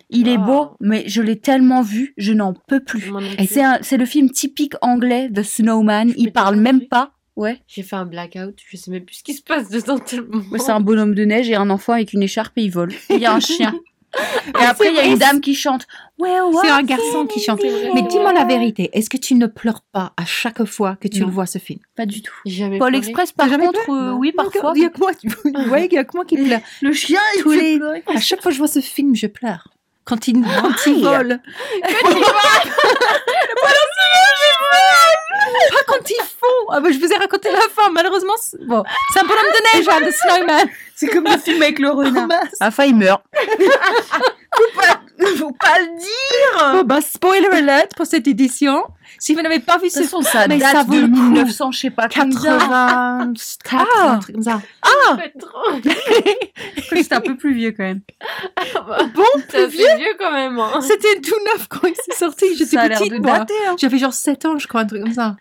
Il 0.10 0.30
est 0.30 0.38
beau, 0.38 0.72
mais 0.80 1.04
je 1.08 1.22
l'ai 1.22 1.38
tellement 1.40 1.82
vu, 1.82 2.14
je 2.18 2.32
n'en 2.32 2.54
peux 2.54 2.80
plus. 2.80 3.12
C'est 3.48 3.62
un- 3.64 3.80
c'est 3.82 3.98
le 3.98 4.06
film 4.06 4.30
typique 4.30 4.74
anglais 4.82 5.30
The 5.34 5.44
Snowman. 5.44 6.10
Je 6.10 6.14
Il 6.18 6.32
parle 6.32 6.56
même 6.56 6.88
pas. 6.88 7.12
Ouais. 7.36 7.60
J'ai 7.68 7.82
fait 7.84 7.96
un 7.96 8.06
blackout, 8.06 8.56
je 8.70 8.78
sais 8.78 8.92
même 8.92 9.04
plus 9.06 9.16
ce 9.16 9.24
qui 9.24 9.34
se 9.34 9.42
passe 9.42 9.70
dedans 9.70 9.98
tellement. 9.98 10.42
Ouais, 10.52 10.60
c'est 10.60 10.72
un 10.72 10.80
bonhomme 10.80 11.16
de 11.16 11.26
neige 11.26 11.50
et 11.50 11.56
un 11.56 11.70
enfant 11.72 11.94
avec 11.94 12.14
une 12.14 12.22
écharpe 12.24 12.54
et 12.58 12.62
il 12.64 12.70
vole. 12.72 12.94
Il 13.10 13.18
y 13.20 13.26
a 13.26 13.34
un 13.34 13.40
chien. 13.40 13.74
Et 14.60 14.64
après, 14.64 14.90
il 14.90 14.96
y 14.96 15.00
a 15.00 15.06
une 15.06 15.18
dame 15.18 15.42
qui 15.42 15.56
chante. 15.56 15.88
C'est 16.20 16.70
un 16.70 16.84
garçon 16.84 17.26
qui 17.26 17.40
chante. 17.42 17.60
Mais 17.96 18.02
dis-moi 18.04 18.32
la 18.34 18.46
vérité, 18.46 18.90
est-ce 18.94 19.10
que 19.10 19.18
tu 19.18 19.36
ne 19.36 19.48
pleures 19.48 19.82
pas 19.92 20.14
à 20.18 20.26
chaque 20.26 20.64
fois 20.66 20.96
que 21.00 21.08
tu 21.08 21.22
Non. 21.22 21.28
le 21.28 21.32
vois 21.34 21.46
ce 21.46 21.58
film? 21.58 21.80
Pas 21.96 22.06
du 22.06 22.22
tout. 22.22 22.34
Jamais 22.46 22.78
Paul 22.78 22.90
pleuré. 22.92 23.06
Express, 23.06 23.32
par 23.32 23.50
jamais 23.50 23.66
contre, 23.66 23.90
euh, 23.90 24.12
oui, 24.12 24.32
parfois. 24.32 24.74
Il 24.76 24.84
y 24.84 24.86
a 24.86 24.90
que 24.90 25.00
moi, 25.00 25.14
qui- 25.14 25.28
ouais, 25.70 25.88
il 25.88 25.94
y 25.94 25.98
a 25.98 26.04
que 26.04 26.16
moi 26.16 26.26
qui 26.26 26.38
pleure? 26.38 26.62
Le 26.82 26.94
chien, 26.94 27.20
il 27.38 27.42
Tous 27.42 27.52
les- 27.52 27.78
pleurer. 27.78 28.04
À 28.08 28.20
chaque 28.20 28.42
fois 28.42 28.52
que 28.52 28.56
je 28.56 28.60
vois 28.60 28.68
ce 28.68 28.80
film, 28.80 29.16
je 29.16 29.28
pleure. 29.28 29.68
Quand 30.06 30.28
il, 30.28 30.42
quand 30.44 30.86
il 30.86 31.02
vole. 31.04 31.40
Pas 35.72 35.84
quand 35.88 36.10
il 36.10 36.16
fond. 36.24 36.72
Ah 36.72 36.80
bah, 36.80 36.90
je 36.92 36.98
vous 37.00 37.12
ai 37.12 37.16
raconté 37.18 37.52
la 37.52 37.62
fin, 37.62 37.90
malheureusement. 37.92 38.34
c'est- 38.42 38.58
Bon, 38.66 38.84
c'est 39.14 39.20
un 39.20 39.24
bonhomme 39.24 39.44
de 39.54 39.78
neige, 39.78 39.88
hein, 39.90 40.00
le 40.00 40.12
snowman. 40.12 40.68
C'est 40.96 41.08
comme 41.08 41.26
le 41.26 41.38
film 41.38 41.62
avec 41.62 41.80
le 41.80 41.90
renard. 41.92 42.28
Mince. 42.28 42.56
À 42.60 42.66
la 42.66 42.72
fin, 42.72 42.84
il 42.86 42.96
meurt. 42.96 43.22
faut, 44.56 44.80
pas, 44.82 45.02
faut 45.38 45.52
pas 45.52 45.80
le 45.80 45.98
dire. 46.00 46.74
Bon, 46.74 46.84
bah, 46.84 47.02
spoiler 47.02 47.48
alert 47.52 47.96
pour 47.96 48.06
cette 48.06 48.28
édition. 48.28 48.84
Si 49.20 49.34
vous 49.36 49.42
n'avez 49.42 49.60
pas 49.60 49.78
vu 49.78 49.90
ce 49.90 50.02
façon, 50.02 50.22
ça 50.22 50.48
Mais 50.48 50.58
date 50.58 50.72
ça 50.72 50.84
vaut 50.84 50.94
de 50.96 51.00
le 51.02 51.08
coup. 51.08 51.14
1900, 51.14 51.72
je 51.72 51.80
sais 51.80 51.90
pas 51.92 52.08
combien. 52.10 52.30
84, 52.30 52.70
Ah. 52.72 54.10
un 54.12 54.20
truc 54.20 54.36
comme 54.36 54.44
ça. 54.44 54.62
C'était 56.90 57.14
un 57.16 57.22
peu 57.22 57.36
plus 57.38 57.54
vieux 57.54 57.72
quand 57.72 57.84
même. 57.84 58.02
Bon, 59.14 59.24
Ça 59.50 59.70
fait 59.70 59.98
vieux 59.98 60.16
quand 60.20 60.32
même. 60.32 60.60
hein. 60.60 60.82
c'était 60.82 61.20
tout 61.22 61.36
neuf 61.54 61.68
quand 61.70 61.88
il 61.88 61.96
s'est 61.96 62.18
sorti. 62.18 62.56
J'étais 62.58 62.78
petite, 62.90 63.20
moi. 63.20 63.40
Hein. 63.42 63.76
J'avais 63.80 63.98
genre 63.98 64.14
7 64.14 64.46
ans, 64.46 64.58
je 64.58 64.68
crois, 64.68 64.82
un 64.82 64.86
truc 64.86 65.04
comme 65.04 65.14
ça. 65.14 65.36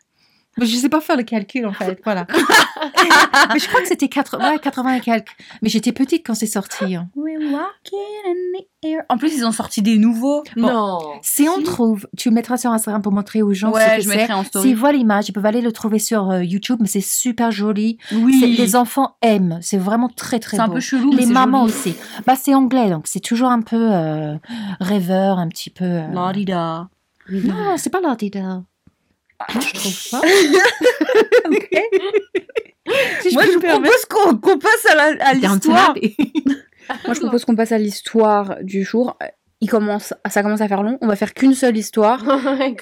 Mais 0.58 0.66
je 0.66 0.76
sais 0.76 0.88
pas 0.90 1.00
faire 1.00 1.16
le 1.16 1.22
calcul, 1.22 1.64
en 1.66 1.72
fait. 1.72 1.98
Voilà. 2.04 2.26
Mais 3.52 3.58
je 3.58 3.66
crois 3.68 3.80
que 3.80 3.88
c'était 3.88 4.08
80, 4.08 4.50
ouais, 4.52 4.58
80 4.58 4.94
et 4.96 5.00
quelques. 5.00 5.30
Mais 5.62 5.68
j'étais 5.68 5.92
petite 5.92 6.26
quand 6.26 6.34
c'est 6.34 6.46
sorti. 6.46 6.94
hein. 6.94 7.08
We're 7.16 7.40
walking 7.40 7.98
in 8.26 8.58
the 8.58 8.66
air. 8.86 9.02
En 9.08 9.16
plus, 9.16 9.34
ils 9.36 9.46
ont 9.46 9.52
sorti 9.52 9.80
des 9.82 9.96
nouveaux. 9.98 10.42
Non. 10.56 10.98
Si 11.22 11.48
on 11.48 11.62
trouve, 11.62 12.06
tu 12.18 12.28
le 12.28 12.34
mettras 12.34 12.56
sur 12.58 12.70
Instagram 12.70 13.00
pour 13.02 13.12
montrer 13.12 13.40
aux 13.42 13.54
gens 13.54 13.70
Ouais, 13.72 13.82
ce 13.82 13.96
que 13.96 14.02
je 14.02 14.08
c'est. 14.10 14.16
mettrai 14.16 14.34
en 14.34 14.44
S'ils 14.44 14.76
voient 14.76 14.92
l'image, 14.92 15.28
ils 15.28 15.32
peuvent 15.32 15.46
aller 15.46 15.60
le 15.62 15.72
trouver 15.72 15.98
sur 15.98 16.30
euh, 16.30 16.42
YouTube, 16.44 16.78
mais 16.80 16.86
c'est 16.88 17.00
super 17.00 17.50
joli. 17.50 17.98
Oui. 18.12 18.38
C'est- 18.40 18.46
Les 18.62 18.76
enfants 18.76 19.16
aiment. 19.22 19.58
C'est 19.62 19.78
vraiment 19.78 20.08
très 20.08 20.38
très 20.38 20.56
C'est 20.58 20.62
un 20.62 20.68
beau. 20.68 20.74
peu 20.74 20.80
chelou. 20.80 21.10
mais 21.12 21.22
Les 21.22 21.26
c'est 21.26 21.32
mamans 21.32 21.66
joli. 21.66 21.72
aussi. 21.72 21.94
Bah, 22.26 22.34
c'est 22.36 22.54
anglais, 22.54 22.90
donc 22.90 23.06
c'est 23.06 23.20
toujours 23.20 23.48
un 23.48 23.62
peu 23.62 23.90
euh, 23.92 24.34
rêveur, 24.80 25.38
un 25.38 25.48
petit 25.48 25.70
peu. 25.70 25.84
euh, 25.84 26.06
La-di-da. 26.12 26.88
Non, 27.30 27.76
c'est 27.76 27.90
pas 27.90 28.00
l'ordinaire. 28.00 28.62
Je 29.50 29.72
trouve 29.74 30.10
pas. 30.10 30.20
Si 33.20 33.32
Moi, 33.34 33.44
je 33.44 33.58
propose 33.58 34.04
qu'on 34.06 34.58
passe 34.58 34.86
à 35.20 35.34
l'histoire. 35.34 35.94
Moi, 37.06 37.14
je 37.14 37.20
propose 37.20 37.44
qu'on 37.44 37.54
passe 37.54 37.72
à 37.72 37.78
l'histoire 37.78 38.56
du 38.62 38.82
jour. 38.82 39.16
Il 39.60 39.68
commence, 39.70 40.12
ça 40.28 40.42
commence 40.42 40.60
à 40.60 40.68
faire 40.68 40.82
long. 40.82 40.98
On 41.00 41.06
va 41.06 41.14
faire 41.16 41.32
qu'une 41.32 41.54
seule 41.54 41.76
histoire. 41.76 42.22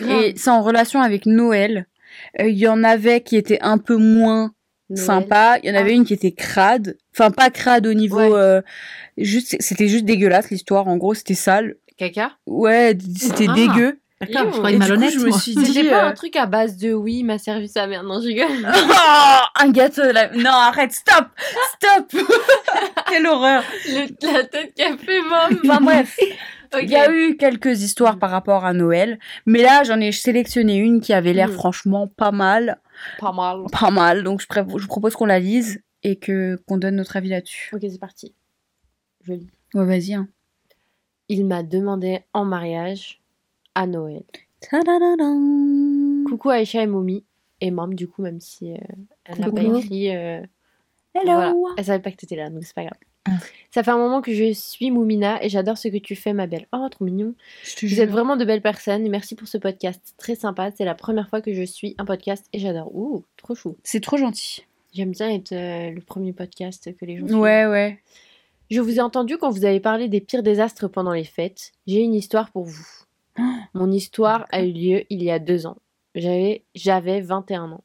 Et 0.08 0.34
c'est 0.36 0.50
en 0.50 0.62
relation 0.62 1.00
avec 1.02 1.26
Noël. 1.26 1.86
Euh, 2.40 2.48
Il 2.48 2.56
y 2.58 2.66
en 2.66 2.82
avait 2.82 3.20
qui 3.20 3.36
étaient 3.36 3.60
un 3.60 3.76
peu 3.78 3.96
moins 3.96 4.52
Noël. 4.88 5.04
sympa. 5.04 5.58
Il 5.62 5.68
y 5.68 5.72
en 5.72 5.76
avait 5.78 5.90
Ah. 5.90 5.94
une 5.94 6.04
qui 6.06 6.14
était 6.14 6.32
crade. 6.32 6.96
Enfin, 7.14 7.30
pas 7.30 7.50
crade 7.50 7.86
au 7.86 7.92
niveau. 7.94 8.18
Ouais. 8.18 8.30
euh, 8.32 8.62
juste, 9.18 9.54
c'était 9.60 9.88
juste 9.88 10.06
dégueulasse 10.06 10.50
l'histoire. 10.50 10.88
En 10.88 10.96
gros, 10.96 11.12
c'était 11.14 11.34
sale. 11.34 11.76
Caca 11.98 12.32
Ouais, 12.46 12.96
c'était 13.16 13.46
Ah. 13.50 13.54
dégueu. 13.54 14.00
D'accord, 14.20 14.52
je 14.52 14.58
une 14.58 14.66
du 14.66 14.72
coup, 14.72 14.78
malhonnête. 14.78 15.12
je 15.14 15.18
me 15.20 15.30
suis 15.32 15.54
dit. 15.56 15.66
C'était 15.72 15.88
pas 15.90 16.04
euh, 16.04 16.08
un 16.08 16.12
truc 16.12 16.36
à 16.36 16.46
base 16.46 16.76
de 16.76 16.92
oui, 16.92 17.22
m'a 17.22 17.38
servi 17.38 17.68
sa 17.68 17.86
mère. 17.86 18.02
Non, 18.02 18.20
je 18.20 18.26
rigole. 18.26 18.48
Oh, 18.74 19.62
un 19.64 19.70
gâteau. 19.70 20.02
Non, 20.36 20.50
arrête, 20.50 20.92
stop, 20.92 21.26
stop. 21.74 22.22
Quelle 23.08 23.26
horreur. 23.26 23.62
Le- 23.88 24.32
la 24.32 24.44
tête 24.44 24.74
qu'a 24.76 24.96
fait 24.98 25.22
maman. 25.22 25.56
Enfin 25.64 25.80
bref, 25.80 26.18
Ok. 26.74 26.80
il 26.82 26.90
y 26.90 26.96
a 26.96 27.10
eu 27.10 27.36
quelques 27.36 27.82
histoires 27.82 28.18
par 28.18 28.30
rapport 28.30 28.64
à 28.64 28.72
Noël, 28.72 29.18
mais 29.46 29.62
là 29.62 29.82
j'en 29.84 29.98
ai 30.00 30.12
sélectionné 30.12 30.76
une 30.76 31.00
qui 31.00 31.12
avait 31.12 31.32
l'air 31.32 31.48
Mm. 31.48 31.52
franchement 31.52 32.06
pas 32.06 32.30
mal, 32.30 32.78
Pas 33.18 33.32
mal. 33.32 33.60
pas 33.72 33.90
mal. 33.90 34.22
Donc 34.22 34.40
je, 34.40 34.46
pré- 34.46 34.64
je 34.76 34.86
propose 34.86 35.14
qu'on 35.16 35.26
la 35.26 35.40
lise 35.40 35.82
et 36.02 36.16
que 36.16 36.60
qu'on 36.68 36.76
donne 36.78 36.96
notre 36.96 37.16
avis 37.16 37.28
là-dessus. 37.30 37.70
Ok, 37.74 37.80
c'est 37.90 37.98
parti. 38.00 38.34
Je 39.24 39.32
lis. 39.32 39.48
Ouais, 39.74 39.84
vas-y. 39.84 40.14
Hein. 40.14 40.28
Il 41.28 41.44
m'a 41.46 41.62
demandé 41.62 42.20
en 42.32 42.44
mariage 42.44 43.19
à 43.74 43.86
Noël. 43.86 44.22
Coucou 46.28 46.50
Aïcha 46.50 46.82
et 46.82 46.86
Momi. 46.86 47.24
Et 47.60 47.70
Mam, 47.70 47.94
du 47.94 48.08
coup, 48.08 48.22
même 48.22 48.40
si 48.40 48.72
euh, 48.72 48.76
elle 49.24 49.40
n'a 49.40 49.50
pas 49.50 49.62
écrit. 49.62 50.14
euh, 50.16 50.40
Hello. 51.14 51.24
Voilà. 51.24 51.54
Elle 51.76 51.84
savait 51.84 51.98
pas 52.02 52.10
que 52.10 52.16
t'étais 52.16 52.36
là, 52.36 52.48
donc 52.48 52.64
c'est 52.64 52.74
pas 52.74 52.84
grave. 52.84 52.98
Ah. 53.26 53.32
Ça 53.70 53.82
fait 53.82 53.90
un 53.90 53.98
moment 53.98 54.22
que 54.22 54.32
je 54.32 54.52
suis 54.54 54.90
Moumina 54.90 55.44
et 55.44 55.50
j'adore 55.50 55.76
ce 55.76 55.88
que 55.88 55.98
tu 55.98 56.16
fais, 56.16 56.32
ma 56.32 56.46
belle. 56.46 56.66
Oh, 56.72 56.88
trop 56.90 57.04
mignon. 57.04 57.34
Vous 57.82 57.88
jure. 57.88 58.02
êtes 58.02 58.10
vraiment 58.10 58.36
de 58.36 58.44
belles 58.46 58.62
personnes 58.62 59.06
merci 59.10 59.34
pour 59.34 59.46
ce 59.46 59.58
podcast. 59.58 60.14
Très 60.16 60.34
sympa. 60.36 60.70
C'est 60.70 60.86
la 60.86 60.94
première 60.94 61.28
fois 61.28 61.42
que 61.42 61.52
je 61.52 61.62
suis 61.62 61.94
un 61.98 62.06
podcast 62.06 62.46
et 62.54 62.58
j'adore. 62.58 62.94
Ouh, 62.96 63.24
trop 63.36 63.54
chou. 63.54 63.76
C'est 63.84 64.00
trop 64.00 64.16
gentil. 64.16 64.64
J'aime 64.94 65.10
bien 65.10 65.30
être 65.30 65.52
euh, 65.52 65.90
le 65.90 66.00
premier 66.00 66.32
podcast 66.32 66.96
que 66.96 67.04
les 67.04 67.18
gens 67.18 67.26
suivent. 67.26 67.38
Ouais, 67.38 67.66
ouais. 67.66 67.98
Je 68.70 68.80
vous 68.80 68.96
ai 68.96 69.00
entendu 69.00 69.36
quand 69.36 69.50
vous 69.50 69.64
avez 69.66 69.80
parlé 69.80 70.08
des 70.08 70.20
pires 70.20 70.42
désastres 70.42 70.88
pendant 70.88 71.12
les 71.12 71.24
fêtes. 71.24 71.72
J'ai 71.86 72.00
une 72.00 72.14
histoire 72.14 72.50
pour 72.50 72.64
vous. 72.64 72.86
Mon 73.74 73.90
histoire 73.90 74.46
a 74.50 74.62
eu 74.62 74.72
lieu 74.72 75.04
il 75.10 75.22
y 75.22 75.30
a 75.30 75.38
deux 75.38 75.66
ans. 75.66 75.76
J'avais, 76.14 76.64
j'avais 76.74 77.20
21 77.20 77.70
ans. 77.72 77.84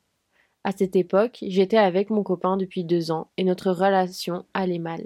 À 0.64 0.72
cette 0.72 0.96
époque, 0.96 1.38
j'étais 1.44 1.78
avec 1.78 2.10
mon 2.10 2.24
copain 2.24 2.58
depuis 2.58 2.84
deux 2.84 3.12
ans 3.12 3.28
et 3.38 3.44
notre 3.44 3.72
relation 3.72 4.46
allait 4.54 4.80
mal. 4.80 5.06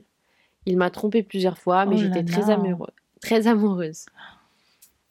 Il 0.66 0.78
m'a 0.78 0.90
trompé 0.90 1.22
plusieurs 1.22 1.58
fois, 1.58 1.86
mais 1.86 1.96
Oh 1.96 2.00
j'étais 2.00 2.24
très, 2.24 2.50
amoureux, 2.50 2.94
très 3.22 3.48
amoureuse. 3.48 4.06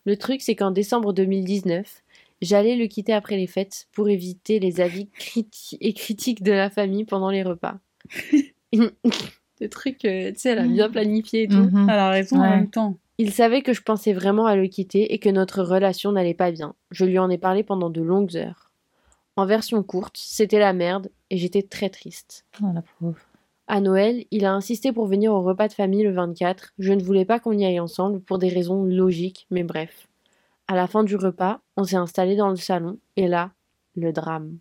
Le 0.07 0.17
truc, 0.17 0.41
c'est 0.41 0.55
qu'en 0.57 0.71
décembre 0.71 1.13
2019, 1.13 2.03
j'allais 2.41 2.77
le 2.77 2.87
quitter 2.87 3.13
après 3.13 3.37
les 3.37 3.47
fêtes 3.47 3.89
pour 3.93 4.09
éviter 4.09 4.59
les 4.59 4.81
avis 4.81 5.09
criti- 5.19 5.77
et 5.81 5.93
critiques 5.93 6.43
de 6.43 6.53
la 6.53 6.71
famille 6.71 7.05
pendant 7.05 7.31
les 7.31 7.43
repas. 7.43 7.79
Le 9.61 9.69
truc, 9.69 10.05
euh, 10.05 10.31
tu 10.33 10.39
sais, 10.39 10.51
elle 10.51 10.59
a 10.61 10.67
bien 10.69 10.89
planifié 10.89 11.43
et 11.45 11.49
tout. 11.49 11.57
Mhm. 11.57 11.89
Elle 11.91 11.99
a 11.99 12.11
raison 12.11 12.37
en 12.37 12.43
même 12.51 12.71
temps. 12.71 12.97
Il 13.21 13.33
savait 13.33 13.63
que 13.63 13.73
je 13.73 13.83
pensais 13.83 14.13
vraiment 14.13 14.47
à 14.47 14.55
le 14.55 14.69
quitter 14.69 15.13
et 15.13 15.19
que 15.19 15.29
notre 15.29 15.63
relation 15.63 16.13
n'allait 16.13 16.35
pas 16.35 16.53
bien. 16.53 16.77
Je 16.93 17.05
lui 17.05 17.19
en 17.19 17.29
ai 17.29 17.37
parlé 17.39 17.65
pendant 17.65 17.91
de 17.91 18.01
longues 18.01 18.37
heures. 18.37 18.71
En 19.35 19.45
version 19.45 19.83
courte, 19.83 20.17
c'était 20.17 20.61
la 20.61 20.73
merde 20.73 21.11
et 21.31 21.37
j'étais 21.37 21.63
très 21.63 21.91
triste. 21.91 22.45
Oh, 22.63 22.67
la 22.73 22.83
pauvre. 22.83 23.19
À 23.67 23.81
Noël, 23.81 24.25
il 24.31 24.45
a 24.45 24.53
insisté 24.53 24.93
pour 24.93 25.07
venir 25.07 25.33
au 25.33 25.43
repas 25.43 25.67
de 25.67 25.73
famille 25.73 26.05
le 26.05 26.13
24. 26.13 26.75
Je 26.79 26.93
ne 26.93 27.03
voulais 27.03 27.25
pas 27.25 27.41
qu'on 27.41 27.53
y 27.53 27.65
aille 27.65 27.81
ensemble 27.81 28.21
pour 28.21 28.39
des 28.39 28.49
raisons 28.49 28.85
logiques, 28.85 29.47
mais 29.51 29.65
bref. 29.65 30.09
À 30.69 30.77
la 30.77 30.87
fin 30.87 31.03
du 31.03 31.17
repas, 31.17 31.61
on 31.77 31.85
s'est 31.85 31.97
installé 31.97 32.37
dans 32.37 32.49
le 32.49 32.57
salon 32.57 32.99
et 33.17 33.27
là, 33.27 33.51
le 33.97 34.13
drame. 34.13 34.59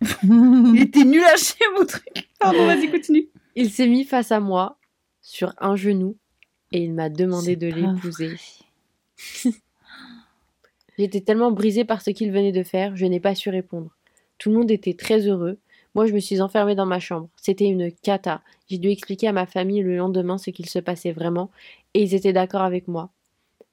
Il 0.22 0.80
était 0.80 1.04
nul 1.04 1.24
à 1.24 1.36
chier 1.36 1.66
mon 1.76 1.84
truc. 1.84 2.30
Pardon, 2.38 2.64
vas-y, 2.64 2.90
continue. 2.90 3.28
Il 3.54 3.70
s'est 3.70 3.88
mis 3.88 4.04
face 4.04 4.32
à 4.32 4.40
moi, 4.40 4.78
sur 5.20 5.54
un 5.58 5.76
genou, 5.76 6.16
et 6.72 6.82
il 6.82 6.92
m'a 6.92 7.08
demandé 7.08 7.56
de 7.56 7.68
l'épouser. 7.68 8.36
J'étais 10.98 11.20
tellement 11.20 11.52
brisée 11.52 11.84
par 11.84 12.02
ce 12.02 12.10
qu'il 12.10 12.32
venait 12.32 12.52
de 12.52 12.62
faire, 12.62 12.96
je 12.96 13.06
n'ai 13.06 13.20
pas 13.20 13.34
su 13.34 13.50
répondre. 13.50 13.90
Tout 14.38 14.50
le 14.50 14.56
monde 14.56 14.70
était 14.70 14.94
très 14.94 15.26
heureux. 15.26 15.58
Moi, 15.94 16.06
je 16.06 16.12
me 16.12 16.20
suis 16.20 16.40
enfermée 16.40 16.74
dans 16.74 16.86
ma 16.86 17.00
chambre. 17.00 17.28
C'était 17.36 17.66
une 17.66 17.92
cata. 17.92 18.42
J'ai 18.68 18.78
dû 18.78 18.88
expliquer 18.88 19.28
à 19.28 19.32
ma 19.32 19.46
famille 19.46 19.82
le 19.82 19.96
lendemain 19.96 20.38
ce 20.38 20.50
qu'il 20.50 20.68
se 20.68 20.78
passait 20.78 21.12
vraiment, 21.12 21.50
et 21.94 22.02
ils 22.02 22.14
étaient 22.14 22.32
d'accord 22.32 22.62
avec 22.62 22.88
moi. 22.88 23.10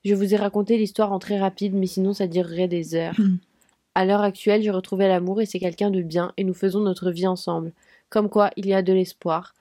Je 0.05 0.15
vous 0.15 0.33
ai 0.33 0.37
raconté 0.37 0.77
l'histoire 0.77 1.11
en 1.11 1.19
très 1.19 1.39
rapide, 1.39 1.73
mais 1.73 1.87
sinon 1.87 2.13
ça 2.13 2.27
durerait 2.27 2.67
des 2.67 2.95
heures. 2.95 3.19
Hmm. 3.19 3.37
À 3.95 4.05
l'heure 4.05 4.21
actuelle, 4.21 4.61
j'ai 4.61 4.71
retrouvé 4.71 5.07
l'amour 5.07 5.41
et 5.41 5.45
c'est 5.45 5.59
quelqu'un 5.59 5.91
de 5.91 6.01
bien, 6.01 6.31
et 6.37 6.43
nous 6.43 6.53
faisons 6.53 6.79
notre 6.79 7.11
vie 7.11 7.27
ensemble. 7.27 7.73
Comme 8.09 8.29
quoi, 8.29 8.51
il 8.55 8.65
y 8.65 8.73
a 8.73 8.81
de 8.81 8.93
l'espoir. 8.93 9.55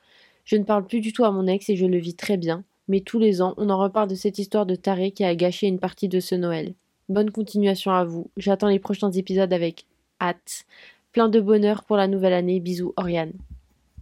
Je 0.44 0.56
ne 0.56 0.64
parle 0.64 0.86
plus 0.86 1.00
du 1.00 1.12
tout 1.12 1.24
à 1.24 1.32
mon 1.32 1.46
ex 1.46 1.68
et 1.70 1.76
je 1.76 1.86
le 1.86 1.98
vis 1.98 2.14
très 2.14 2.36
bien, 2.36 2.64
mais 2.88 3.00
tous 3.00 3.18
les 3.18 3.40
ans, 3.42 3.54
on 3.56 3.70
en 3.70 3.78
reparle 3.78 4.08
de 4.08 4.14
cette 4.14 4.38
histoire 4.38 4.66
de 4.66 4.74
taré 4.74 5.10
qui 5.12 5.24
a 5.24 5.34
gâché 5.34 5.66
une 5.66 5.78
partie 5.78 6.08
de 6.08 6.20
ce 6.20 6.34
Noël. 6.34 6.74
Bonne 7.08 7.30
continuation 7.30 7.90
à 7.92 8.04
vous. 8.04 8.30
J'attends 8.36 8.68
les 8.68 8.78
prochains 8.78 9.10
épisodes 9.12 9.52
avec 9.52 9.84
hâte. 10.20 10.64
Plein 11.12 11.28
de 11.28 11.40
bonheur 11.40 11.84
pour 11.84 11.96
la 11.96 12.06
nouvelle 12.06 12.32
année. 12.34 12.60
Bisous, 12.60 12.92
Oriane. 12.96 13.32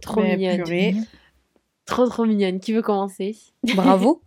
Trop 0.01 0.21
Mais 0.21 0.35
mignonne. 0.37 0.63
purée. 0.63 0.95
Trop, 1.85 2.05
trop 2.07 2.25
mignonne. 2.25 2.59
Qui 2.59 2.73
veut 2.73 2.81
commencer? 2.81 3.35
Bravo. 3.75 4.21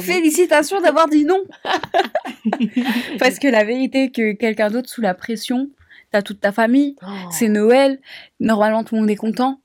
Félicitations 0.00 0.80
d'avoir 0.80 1.08
dit 1.08 1.24
non. 1.24 1.42
Parce 3.18 3.38
que 3.38 3.48
la 3.48 3.64
vérité 3.64 4.10
que 4.10 4.32
quelqu'un 4.32 4.70
d'autre 4.70 4.88
sous 4.88 5.00
la 5.00 5.14
pression, 5.14 5.70
t'as 6.10 6.22
toute 6.22 6.40
ta 6.40 6.52
famille, 6.52 6.96
Oh. 7.02 7.06
c'est 7.30 7.48
Noël, 7.48 8.00
normalement 8.40 8.84
tout 8.84 8.94
le 8.94 9.02
monde 9.02 9.10
est 9.10 9.16
content. 9.16 9.60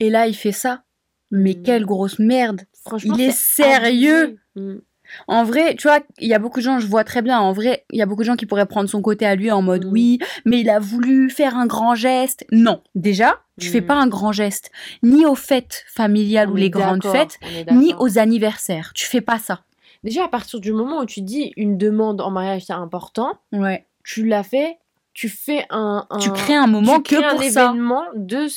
Et 0.00 0.10
là, 0.10 0.26
il 0.26 0.34
fait 0.34 0.52
ça. 0.52 0.82
Mais 1.32 1.54
Mm. 1.54 1.62
quelle 1.64 1.84
grosse 1.86 2.18
merde. 2.20 2.60
Franchement, 2.84 3.16
il 3.18 3.22
est 3.24 3.32
sérieux. 3.36 4.22
abusé. 4.24 4.38
Mm. 4.76 4.80
En 5.28 5.44
vrai, 5.44 5.74
tu 5.74 5.88
vois, 5.88 6.00
il 6.20 6.28
y 6.28 6.32
a 6.34 6.38
beaucoup 6.38 6.60
de 6.60 6.64
gens, 6.64 6.78
je 6.78 6.86
vois 6.86 7.04
très 7.04 7.20
bien, 7.20 7.38
en 7.38 7.52
vrai, 7.52 7.84
il 7.90 7.98
y 7.98 8.02
a 8.02 8.06
beaucoup 8.06 8.22
de 8.22 8.26
gens 8.26 8.36
qui 8.36 8.46
pourraient 8.46 8.64
prendre 8.66 8.88
son 8.88 9.02
côté 9.02 9.26
à 9.26 9.34
lui 9.34 9.50
en 9.50 9.60
mode 9.60 9.84
Mm. 9.86 9.90
oui, 9.92 10.18
mais 10.46 10.60
il 10.60 10.70
a 10.70 10.78
voulu 10.78 11.28
faire 11.28 11.56
un 11.56 11.66
grand 11.66 11.94
geste. 11.94 12.46
Non, 12.50 12.80
déjà, 12.94 13.40
tu 13.60 13.68
fais 13.68 13.82
pas 13.82 13.94
un 13.94 14.06
grand 14.06 14.32
geste, 14.32 14.70
ni 15.02 15.26
aux 15.26 15.34
fêtes 15.34 15.84
familiales 15.88 16.48
On 16.48 16.52
ou 16.52 16.56
les 16.56 16.70
grandes 16.70 17.04
fêtes, 17.04 17.38
ni 17.72 17.92
aux 17.98 18.18
anniversaires. 18.18 18.92
Tu 18.94 19.04
fais 19.06 19.20
pas 19.20 19.38
ça. 19.38 19.64
Déjà, 20.02 20.24
à 20.24 20.28
partir 20.28 20.60
du 20.60 20.72
moment 20.72 21.00
où 21.00 21.06
tu 21.06 21.20
dis 21.20 21.52
une 21.56 21.76
demande 21.78 22.20
en 22.22 22.30
mariage, 22.30 22.62
c'est 22.66 22.72
important, 22.72 23.32
Ouais. 23.52 23.86
tu 24.04 24.26
l'as 24.26 24.42
fait, 24.42 24.78
tu 25.14 25.28
fais 25.28 25.66
un. 25.70 26.06
un- 26.10 26.18
Tu 26.18 26.30
crées 26.32 26.54
un 26.54 26.66
moment 26.66 26.96
tu 26.96 27.02
crées 27.02 27.16
que 27.22 27.30
pour 27.32 27.40
un 27.42 27.50
ça. 27.50 27.64
événement 27.70 28.02
de, 28.16 28.44
de 28.44 28.48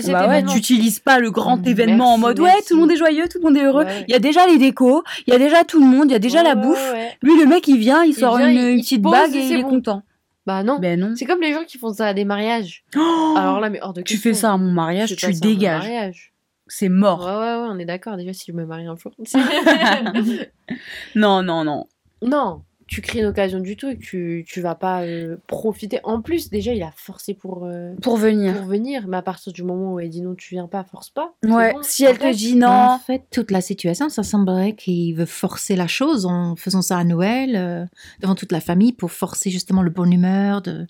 cet 0.00 0.12
Bah 0.12 0.20
ouais, 0.28 0.34
événement. 0.36 0.52
tu 0.52 0.58
utilises 0.58 1.00
pas 1.00 1.18
le 1.18 1.30
grand 1.30 1.66
événement 1.66 2.14
en 2.14 2.18
merci, 2.18 2.20
mode 2.20 2.40
ouais, 2.40 2.62
tout 2.66 2.74
le 2.74 2.80
monde 2.80 2.90
est 2.90 2.96
joyeux, 2.96 3.24
tout 3.30 3.38
le 3.38 3.44
monde 3.44 3.56
est 3.56 3.64
heureux. 3.64 3.84
Ouais. 3.84 4.04
Il 4.08 4.12
y 4.12 4.14
a 4.14 4.18
déjà 4.18 4.46
les 4.46 4.58
décos, 4.58 5.02
il 5.26 5.32
y 5.32 5.36
a 5.36 5.38
déjà 5.38 5.64
tout 5.64 5.80
le 5.80 5.86
monde, 5.86 6.10
il 6.10 6.12
y 6.12 6.16
a 6.16 6.18
déjà 6.18 6.38
Ouais, 6.42 6.44
la 6.44 6.54
ouais, 6.56 6.62
bouffe. 6.62 6.92
ouais. 6.92 7.16
Lui, 7.22 7.38
le 7.38 7.46
mec, 7.46 7.66
il 7.68 7.78
vient, 7.78 8.04
il 8.04 8.14
sort 8.14 8.36
vient, 8.36 8.48
une, 8.50 8.56
il- 8.58 8.68
une 8.72 8.78
il 8.78 8.82
petite 8.82 9.02
bague 9.02 9.34
et 9.34 9.38
et 9.38 9.40
il 9.42 9.48
c'est 9.48 9.58
est 9.60 9.62
bon. 9.62 9.70
content. 9.70 10.02
Bah 10.46 10.62
non. 10.62 10.78
Ben 10.78 11.00
non. 11.00 11.14
C'est 11.16 11.24
comme 11.24 11.40
les 11.40 11.54
gens 11.54 11.64
qui 11.66 11.78
font 11.78 11.92
ça 11.94 12.08
à 12.08 12.12
des 12.14 12.26
mariages. 12.26 12.84
Oh 12.96 13.34
Alors 13.38 13.60
là, 13.60 13.70
mais 13.70 13.80
hors 13.80 13.94
de 13.94 14.02
tu 14.02 14.14
question. 14.14 14.30
fais 14.30 14.34
ça 14.34 14.52
à 14.52 14.56
mon 14.58 14.70
mariage, 14.72 15.16
tu 15.16 15.32
dégages. 15.32 16.32
C'est 16.66 16.86
Ouais, 16.86 16.94
mort. 16.94 17.20
ouais, 17.24 17.32
ouais, 17.32 17.66
on 17.70 17.78
est 17.78 17.84
d'accord. 17.86 18.16
Déjà, 18.18 18.32
si 18.34 18.44
je 18.48 18.52
me 18.52 18.64
marie 18.66 18.86
un 18.86 18.96
jour. 18.96 19.12
Non, 21.14 21.42
non, 21.42 21.64
non. 21.64 21.86
non, 22.22 22.62
tu 22.86 23.00
crées 23.00 23.20
une 23.20 23.26
occasion 23.26 23.60
du 23.60 23.76
tout 23.76 23.88
et 23.88 23.96
que 23.96 24.02
tu, 24.02 24.44
tu 24.46 24.60
vas 24.60 24.74
pas 24.74 25.02
euh, 25.02 25.36
profiter. 25.46 26.00
En 26.04 26.20
plus, 26.20 26.50
déjà, 26.50 26.72
il 26.74 26.82
a 26.82 26.92
forcé 26.94 27.34
pour, 27.34 27.64
euh, 27.64 27.94
Pour 28.02 28.16
venir. 28.16 28.54
pour 28.56 28.66
venir. 28.66 29.06
Mais 29.08 29.16
à 29.16 29.22
partir 29.22 29.52
du 29.52 29.62
moment 29.62 29.94
où 29.94 30.00
elle 30.00 30.10
dit 30.10 30.20
non, 30.20 30.34
tu 30.34 30.54
viens 30.54 30.66
pas, 30.66 30.84
force 30.84 31.10
pas. 31.10 31.34
Ouais, 31.44 31.72
bon, 31.72 31.80
si 31.82 32.04
elle 32.04 32.18
te 32.18 32.32
dit 32.34 32.54
En 32.62 32.92
non, 32.92 32.98
fait, 32.98 33.22
toute 33.30 33.50
la 33.50 33.60
situation, 33.60 34.08
ça 34.08 34.22
semblerait 34.22 34.74
qu'il 34.74 35.14
veut 35.14 35.26
forcer 35.26 35.76
la 35.76 35.86
chose 35.86 36.26
en 36.26 36.56
faisant 36.56 36.82
ça 36.82 36.98
à 36.98 37.04
Noël, 37.04 37.56
euh, 37.56 37.84
devant 38.20 38.34
toute 38.34 38.52
la 38.52 38.60
famille, 38.60 38.92
pour 38.92 39.12
forcer 39.12 39.50
justement 39.50 39.82
le 39.82 39.90
bonne 39.90 40.12
humeur. 40.12 40.60
De... 40.60 40.86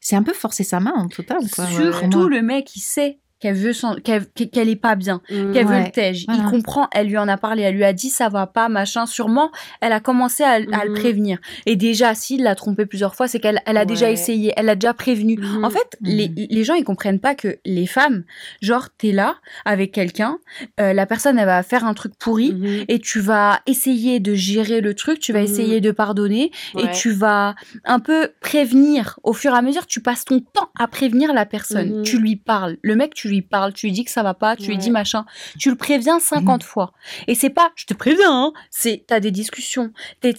C'est 0.00 0.16
un 0.16 0.22
peu 0.22 0.32
forcer 0.32 0.64
sa 0.64 0.80
main 0.80 0.94
en 0.94 1.08
total. 1.08 1.38
Quoi. 1.54 1.66
Surtout 1.66 1.98
surtout 1.98 2.28
le 2.28 2.42
mec, 2.42 2.74
il 2.76 2.80
sait 2.80 3.18
qu'elle 3.40 3.54
veut 3.54 3.72
son- 3.72 3.94
qu'elle 4.02 4.26
qu'elle 4.50 4.68
est 4.68 4.76
pas 4.76 4.94
bien, 4.96 5.20
Mm. 5.30 5.52
qu'elle 5.52 5.66
veut 5.66 5.72
Ouais, 5.74 5.84
le 5.86 5.90
tège. 5.92 6.26
Il 6.28 6.42
comprend, 6.44 6.88
elle 6.92 7.06
lui 7.08 7.18
en 7.18 7.28
a 7.28 7.36
parlé, 7.36 7.62
elle 7.62 7.74
lui 7.76 7.84
a 7.84 7.92
dit 7.92 8.08
ça 8.10 8.28
va 8.28 8.46
pas, 8.46 8.68
machin. 8.68 9.06
Sûrement, 9.06 9.50
elle 9.80 9.92
a 9.92 10.00
commencé 10.00 10.42
à, 10.42 10.52
à 10.54 10.58
le 10.84 10.90
Mhm. 10.90 10.94
prévenir. 10.94 11.38
Et 11.66 11.76
déjà, 11.76 12.14
s'il 12.14 12.42
l'a 12.42 12.54
trompé 12.54 12.84
plusieurs 12.86 13.14
fois, 13.14 13.28
c'est 13.28 13.38
qu'elle 13.40 13.60
elle 13.66 13.76
a 13.76 13.84
déjà 13.84 14.10
essayé, 14.10 14.52
elle 14.56 14.68
a 14.68 14.74
déjà 14.74 14.94
prévenu. 14.94 15.36
Mhm. 15.38 15.64
En 15.64 15.70
fait, 15.70 15.96
les, 16.00 16.28
les 16.50 16.64
gens, 16.64 16.74
ils 16.74 16.84
comprennent 16.84 17.20
pas 17.20 17.34
que 17.34 17.58
les 17.64 17.86
femmes, 17.86 18.24
genre, 18.60 18.88
t'es 18.98 19.12
là 19.12 19.36
avec 19.64 19.92
quelqu'un, 19.92 20.38
euh, 20.80 20.92
la 20.92 21.06
personne, 21.06 21.38
elle 21.38 21.46
va 21.46 21.62
faire 21.62 21.84
un 21.84 21.94
truc 21.94 22.12
pourri, 22.18 22.56
et 22.88 22.98
tu 22.98 23.20
vas 23.20 23.60
essayer 23.66 24.20
de 24.20 24.34
gérer 24.34 24.80
le 24.80 24.94
truc, 24.94 25.20
tu 25.20 25.32
vas 25.32 25.40
essayer 25.42 25.80
de 25.80 25.90
pardonner, 25.90 26.50
et 26.78 26.90
tu 26.92 27.10
vas 27.12 27.54
un 27.84 28.00
peu 28.00 28.30
prévenir. 28.40 29.18
Au 29.22 29.32
fur 29.32 29.54
et 29.54 29.56
à 29.58 29.62
mesure, 29.62 29.86
tu 29.86 30.00
passes 30.00 30.24
ton 30.24 30.40
temps 30.40 30.70
à 30.78 30.88
prévenir 30.88 31.32
la 31.32 31.46
personne. 31.46 32.02
Tu 32.02 32.18
lui 32.18 32.36
parles. 32.36 32.76
Le 32.82 32.96
mec, 32.96 33.14
tu 33.14 33.27
tu 33.28 33.34
lui 33.34 33.42
parles, 33.42 33.72
tu 33.72 33.86
lui 33.86 33.92
dis 33.92 34.04
que 34.04 34.10
ça 34.10 34.22
va 34.22 34.34
pas, 34.34 34.56
tu 34.56 34.68
lui 34.68 34.78
dis 34.78 34.90
machin. 34.90 35.24
Tu 35.58 35.68
le 35.70 35.76
préviens 35.76 36.18
50 36.18 36.62
fois. 36.62 36.92
Et 37.26 37.34
c'est 37.34 37.50
pas, 37.50 37.70
je 37.76 37.84
te 37.86 37.94
préviens, 37.94 38.30
hein, 38.32 38.52
c'est, 38.70 39.04
t'as 39.06 39.20
des 39.20 39.30
discussions. 39.30 39.92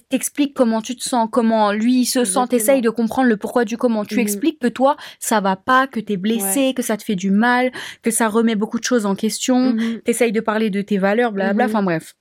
T'expliques 0.09 0.53
comment 0.53 0.81
tu 0.81 0.95
te 0.95 1.03
sens, 1.03 1.27
comment 1.31 1.71
lui 1.71 2.01
il 2.01 2.05
se 2.05 2.25
sent, 2.25 2.39
t'essayes 2.49 2.81
de 2.81 2.89
comprendre 2.89 3.27
le 3.29 3.37
pourquoi 3.37 3.65
du 3.65 3.77
comment. 3.77 4.05
Tu 4.05 4.15
Mhm. 4.15 4.21
expliques 4.21 4.59
que 4.59 4.67
toi, 4.67 4.97
ça 5.19 5.39
va 5.41 5.55
pas, 5.55 5.87
que 5.87 5.99
t'es 5.99 6.17
blessé, 6.17 6.73
que 6.75 6.81
ça 6.81 6.97
te 6.97 7.03
fait 7.03 7.15
du 7.15 7.31
mal, 7.31 7.71
que 8.01 8.11
ça 8.11 8.27
remet 8.27 8.55
beaucoup 8.55 8.79
de 8.79 8.83
choses 8.83 9.05
en 9.05 9.15
question. 9.15 9.73
Mhm. 9.73 10.01
T'essayes 10.01 10.31
de 10.31 10.39
parler 10.41 10.69
de 10.69 10.81
tes 10.81 10.97
valeurs, 10.97 11.31
blablabla. 11.31 11.65
Mhm. 11.67 11.69
Enfin 11.75 11.83
bref. 11.83 12.15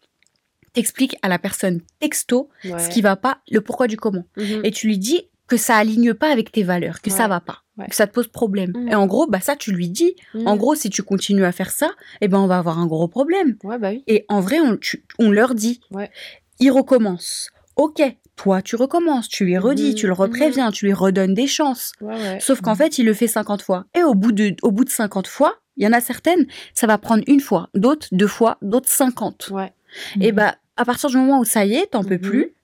T'expliques 0.74 1.16
à 1.22 1.28
la 1.28 1.38
personne 1.38 1.80
texto 1.98 2.50
Ouais. 2.64 2.78
ce 2.78 2.88
qui 2.90 3.00
va 3.00 3.16
pas, 3.16 3.38
le 3.50 3.60
pourquoi 3.60 3.86
du 3.86 3.96
comment. 3.96 4.24
Mhm. 4.36 4.60
Et 4.64 4.70
tu 4.70 4.86
lui 4.86 4.98
dis 4.98 5.22
que 5.46 5.56
ça 5.56 5.76
aligne 5.76 6.12
pas 6.14 6.30
avec 6.30 6.52
tes 6.52 6.62
valeurs, 6.62 7.00
que 7.00 7.10
ça 7.10 7.26
va 7.26 7.40
pas, 7.40 7.62
Ouais. 7.78 7.86
que 7.86 7.94
ça 7.94 8.06
te 8.06 8.12
pose 8.12 8.26
problème. 8.28 8.72
Mhm. 8.76 8.88
Et 8.88 8.94
en 8.94 9.06
gros, 9.06 9.26
bah 9.28 9.40
ça 9.40 9.54
tu 9.56 9.72
lui 9.72 9.88
dis. 9.88 10.14
En 10.46 10.52
Mhm. 10.54 10.58
gros, 10.58 10.74
si 10.74 10.90
tu 10.90 11.02
continues 11.02 11.44
à 11.44 11.52
faire 11.52 11.70
ça, 11.70 11.90
eh 12.20 12.28
ben 12.28 12.38
on 12.38 12.46
va 12.46 12.58
avoir 12.58 12.78
un 12.78 12.86
gros 12.86 13.06
problème. 13.08 13.56
Ouais, 13.64 13.78
bah 13.78 13.90
oui. 13.90 14.02
Et 14.08 14.24
en 14.28 14.40
vrai, 14.40 14.58
on, 14.60 14.76
tu- 14.76 15.04
on 15.18 15.30
leur 15.30 15.54
dit. 15.54 15.80
Ouais. 15.92 16.10
Ils 16.60 16.70
recommencent. 16.72 17.50
Ok, 17.76 18.02
toi 18.34 18.60
tu 18.62 18.74
recommences, 18.74 19.28
tu 19.28 19.44
lui 19.44 19.56
redis, 19.58 19.94
tu 19.94 20.06
le 20.08 20.12
repréviens, 20.12 20.72
tu 20.72 20.86
lui 20.86 20.92
redonnes 20.92 21.34
des 21.34 21.46
chances. 21.46 21.92
Ouais, 22.00 22.14
ouais. 22.14 22.40
Sauf 22.40 22.60
qu'en 22.60 22.74
fait, 22.74 22.98
il 22.98 23.06
le 23.06 23.14
fait 23.14 23.28
50 23.28 23.62
fois. 23.62 23.84
Et 23.96 24.02
au 24.02 24.14
bout 24.14 24.32
de, 24.32 24.56
au 24.62 24.72
bout 24.72 24.84
de 24.84 24.90
50 24.90 25.28
fois, 25.28 25.54
il 25.76 25.84
y 25.84 25.86
en 25.86 25.92
a 25.92 26.00
certaines, 26.00 26.46
ça 26.74 26.88
va 26.88 26.98
prendre 26.98 27.22
une 27.28 27.38
fois, 27.40 27.68
d'autres 27.74 28.08
deux 28.10 28.26
fois, 28.26 28.58
d'autres 28.62 28.88
50. 28.88 29.50
Ouais. 29.52 29.72
Et 30.20 30.32
bah, 30.32 30.56
à 30.76 30.84
partir 30.84 31.08
du 31.10 31.16
moment 31.16 31.38
où 31.38 31.44
ça 31.44 31.64
y 31.64 31.74
est, 31.76 31.86
t'en 31.92 32.02
peux 32.02 32.14
Mhm. 32.14 32.20
plus, 32.20 32.54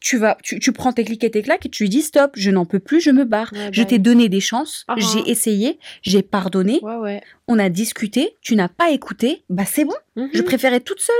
tu 0.00 0.16
vas, 0.18 0.36
tu, 0.42 0.58
tu 0.58 0.72
prends 0.72 0.92
tes 0.92 1.04
clics 1.04 1.22
et 1.24 1.30
tes 1.30 1.42
claques 1.42 1.66
et 1.66 1.68
tu 1.68 1.84
lui 1.84 1.90
dis 1.90 2.02
stop, 2.02 2.32
je 2.36 2.50
n'en 2.50 2.64
peux 2.64 2.78
plus, 2.80 3.00
je 3.00 3.10
me 3.10 3.24
barre. 3.24 3.52
Ouais, 3.52 3.68
je 3.72 3.82
t'ai 3.82 3.98
donné 3.98 4.28
des 4.28 4.40
chances, 4.40 4.84
Ah, 4.88 4.94
j'ai 4.96 5.20
ah. 5.20 5.30
essayé, 5.30 5.78
j'ai 6.02 6.22
pardonné, 6.22 6.78
Ouais, 6.82 6.96
ouais. 6.96 7.22
on 7.48 7.58
a 7.58 7.68
discuté, 7.68 8.36
tu 8.40 8.54
n'as 8.56 8.68
pas 8.68 8.90
écouté, 8.90 9.44
bah 9.50 9.64
c'est 9.64 9.84
bon, 9.84 9.94
je 10.16 10.22
Mhm. 10.38 10.44
préfère 10.44 10.72
être 10.74 10.84
toute 10.84 11.00
seule. 11.00 11.14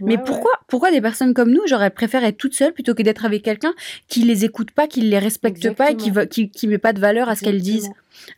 Mais 0.00 0.12
Ouais, 0.14 0.18
ouais. 0.18 0.24
pourquoi, 0.24 0.50
pourquoi 0.68 0.90
des 0.90 1.00
personnes 1.00 1.34
comme 1.34 1.50
nous, 1.50 1.60
j'aurais 1.66 1.90
préféré 1.90 2.26
être 2.28 2.38
toute 2.38 2.54
seule 2.54 2.72
plutôt 2.72 2.94
que 2.94 3.02
d'être 3.02 3.24
avec 3.24 3.42
quelqu'un 3.42 3.72
qui 4.08 4.22
les 4.24 4.44
écoute 4.44 4.70
pas, 4.70 4.86
qui 4.88 5.00
les 5.02 5.18
respecte 5.18 5.70
pas 5.74 5.90
et 5.90 5.96
qui, 5.96 6.10
va, 6.10 6.26
qui, 6.26 6.50
qui 6.50 6.66
met 6.66 6.78
pas 6.78 6.92
de 6.92 7.00
valeur 7.00 7.28
à 7.28 7.36
ce 7.36 7.42
qu'elles 7.44 7.60
disent? 7.60 7.90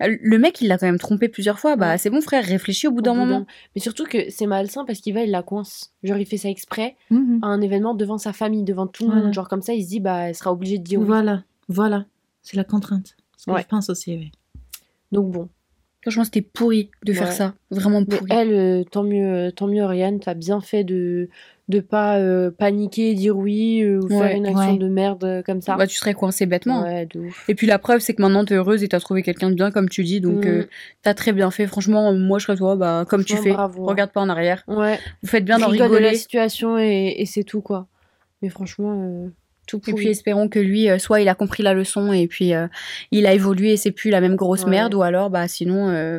Euh, 0.02 0.16
Le 0.20 0.38
mec, 0.38 0.60
il 0.60 0.68
l'a 0.68 0.78
quand 0.78 0.86
même 0.86 0.98
trompé 0.98 1.28
plusieurs 1.28 1.58
fois. 1.58 1.76
Bah, 1.76 1.90
Ouais. 1.92 1.98
c'est 1.98 2.10
bon, 2.10 2.20
frère, 2.20 2.44
réfléchis 2.44 2.86
au 2.88 2.90
bout 2.92 3.02
d'un 3.02 3.14
moment. 3.14 3.46
Mais 3.74 3.80
surtout 3.80 4.04
que 4.04 4.30
c'est 4.30 4.46
malsain 4.46 4.84
parce 4.84 5.00
qu'il 5.00 5.14
va, 5.14 5.22
il 5.22 5.30
la 5.30 5.42
coince. 5.42 5.92
Genre, 6.02 6.16
il 6.18 6.26
fait 6.26 6.36
ça 6.38 6.48
exprès 6.48 6.96
Mhm. 7.10 7.40
à 7.42 7.46
un 7.46 7.60
événement 7.60 7.94
devant 7.94 8.18
sa 8.18 8.32
famille, 8.32 8.64
devant 8.64 8.86
tout 8.86 9.04
le 9.04 9.10
Voilà. 9.10 9.24
monde. 9.26 9.34
Genre, 9.34 9.48
comme 9.48 9.62
ça, 9.62 9.74
il 9.74 9.84
se 9.84 9.88
dit, 9.88 10.00
bah, 10.00 10.28
elle 10.28 10.34
sera 10.34 10.52
obligée 10.52 10.78
de 10.78 10.84
dire 10.84 10.98
oui. 11.00 11.06
Voilà, 11.06 11.44
voilà. 11.68 12.06
C'est 12.42 12.56
la 12.56 12.64
contrainte. 12.64 13.16
Ce 13.36 13.50
que 13.50 13.58
je 13.60 13.66
pense 13.66 13.90
aussi, 13.90 14.16
oui. 14.16 14.32
Donc, 15.12 15.30
bon. 15.30 15.48
Franchement, 16.04 16.24
c'était 16.24 16.42
pourri 16.42 16.90
de 17.04 17.12
faire 17.12 17.28
Ouais. 17.28 17.32
ça. 17.34 17.54
Vraiment 17.70 18.00
Mais 18.00 18.16
pourri. 18.16 18.30
elle, 18.30 18.52
euh, 18.52 18.84
tant 18.84 19.02
mieux, 19.02 19.50
tant 19.52 19.66
mieux, 19.66 19.82
Oriane, 19.82 20.20
t'as 20.20 20.34
bien 20.34 20.60
fait 20.60 20.84
de 20.84 21.28
de 21.68 21.80
pas 21.80 22.18
euh, 22.18 22.50
paniquer, 22.50 23.14
dire 23.14 23.38
oui 23.38 23.80
euh, 23.82 23.98
ou 24.02 24.08
faire 24.08 24.36
une 24.36 24.44
action 24.44 24.72
ouais. 24.72 24.78
de 24.78 24.86
merde 24.86 25.24
euh, 25.24 25.42
comme 25.42 25.62
ça. 25.62 25.76
Bah, 25.76 25.86
tu 25.86 25.96
serais 25.96 26.12
coincé 26.12 26.44
bêtement. 26.44 26.82
Ouais, 26.82 27.06
de 27.06 27.20
ouf. 27.20 27.48
Et 27.48 27.54
puis 27.54 27.66
la 27.66 27.78
preuve, 27.78 28.00
c'est 28.00 28.12
que 28.12 28.20
maintenant, 28.20 28.44
t'es 28.44 28.54
heureuse 28.54 28.82
et 28.84 28.88
t'as 28.88 29.00
trouvé 29.00 29.22
quelqu'un 29.22 29.48
de 29.48 29.54
bien, 29.54 29.70
comme 29.70 29.88
tu 29.88 30.04
dis. 30.04 30.20
Donc, 30.20 30.44
Mm. 30.44 30.48
euh, 30.48 30.64
t'as 31.00 31.14
très 31.14 31.32
bien 31.32 31.50
fait. 31.50 31.66
Franchement, 31.66 32.12
moi, 32.12 32.38
je 32.38 32.44
serais 32.44 32.58
toi, 32.58 32.76
bah, 32.76 33.06
comme 33.08 33.24
tu 33.24 33.34
fais. 33.38 33.52
bravo, 33.54 33.84
hein. 33.84 33.90
Regarde 33.92 34.10
pas 34.12 34.20
en 34.20 34.28
arrière. 34.28 34.62
Ouais. 34.68 34.98
Vous 35.22 35.28
faites 35.30 35.46
bien 35.46 35.58
d'en 35.58 35.68
Rigole 35.68 35.88
de 35.88 35.92
la 35.94 35.98
rigoler. 36.00 36.16
situation 36.18 36.76
et, 36.78 37.14
et 37.16 37.24
c'est 37.24 37.44
tout 37.44 37.62
quoi. 37.62 37.86
Mais 38.42 38.50
franchement, 38.50 39.30
tout 39.66 39.80
Et 39.88 39.92
puis 39.94 40.08
espérons 40.08 40.48
que 40.48 40.58
lui, 40.58 40.88
euh, 40.90 40.98
soit 40.98 41.20
il 41.20 41.28
a 41.28 41.34
compris 41.34 41.62
la 41.62 41.74
leçon 41.74 42.12
et 42.12 42.26
puis 42.26 42.54
euh, 42.54 42.66
il 43.10 43.26
a 43.26 43.32
évolué 43.34 43.72
et 43.72 43.76
c'est 43.76 43.90
plus 43.92 44.10
la 44.10 44.20
même 44.20 44.36
grosse 44.36 44.64
Ouais. 44.64 44.70
merde, 44.70 44.94
ou 44.94 45.02
alors, 45.02 45.30
bah, 45.30 45.46
sinon, 45.48 45.88
euh, 45.88 46.18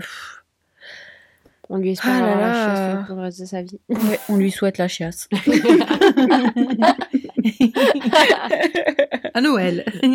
On 1.69 1.77
lui 1.77 1.91
espère 1.91 2.11
Ah 2.13 2.19
là 2.21 2.35
la 2.35 2.41
là. 2.41 2.53
chasse 2.97 3.07
pour 3.07 3.15
le 3.15 3.21
reste 3.23 3.39
de 3.41 3.45
sa 3.45 3.61
vie. 3.63 3.79
ouais, 3.89 4.19
on 4.29 4.37
lui 4.37 4.51
souhaite 4.51 4.77
la 4.77 4.87
chiasse. 4.87 5.27
À 9.33 9.41
Noël. 9.41 9.83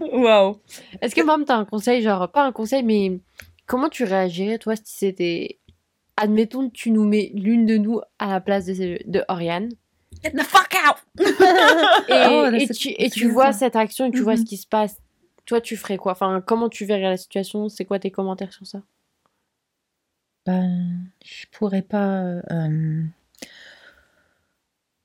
Waouh. 0.00 0.56
Est-ce 1.00 1.14
que 1.14 1.22
même 1.22 1.44
t'as 1.44 1.56
un 1.56 1.64
conseil, 1.64 2.02
genre 2.02 2.30
pas 2.30 2.44
un 2.44 2.52
conseil, 2.52 2.82
mais 2.82 3.20
comment 3.66 3.88
tu 3.88 4.04
réagirais 4.04 4.58
toi 4.58 4.74
si 4.76 4.82
c'était, 4.84 5.58
admettons, 6.20 6.70
tu 6.70 6.90
nous 6.90 7.04
mets 7.04 7.32
l'une 7.34 7.66
de 7.66 7.76
nous 7.76 8.00
à 8.18 8.28
la 8.28 8.40
place 8.40 8.66
de, 8.66 8.98
de 9.10 9.24
Oriane 9.28 9.70
Get 10.22 10.32
the 10.32 10.42
fuck 10.42 10.74
out! 10.74 10.96
et, 12.08 12.26
Oh, 12.28 12.50
là, 12.50 12.58
et 12.58 12.68
tu, 12.68 12.88
et 12.90 13.28
vois 13.28 13.52
ça. 13.52 13.60
cette 13.60 13.76
action 13.76 14.06
et 14.06 14.10
tu 14.10 14.20
vois 14.20 14.36
ce 14.36 14.44
qui 14.44 14.56
se 14.56 14.66
passe. 14.66 14.96
Toi, 15.46 15.60
tu 15.60 15.76
ferais 15.76 15.96
quoi? 15.96 16.12
Enfin, 16.12 16.42
comment 16.44 16.68
tu 16.68 16.84
verrais 16.84 17.02
la 17.02 17.16
situation? 17.16 17.68
C'est 17.68 17.84
quoi 17.84 17.98
tes 17.98 18.10
commentaires 18.10 18.52
sur 18.52 18.66
ça? 18.66 18.82
Ben, 20.46 21.00
je 21.24 21.44
pourrais 21.52 21.82
pas. 21.82 22.22
euh, 22.50 23.02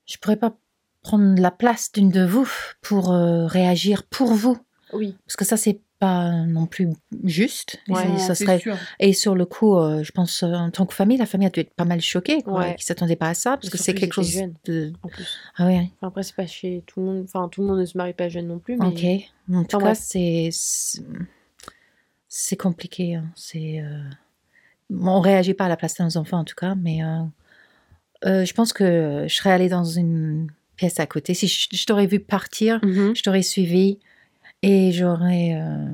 je 0.05 0.17
pourrais 0.17 0.37
pas 0.37 0.55
prendre 1.01 1.39
la 1.41 1.51
place 1.51 1.91
d'une 1.91 2.09
de 2.09 2.25
vous 2.25 2.49
pour 2.81 3.11
euh, 3.11 3.45
réagir 3.45 4.03
pour 4.03 4.33
vous. 4.33 4.57
Oui. 4.93 5.15
Parce 5.25 5.35
que 5.35 5.45
ça, 5.45 5.57
c'est 5.57 5.79
pas 5.99 6.31
non 6.45 6.65
plus 6.65 6.89
juste. 7.23 7.79
Et 7.87 7.91
Ouais, 7.93 8.17
ça 8.17 8.35
serait... 8.35 8.61
Et 8.99 9.13
sur 9.13 9.33
le 9.35 9.45
coup, 9.45 9.77
euh, 9.77 10.03
je 10.03 10.11
pense, 10.11 10.43
euh, 10.43 10.47
en 10.53 10.69
tant 10.69 10.85
que 10.85 10.93
famille, 10.93 11.17
la 11.17 11.25
famille 11.25 11.47
a 11.47 11.49
dû 11.49 11.61
être 11.61 11.73
pas 11.73 11.85
mal 11.85 12.01
choquée, 12.01 12.41
quoi, 12.41 12.59
Ouais. 12.59 12.75
qui 12.75 12.83
s'attendait 12.85 13.15
pas 13.15 13.29
à 13.29 13.33
ça, 13.33 13.51
parce 13.57 13.69
que 13.69 13.77
c'est 13.77 13.93
quelque 13.93 14.13
chose 14.13 14.35
étaient 14.37 14.51
de. 14.65 14.93
En 15.03 15.07
plus. 15.07 15.27
Ah 15.57 15.67
oui, 15.67 15.75
Enfin, 15.77 16.07
après, 16.07 16.23
c'est 16.23 16.35
pas 16.35 16.47
chez 16.47 16.83
tout 16.85 16.99
le 16.99 17.05
monde. 17.05 17.21
Enfin, 17.23 17.47
tout 17.49 17.61
le 17.61 17.67
monde 17.67 17.79
ne 17.79 17.85
se 17.85 17.97
marie 17.97 18.13
pas 18.13 18.29
jeune 18.29 18.47
non 18.47 18.59
plus. 18.59 18.77
Mais... 18.77 18.85
ok. 18.85 19.55
En 19.55 19.63
tout 19.63 19.77
Enfin, 19.77 19.87
cas, 19.87 19.95
c'est 19.95 20.49
c'est- 20.51 21.01
compliqué. 22.57 23.15
hein. 23.15 23.25
C'est 23.35 23.79
euh, 23.79 24.01
on 24.91 25.21
réagit 25.21 25.53
pas 25.53 25.65
à 25.65 25.69
la 25.69 25.77
place 25.77 25.95
de 25.97 26.03
nos 26.03 26.17
enfants 26.17 26.39
en 26.39 26.43
tout 26.43 26.55
cas, 26.55 26.75
mais 26.75 26.99
je 28.23 28.53
pense 28.53 28.73
que 28.73 29.25
je 29.27 29.33
serais 29.33 29.51
allée 29.51 29.69
dans 29.69 29.85
une 29.85 30.47
pièce 30.75 30.99
à 30.99 31.05
côté. 31.05 31.33
Si 31.33 31.47
je, 31.47 31.67
je 31.71 31.85
t'aurais 31.85 32.07
vu 32.07 32.19
partir, 32.19 32.79
Mhm. 32.83 33.15
je 33.15 33.23
t'aurais 33.23 33.41
suivi 33.43 33.99
et 34.67 34.91
j'aurais. 34.91 35.51
euh, 35.55 35.87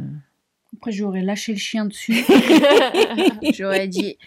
Après, 0.78 0.92
j'aurais 0.92 1.22
lâché 1.22 1.52
le 1.54 1.58
chien 1.60 1.86
dessus. 1.86 2.24
J'aurais 3.54 3.88
dit, 3.88 4.18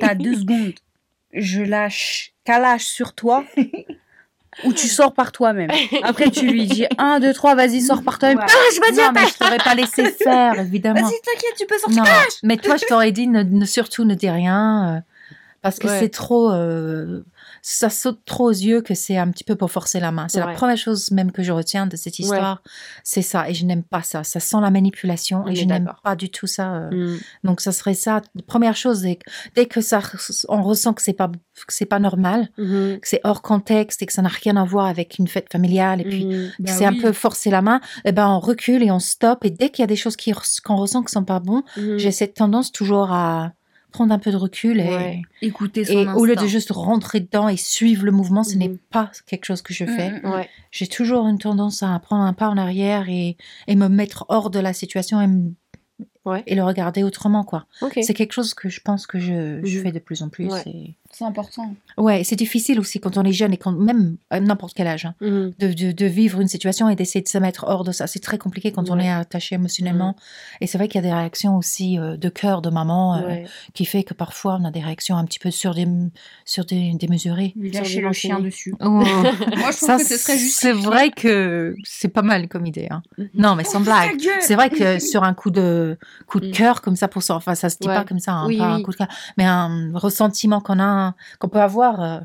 t'as 0.00 0.14
deux 0.14 0.34
secondes. 0.34 0.74
Je 1.32 1.62
lâche, 1.62 2.32
lâche 2.46 2.84
sur 2.84 3.14
toi. 3.14 3.44
Ou 4.64 4.72
tu 4.74 4.86
sors 4.86 5.14
par 5.14 5.32
toi-même. 5.32 5.70
Après, 6.02 6.30
tu 6.30 6.46
lui 6.46 6.66
dis 6.66 6.84
1, 6.98 7.20
2, 7.20 7.32
3, 7.32 7.54
vas-y, 7.54 7.80
sors 7.80 8.02
par 8.02 8.18
toi-même. 8.18 8.36
Ouais. 8.38 8.44
Lâche, 8.44 8.80
vas-y, 8.96 9.06
Non, 9.06 9.12
mais 9.14 9.26
je 9.26 9.38
t'aurais 9.38 9.56
pas 9.58 9.74
laissé 9.74 10.10
faire, 10.22 10.58
évidemment. 10.60 11.00
Vas-y, 11.00 11.12
t'inquiète, 11.22 11.54
tu 11.58 11.66
peux 11.66 11.78
sortir. 11.78 12.02
Non, 12.04 12.10
mais 12.42 12.56
toi, 12.58 12.76
je 12.76 12.84
t'aurais 12.84 13.12
dit 13.12 13.28
ne, 13.28 13.42
ne- 13.42 13.64
surtout 13.64 14.04
ne 14.04 14.14
dis 14.14 14.28
rien 14.28 14.96
euh, 14.96 15.00
parce 15.62 15.78
que 15.78 15.86
Ouais. 15.86 15.98
c'est 16.00 16.10
trop, 16.10 16.52
euh, 16.52 17.22
ça 17.64 17.88
saute 17.90 18.20
trop 18.26 18.46
aux 18.46 18.50
yeux 18.50 18.80
que 18.82 18.92
c'est 18.94 19.16
un 19.16 19.30
petit 19.30 19.44
peu 19.44 19.54
pour 19.54 19.70
forcer 19.70 20.00
la 20.00 20.10
main. 20.10 20.26
C'est 20.28 20.40
la 20.40 20.48
première 20.48 20.76
chose 20.76 21.12
même 21.12 21.30
que 21.30 21.44
je 21.44 21.52
retiens 21.52 21.86
de 21.86 21.96
cette 21.96 22.18
histoire, 22.18 22.60
c'est 23.04 23.22
ça. 23.22 23.48
Et 23.48 23.54
je 23.54 23.64
n'aime 23.64 23.84
pas 23.84 24.02
ça. 24.02 24.24
Ça 24.24 24.40
sent 24.40 24.56
la 24.60 24.70
manipulation 24.70 25.44
On 25.46 25.48
et 25.48 25.54
je 25.54 25.64
n'aime 25.64 25.92
pas 26.02 26.16
du 26.16 26.28
tout 26.28 26.48
ça. 26.48 26.74
euh. 26.74 26.90
Mm. 27.14 27.18
Donc 27.44 27.60
ça 27.60 27.70
serait 27.70 27.94
ça. 27.94 28.20
Première 28.48 28.74
chose, 28.74 29.02
dès 29.02 29.14
que, 29.16 29.30
dès 29.54 29.66
que 29.66 29.80
ça, 29.80 30.00
on 30.48 30.60
ressent 30.62 30.92
que 30.92 31.02
c'est 31.02 31.12
pas, 31.12 31.28
que 31.28 31.72
c'est 31.72 31.86
pas 31.86 32.00
normal, 32.00 32.48
Mhm. 32.58 32.98
que 33.00 33.08
c'est 33.08 33.20
hors 33.22 33.42
contexte 33.42 34.02
et 34.02 34.06
que 34.06 34.12
ça 34.12 34.22
n'a 34.22 34.28
rien 34.28 34.56
à 34.56 34.64
voir 34.64 34.86
avec 34.86 35.18
une 35.20 35.28
fête 35.28 35.46
familiale 35.52 36.00
et 36.00 36.04
puis 36.04 36.24
Mhm. 36.26 36.50
que 36.58 36.62
Bah 36.64 36.72
c'est 36.72 36.88
oui. 36.88 36.98
un 36.98 37.00
peu 37.00 37.12
forcer 37.12 37.50
la 37.50 37.62
main, 37.62 37.80
eh 38.04 38.10
ben 38.10 38.28
on 38.28 38.40
recule 38.40 38.82
et 38.82 38.90
on 38.90 38.98
stoppe. 38.98 39.44
Et 39.44 39.50
dès 39.50 39.70
qu'il 39.70 39.82
y 39.82 39.84
a 39.84 39.86
des 39.86 39.94
choses 39.96 40.16
qu'on 40.64 40.76
ressent 40.76 41.02
qui 41.04 41.12
sont 41.12 41.24
pas 41.24 41.38
bons, 41.38 41.62
Mhm. 41.76 41.98
j'ai 41.98 42.10
cette 42.10 42.34
tendance 42.34 42.72
toujours 42.72 43.12
à 43.12 43.52
prendre 43.92 44.12
un 44.12 44.18
peu 44.18 44.32
de 44.32 44.36
recul 44.36 44.80
et, 44.80 44.88
Ouais. 44.88 45.22
Écoutez 45.42 45.84
son 45.84 45.92
et 45.92 46.06
au 46.08 46.24
lieu 46.24 46.34
de 46.34 46.46
juste 46.46 46.70
rentrer 46.72 47.20
dedans 47.20 47.48
et 47.48 47.56
suivre 47.56 48.04
le 48.04 48.12
mouvement, 48.12 48.42
ce 48.44 48.56
n'est 48.56 48.70
pas 48.90 49.10
quelque 49.26 49.44
chose 49.44 49.62
que 49.62 49.72
je 49.74 49.84
fais. 49.84 50.10
Mhm. 50.22 50.30
Ouais. 50.32 50.48
J'ai 50.70 50.86
toujours 50.88 51.26
une 51.28 51.38
tendance 51.38 51.82
à 51.82 51.98
prendre 52.00 52.24
un 52.24 52.32
pas 52.32 52.48
en 52.48 52.56
arrière 52.56 53.08
et, 53.08 53.36
et 53.68 53.76
me 53.76 53.88
mettre 53.88 54.24
hors 54.28 54.50
de 54.50 54.58
la 54.58 54.72
situation 54.72 55.20
et, 55.20 55.26
me- 55.28 55.52
Ouais. 56.24 56.42
et 56.46 56.54
le 56.54 56.62
regarder 56.62 57.02
autrement 57.02 57.42
quoi. 57.44 57.66
C'est 58.00 58.14
quelque 58.14 58.32
chose 58.32 58.54
que 58.54 58.68
je 58.68 58.80
pense 58.80 59.06
que 59.08 59.18
je, 59.18 59.60
je 59.64 59.78
Mhm. 59.78 59.82
fais 59.84 59.92
de 59.92 59.98
plus 59.98 60.22
en 60.22 60.28
plus. 60.28 60.46
Ouais. 60.46 60.62
et- 60.66 60.94
C'est 61.14 61.24
important. 61.24 61.74
Ouais, 61.98 62.24
c'est 62.24 62.36
difficile 62.36 62.80
aussi 62.80 62.98
quand 62.98 63.18
on 63.18 63.22
est 63.22 63.32
jeune 63.32 63.52
et 63.52 63.58
quand 63.58 63.72
même 63.72 64.16
à 64.30 64.40
n'importe 64.40 64.74
quel 64.74 64.86
âge. 64.86 65.04
hein, 65.04 65.14
Mhm. 65.20 65.52
de, 65.58 65.72
de, 65.72 65.92
de 65.92 66.06
vivre 66.06 66.40
une 66.40 66.48
situation 66.48 66.88
et 66.88 66.96
d'essayer 66.96 67.22
de 67.22 67.28
se 67.28 67.36
mettre 67.38 67.64
hors 67.68 67.84
de 67.84 67.92
ça. 67.92 68.06
C'est 68.06 68.18
très 68.20 68.38
compliqué 68.38 68.72
quand 68.72 68.88
on 68.90 68.98
est 68.98 69.10
attaché 69.10 69.56
émotionnellement. 69.56 70.16
Et 70.62 70.66
c'est 70.66 70.78
vrai 70.78 70.88
qu'il 70.88 71.02
y 71.02 71.04
a 71.04 71.08
des 71.08 71.12
réactions 71.14 71.56
aussi 71.58 71.98
euh, 71.98 72.16
de 72.16 72.28
cœur 72.30 72.62
de 72.62 72.70
maman 72.70 73.16
euh, 73.16 73.26
Ouais. 73.26 73.44
qui 73.74 73.84
fait 73.84 74.04
que 74.04 74.14
parfois 74.14 74.56
on 74.60 74.64
a 74.64 74.70
des 74.70 74.80
réactions 74.80 75.16
un 75.16 75.24
petit 75.26 75.38
peu 75.38 75.50
sur 75.50 75.74
des, 75.74 75.86
sur 76.46 76.64
des, 76.64 76.94
démesurées. 76.94 77.52
Lâcher 77.56 78.00
le 78.00 78.12
chien 78.12 78.40
dessus. 78.40 78.74
Oh. 78.80 78.86
Moi, 78.90 79.04
je 79.70 79.76
trouve 79.76 79.88
Ça, 79.88 79.96
que 79.98 80.04
ce 80.04 80.16
serait 80.16 80.38
juste. 80.38 80.58
c'est 80.60 80.72
vrai 80.72 81.10
que 81.10 81.74
c'est 81.84 82.08
pas 82.08 82.22
mal 82.22 82.48
comme 82.48 82.64
idée. 82.64 82.88
hein. 82.90 83.02
Mhm. 83.18 83.28
Non, 83.34 83.54
mais 83.54 83.64
sans 83.64 83.80
blague. 83.80 84.16
gueule 84.16 84.40
C'est 84.40 84.54
vrai 84.54 84.70
que 84.70 84.98
sur 85.12 85.24
un 85.24 85.34
coup 85.34 85.50
de 85.50 85.98
coup 86.26 86.40
de 86.40 86.48
Mm. 86.48 86.52
cœur 86.52 86.80
comme 86.80 86.96
ça 86.96 87.08
pour 87.08 87.22
ça, 87.22 87.34
enfin 87.34 87.54
ça 87.54 87.68
se 87.68 87.76
dit 87.80 87.86
Ouais. 87.88 87.94
pas 87.94 88.04
comme 88.04 88.18
ça, 88.18 88.32
hein, 88.32 88.46
Oui, 88.46 88.56
pas 88.58 88.64
un 88.66 88.82
coup 88.82 88.90
de 88.92 88.96
cœur, 88.96 89.08
mais 89.36 89.44
un 89.44 89.90
ressentiment 89.94 90.60
qu'on 90.60 90.78
a, 90.80 90.84
qu'on 91.38 91.48
peut 91.48 91.60
avoir, 91.60 92.02
euh, 92.02 92.18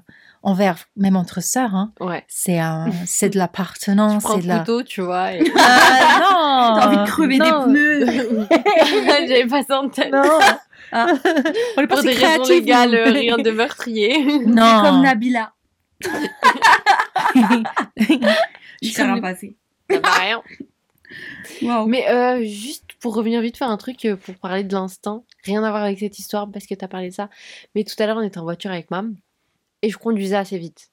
envers, 0.44 0.78
même 0.96 1.16
entre 1.16 1.42
sœurs, 1.42 1.76
hein, 1.76 1.92
Ouais. 2.00 2.24
c'est 2.28 2.60
un, 2.60 2.86
c'est 3.06 3.30
de 3.30 3.38
l'appartenance, 3.38 4.24
Prends 4.24 4.36
c'est 4.36 4.42
de 4.44 4.48
la. 4.48 4.60
couteau, 4.60 4.84
tu 4.84 5.02
vois. 5.02 5.34
et- 5.34 5.44
Ah, 5.60 6.20
non. 6.20 6.80
T'as 6.80 6.88
envie 6.88 6.98
de 6.98 7.06
crever 7.08 7.38
non. 7.38 7.46
des 7.46 7.74
pneus. 7.74 8.48
J'avais 9.28 9.48
pas 9.48 9.64
ça 9.64 9.80
en 9.82 9.90
tête. 9.90 10.12
Non. 10.12 10.22
Ah. 10.92 11.08
On 11.78 11.82
est 11.82 11.88
Pour 11.88 11.98
pas 11.98 12.02
des 12.04 12.14
si 12.16 12.24
raisons 12.26 12.44
légales, 12.48 12.96
euh, 12.96 13.12
rien 13.12 13.38
de 13.38 13.52
meurtrier. 13.52 14.40
Non. 14.46 14.82
Comme 14.84 15.02
Nabila. 15.02 15.52
Je 18.82 18.96
Comme- 18.96 19.12
rien 19.14 19.22
passé. 19.22 19.56
Ça 19.90 20.00
va 20.00 20.10
rien. 20.12 20.42
Mais 21.88 22.10
euh, 22.10 22.44
juste 22.44 22.86
pour 23.00 23.16
revenir 23.16 23.42
vite 23.42 23.58
faire 23.58 23.70
un 23.70 23.78
truc 23.78 24.06
euh, 24.06 24.16
pour 24.16 24.36
parler 24.36 24.64
de 24.64 24.74
l'instinct, 24.74 25.24
rien 25.44 25.64
à 25.64 25.70
voir 25.72 25.84
avec 25.84 26.00
cette 26.00 26.20
histoire 26.20 26.50
parce 26.52 26.66
que 26.66 26.74
t'as 26.76 26.88
parlé 26.88 27.10
de 27.10 27.14
ça. 27.14 27.30
Mais 27.76 27.84
tout 27.84 27.96
à 28.00 28.06
l'heure, 28.06 28.18
on 28.18 28.22
était 28.22 28.38
en 28.38 28.44
voiture 28.44 28.72
avec 28.72 28.92
mam 28.92 29.16
et 29.82 29.90
je 29.90 29.98
conduisais 29.98 30.36
assez 30.36 30.58
vite. 30.58 30.90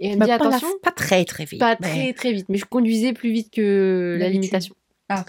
Et 0.00 0.08
elle 0.08 0.14
me 0.14 0.18
Bah, 0.20 0.26
dit 0.26 0.30
pas, 0.32 0.38
la- 0.38 0.46
attention, 0.56 0.68
pas 0.82 0.92
très 0.92 1.24
très 1.24 1.44
vite. 1.44 1.58
pas 1.60 1.76
mais- 1.80 1.88
très 1.88 2.12
très 2.12 2.32
vite, 2.32 2.46
mais 2.48 2.58
je 2.58 2.64
conduisais 2.64 3.12
plus 3.12 3.32
vite 3.32 3.50
que 3.52 4.16
la 4.20 4.28
limitation. 4.28 4.74
Ah. 5.08 5.24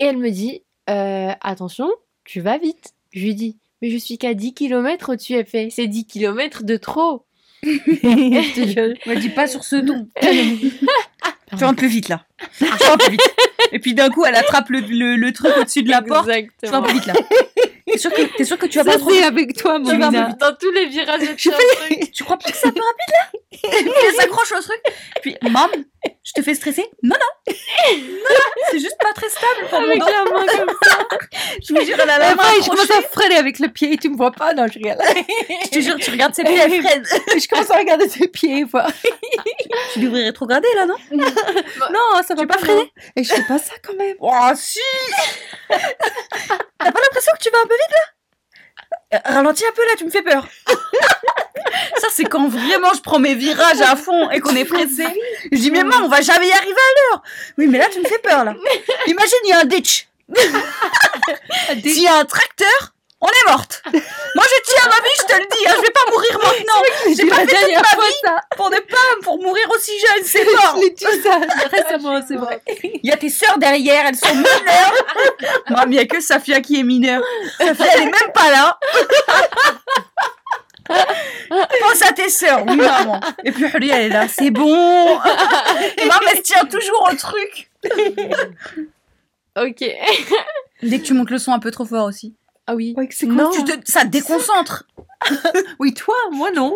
Et 0.00 0.04
elle 0.06 0.16
me 0.18 0.30
dit 0.30 0.62
euh, 0.90 1.30
attention, 1.40 1.88
tu 2.24 2.40
vas 2.40 2.58
vite. 2.58 2.92
Je 3.12 3.20
lui 3.24 3.34
dis 3.34 3.56
mais 3.80 3.90
je 3.90 3.96
suis 3.96 4.18
qu'à 4.18 4.34
10 4.34 4.54
km 4.54 5.10
au-dessus. 5.12 5.34
Elle 5.34 5.46
fait 5.46 5.68
c'est 5.70 5.86
10 5.86 6.06
km 6.06 6.64
de 6.64 6.76
trop. 6.76 7.24
Je 7.62 8.54
te 8.54 8.66
jure. 8.68 8.94
Me 9.06 9.20
dis 9.20 9.28
pas 9.30 9.46
sur 9.46 9.64
ce 9.64 9.76
ton. 9.76 10.08
Fais 11.56 11.64
un 11.64 11.74
peu 11.74 11.86
vite 11.86 12.08
là. 12.08 12.24
Fais 12.52 12.66
un 12.90 12.96
peu 12.96 13.10
vite. 13.10 13.20
Et 13.72 13.78
puis 13.78 13.94
d'un 13.94 14.10
coup, 14.10 14.24
elle 14.24 14.34
attrape 14.34 14.68
le, 14.70 14.80
le, 14.80 15.16
le 15.16 15.32
truc 15.32 15.52
au-dessus 15.58 15.82
de 15.82 15.90
la 15.90 16.02
porte. 16.02 16.26
Fais 16.26 16.32
un 16.32 16.36
Exactement. 16.36 16.82
peu 16.82 16.92
vite 16.92 17.06
là. 17.06 17.14
T'es 17.86 17.96
sûr 17.98 18.12
que, 18.12 18.36
t'es 18.36 18.44
sûr 18.44 18.58
que 18.58 18.66
tu 18.66 18.78
vas 18.78 18.84
Ça 18.84 18.92
pas 18.92 18.98
trop 18.98 19.10
avec 19.24 19.56
toi, 19.56 19.78
mon 19.78 19.90
Tu 19.90 19.96
vas. 19.96 20.10
Dans 20.10 20.54
tous 20.60 20.70
les 20.72 20.86
virages, 20.86 21.20
je 21.22 21.26
Je 21.36 21.50
fais 21.50 21.56
un 21.56 21.86
truc. 21.96 22.12
Tu 22.12 22.22
crois 22.24 22.36
pas 22.38 22.50
que 22.50 22.56
c'est 22.56 22.66
un 22.68 22.72
peu 22.72 22.80
rapide 22.82 23.14
là? 23.14 23.68
Elle 24.08 24.14
s'accroche 24.14 24.52
au 24.52 24.60
truc? 24.62 24.80
Puis, 25.22 25.36
maman, 25.42 25.68
je 26.28 26.32
te 26.34 26.42
fais 26.42 26.54
stresser? 26.54 26.84
Non, 27.02 27.16
non. 27.48 27.54
C'est 28.70 28.78
juste 28.80 28.98
pas 29.00 29.14
très 29.14 29.30
stable 29.30 29.66
pour 29.70 29.78
Avec 29.78 29.98
la 29.98 30.24
main 30.24 30.44
comme 30.46 30.76
ça. 30.82 30.98
Je 31.66 31.72
vous 31.74 31.80
jure, 31.86 31.96
elle 31.98 32.10
a 32.10 32.18
la 32.18 32.34
main 32.34 32.42
Après, 32.42 32.60
je 32.62 32.68
commence 32.68 32.90
à 32.90 33.00
freiner 33.00 33.36
avec 33.36 33.58
le 33.58 33.68
pied 33.68 33.94
et 33.94 33.96
tu 33.96 34.10
me 34.10 34.16
vois 34.16 34.30
pas. 34.30 34.52
Non, 34.52 34.66
je 34.66 34.74
rigole. 34.74 34.98
Je 35.64 35.70
te 35.70 35.80
jure, 35.80 35.96
tu 35.96 36.10
regardes 36.10 36.34
ses 36.34 36.44
pieds, 36.44 36.58
elle 36.58 36.82
freine. 36.82 37.02
je 37.04 37.48
commence 37.48 37.70
à 37.70 37.78
regarder 37.78 38.08
tes 38.08 38.28
pieds, 38.28 38.64
voir. 38.64 38.90
Tu 39.94 40.00
devrais 40.00 40.24
rétrograder 40.24 40.68
là, 40.76 40.84
non? 40.84 40.96
Non, 41.12 42.22
ça 42.26 42.34
va 42.34 42.42
Tu 42.42 42.46
pas 42.46 42.54
pas 42.54 42.60
freiner? 42.60 42.92
Et 43.16 43.24
je 43.24 43.32
fais 43.32 43.44
pas 43.44 43.58
ça 43.58 43.72
quand 43.82 43.96
même. 43.96 44.16
Oh, 44.20 44.50
si 44.54 44.80
T'as 45.68 45.78
pas 46.92 47.00
l'impression 47.00 47.32
que 47.38 47.42
tu 47.42 47.50
vas 47.50 47.58
un 47.58 47.66
peu 47.66 47.74
vite 47.74 47.92
là? 47.92 48.17
Ralentis 49.24 49.64
un 49.64 49.72
peu 49.72 49.82
là, 49.86 49.92
tu 49.96 50.04
me 50.04 50.10
fais 50.10 50.22
peur. 50.22 50.46
Ça, 51.96 52.08
c'est 52.10 52.24
quand 52.24 52.48
vraiment 52.48 52.92
je 52.94 53.00
prends 53.00 53.18
mes 53.18 53.34
virages 53.34 53.80
à 53.80 53.96
fond 53.96 54.30
et 54.30 54.40
qu'on 54.40 54.54
est 54.54 54.64
pressé. 54.64 55.04
Je 55.50 55.58
dis, 55.58 55.70
mais 55.70 55.82
maman, 55.84 56.06
on 56.06 56.08
va 56.08 56.20
jamais 56.20 56.46
y 56.48 56.52
arriver 56.52 56.72
à 56.72 57.14
l'heure. 57.14 57.22
Oui, 57.56 57.66
mais 57.66 57.78
là, 57.78 57.86
tu 57.92 58.00
me 58.00 58.06
fais 58.06 58.18
peur 58.18 58.44
là. 58.44 58.54
Imagine, 59.06 59.38
il 59.44 59.48
y 59.48 59.52
a 59.52 59.60
un 59.62 59.64
ditch. 59.64 60.08
S'il 61.82 62.02
y 62.02 62.08
a 62.08 62.16
un 62.16 62.24
tracteur, 62.24 62.94
on 63.20 63.26
est 63.26 63.50
morte. 63.50 63.82
Moi, 63.92 64.44
je 64.44 64.62
tiens 64.64 64.84
à 64.84 64.88
ma 64.88 64.96
vie, 64.96 65.16
je 65.18 65.24
te 65.24 65.32
le 65.40 65.46
dis. 65.50 65.66
hein, 65.66 65.72
je 65.76 65.80
vais 65.82 65.90
pas 65.90 66.10
mourir 66.10 66.38
maintenant. 66.38 66.82
J'ai 67.16 67.26
pas 67.26 67.36
fait 67.36 67.46
toute 67.46 67.74
ma 67.74 68.06
vie 68.06 68.14
ça. 68.24 68.40
pour 68.56 68.70
ne 68.70 68.76
pas 68.78 68.96
pour 69.22 69.42
mourir 69.42 69.64
aussi 69.74 69.92
jeune. 69.98 70.24
C'est 70.24 70.44
mort. 70.44 70.76
Je 70.76 70.80
l'ai 70.82 70.90
dit 70.90 71.04
ça 71.22 71.40
récemment, 71.72 72.20
c'est 72.26 72.36
vrai. 72.36 72.62
Il 72.82 73.00
y 73.08 73.10
a 73.10 73.16
tes 73.16 73.28
sœurs 73.30 73.58
derrière, 73.58 74.06
elles 74.06 74.14
sont 74.16 74.34
mineures. 74.34 74.94
Moi, 75.70 75.82
il 75.86 75.90
n'y 75.90 75.98
a 75.98 76.06
que 76.06 76.20
Safia 76.20 76.60
qui 76.60 76.78
est 76.78 76.84
mineure. 76.84 77.22
Safia, 77.58 77.86
elle 77.94 78.02
est 78.02 78.04
même 78.04 78.32
pas 78.32 78.50
là. 78.50 78.78
Pense 81.80 82.02
à 82.02 82.12
tes 82.12 82.30
sœurs, 82.30 82.64
oui, 82.66 82.76
maman. 82.76 83.20
Et 83.44 83.52
puis, 83.52 83.64
Huli, 83.74 83.90
elle 83.90 84.06
est 84.06 84.08
là, 84.08 84.26
c'est 84.28 84.50
bon. 84.50 85.20
Et 85.98 86.04
maman, 86.06 86.20
elle 86.30 86.36
se 86.38 86.42
tient 86.42 86.64
toujours 86.64 87.08
au 87.12 87.16
truc. 87.16 87.70
Ok. 89.60 89.84
Dès 90.82 90.98
que 90.98 91.04
tu 91.04 91.12
montes 91.12 91.30
le 91.30 91.38
son 91.38 91.52
un 91.52 91.58
peu 91.58 91.70
trop 91.70 91.84
fort 91.84 92.06
aussi. 92.06 92.36
Ah 92.68 92.74
oui. 92.74 92.94
Ouais, 92.96 93.08
c'est 93.10 93.26
Non. 93.26 93.50
Tu 93.50 93.64
te- 93.64 93.90
ça 93.90 94.02
te 94.02 94.08
déconcentre. 94.08 94.84
Oui, 95.80 95.94
toi, 95.94 96.14
moi 96.30 96.50
non. 96.52 96.72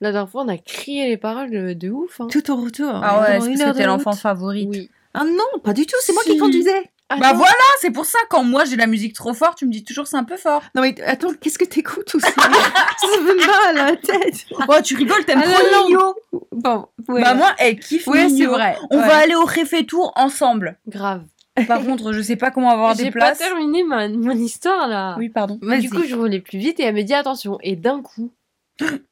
La 0.00 0.12
dernière 0.12 0.30
fois, 0.30 0.42
on 0.42 0.48
a 0.48 0.56
crié 0.56 1.08
les 1.08 1.16
paroles 1.18 1.50
de, 1.50 1.72
de 1.74 1.90
ouf. 1.90 2.20
Hein. 2.20 2.28
Tout 2.30 2.50
au 2.50 2.56
retour. 2.56 2.88
Ah 2.90 3.20
ouais, 3.20 3.36
une 3.38 3.58
que 3.58 3.64
c'était 3.64 3.84
l'enfant 3.84 4.12
favorite 4.12 4.68
Oui. 4.70 4.90
Ah 5.12 5.24
non, 5.24 5.60
pas 5.62 5.74
du 5.74 5.84
tout, 5.84 5.96
c'est 6.00 6.12
moi 6.12 6.22
qui 6.24 6.38
conduisais. 6.38 6.90
Bah 7.10 7.32
voilà, 7.32 7.52
c'est 7.80 7.90
pour 7.90 8.04
ça, 8.04 8.18
quand 8.28 8.44
moi 8.44 8.66
j'ai 8.66 8.76
la 8.76 8.86
musique 8.86 9.14
trop 9.14 9.32
fort, 9.32 9.54
tu 9.54 9.64
me 9.66 9.72
dis 9.72 9.82
toujours 9.82 10.06
c'est 10.06 10.16
un 10.18 10.24
peu 10.24 10.36
fort. 10.36 10.62
Non 10.74 10.82
mais 10.82 10.94
attends, 11.02 11.32
qu'est-ce 11.40 11.58
que 11.58 11.64
t'écoutes 11.64 12.14
aussi 12.14 12.26
Ça 12.32 12.48
me 12.48 13.46
mal 13.46 13.78
à 13.78 13.90
la 13.90 13.96
tête. 13.96 14.44
Oh, 14.68 14.74
tu 14.84 14.94
rigoles, 14.94 15.24
t'aimes 15.24 15.40
trop. 15.42 15.86
Nino. 15.86 16.14
Bon, 16.52 16.86
ouais. 17.08 17.22
Bah 17.22 17.32
moi, 17.34 17.54
elle 17.58 17.78
kiffe 17.78 18.06
ouais, 18.08 18.28
c'est 18.28 18.44
vrai. 18.44 18.76
On 18.90 18.98
ouais. 18.98 19.06
va 19.06 19.16
aller 19.16 19.34
au 19.34 19.44
Réfé-Tour 19.44 20.12
ensemble. 20.16 20.76
Grave. 20.86 21.22
Par 21.66 21.82
contre, 21.84 22.12
je 22.12 22.20
sais 22.22 22.36
pas 22.36 22.50
comment 22.50 22.70
avoir 22.70 22.94
des 22.94 23.04
J'ai 23.04 23.10
pas 23.10 23.18
places. 23.20 23.38
terminé 23.38 23.82
ma, 23.84 24.08
mon 24.08 24.32
histoire 24.36 24.86
là. 24.88 25.16
Oui, 25.18 25.28
pardon. 25.28 25.58
Vas-y. 25.62 25.80
Du 25.82 25.90
coup, 25.90 26.02
je 26.04 26.14
roulais 26.14 26.40
plus 26.40 26.58
vite 26.58 26.78
et 26.80 26.84
elle 26.84 26.94
me 26.94 27.02
dit 27.02 27.14
attention. 27.14 27.58
Et 27.62 27.76
d'un 27.76 28.02
coup, 28.02 28.30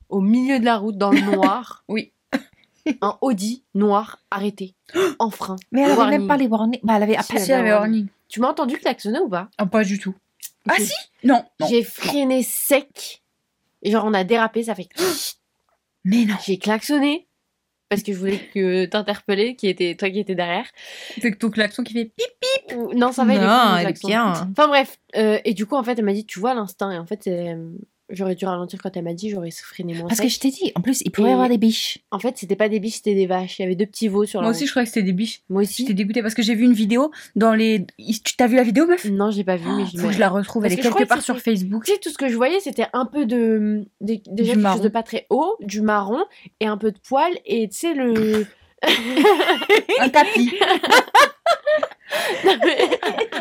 au 0.09 0.20
milieu 0.20 0.59
de 0.61 0.64
la 0.64 0.76
route, 0.76 0.97
dans 0.99 1.11
le 1.11 1.20
noir, 1.32 1.84
Oui. 1.88 2.12
un 3.01 3.16
Audi 3.20 3.64
noir 3.74 4.18
arrêté, 4.30 4.74
en 5.18 5.30
frein. 5.30 5.57
mais 5.72 5.80
elle 5.82 5.90
avait 5.90 5.99
Warning. 5.99 6.18
même 6.20 6.28
pas 6.28 6.36
les 6.36 6.47
warnings. 6.47 6.80
Bah, 6.82 6.94
elle 6.97 7.03
avait 7.03 7.16
à 7.16 7.22
Si, 7.22 7.32
peine- 7.32 7.42
Si, 7.44 7.51
elle 7.53 7.61
avait 7.61 7.72
warning. 7.72 7.92
warning. 7.92 8.09
Tu 8.28 8.40
m'as 8.40 8.49
entendu 8.49 8.76
klaxonner 8.78 9.18
ou 9.20 9.28
pas? 9.28 9.49
Ah, 9.59 9.66
pas 9.66 9.84
du 9.84 9.99
tout. 9.99 10.14
Ah 10.68 10.74
si? 10.78 10.92
Non. 11.24 11.44
non. 11.61 11.66
J'ai 11.68 11.82
freiné 11.84 12.42
sec. 12.42 13.22
Et 13.82 13.90
genre, 13.92 14.05
on 14.05 14.14
a 14.14 14.24
dérapé, 14.24 14.64
ça 14.64 14.74
fait. 14.74 14.88
Mais 16.05 16.24
non. 16.24 16.34
J'ai 16.44 16.59
klaxonné. 16.59 17.26
Parce 17.89 18.03
que 18.03 18.12
je 18.12 18.18
voulais 18.18 18.41
que 18.53 18.84
t'interpeller, 18.87 19.55
qui 19.55 19.68
était 19.68 19.95
toi 19.95 20.11
qui 20.11 20.18
étais 20.18 20.34
derrière. 20.34 20.66
C'est 21.20 21.30
que 21.30 21.37
ton 21.39 21.51
klaxon 21.51 21.84
qui 21.84 21.93
fait 21.93 22.07
pip. 22.16 22.76
Ou- 22.76 22.93
Non, 22.95 23.12
ça 23.12 23.24
va, 23.24 23.34
il 23.34 23.37
est 23.41 23.47
Non, 23.47 23.47
cool, 23.47 23.80
elle 23.80 23.89
est 23.91 24.07
bien. 24.07 24.32
Enfin 24.32 24.66
bref, 24.68 24.99
euh, 25.16 25.39
et 25.45 25.55
du 25.55 25.66
coup, 25.66 25.76
en 25.76 25.84
fait, 25.84 25.97
elle 25.99 26.05
m'a 26.05 26.12
dit, 26.12 26.26
tu 26.26 26.41
vois 26.41 26.55
l'instinct. 26.55 26.91
Et 26.91 26.99
en 26.99 27.07
fait, 27.07 27.28
euh, 27.28 27.70
j'aurais 28.11 28.34
dû 28.34 28.44
ralentir 28.46 28.80
quand 28.82 28.96
elle 28.96 29.04
m'a 29.04 29.14
dit, 29.14 29.30
j'aurais 29.30 29.50
freiné 29.50 29.94
moins 29.94 30.04
Parce 30.09 30.16
sec. 30.18 30.26
que 30.26 30.32
je 30.32 30.38
t'ai 30.40 30.50
dit, 30.50 30.72
en 30.74 30.80
plus, 30.80 31.00
il 31.04 31.11
pourrait 31.11 31.30
y 31.30 31.32
avoir 31.32 31.48
des 31.48 31.59
biches. 31.59 31.98
En 32.11 32.18
fait, 32.18 32.36
c'était 32.38 32.57
pas 32.57 32.68
des 32.68 32.78
biches, 32.80 32.94
c'était 32.96 33.14
des 33.14 33.26
vaches. 33.26 33.59
Il 33.59 33.62
y 33.62 33.64
avait 33.64 33.74
deux 33.74 33.86
petits 33.86 34.09
veaux 34.09 34.24
sur 34.26 34.40
Moi 34.40 34.50
la 34.50 34.57
aussi, 34.57 34.66
je 34.66 34.70
croyais 34.70 34.86
que 34.86 34.92
c'était 34.92 35.04
des 35.07 35.12
biches. 35.12 35.42
Moi 35.48 35.62
aussi. 35.62 35.82
J'étais 35.82 35.94
dégoûtée 35.94 36.22
parce 36.22 36.34
que 36.34 36.42
j'ai 36.42 36.54
vu 36.54 36.64
une 36.64 36.72
vidéo 36.72 37.11
dans 37.34 37.54
les. 37.54 37.86
Tu 37.98 38.36
t'as 38.36 38.46
vu 38.46 38.57
la 38.57 38.62
vidéo, 38.62 38.86
meuf? 38.86 39.04
Non, 39.07 39.30
j'ai 39.30 39.44
pas 39.44 39.57
vu, 39.57 39.68
mais 39.76 39.84
je 39.92 39.98
Faut 39.98 40.09
que 40.09 40.12
je 40.14 40.20
la 40.20 40.28
retrouve. 40.28 40.62
Parce 40.62 40.72
Elle 40.74 40.78
est 40.78 40.82
que 40.82 40.88
quelque 40.88 41.02
que 41.04 41.09
part 41.09 41.22
sur 41.22 41.36
c'était- 41.38 41.50
Facebook. 41.52 41.84
Tu 41.84 41.92
sais, 41.92 41.98
tout 41.98 42.11
ce 42.11 42.18
que 42.18 42.28
je 42.28 42.36
voyais, 42.36 42.61
c'était 42.61 42.86
un 42.92 43.07
peu 43.07 43.26
de. 43.26 43.84
des- 44.00 44.22
déjà 44.26 44.32
Du 44.34 44.34
quelque 44.34 44.48
chose 44.54 44.62
marron. 44.62 44.82
de 44.82 44.88
pas 44.88 45.02
très 45.02 45.26
haut, 45.30 45.57
du 45.61 45.80
marron, 45.80 46.24
et 46.61 46.66
un 46.66 46.76
peu 46.78 46.92
de 46.92 46.98
poil, 47.09 47.32
et 47.44 47.68
tu 47.68 47.76
sais, 47.76 47.94
le. 47.94 48.46
Un 50.00 50.09
tapis. 50.11 50.52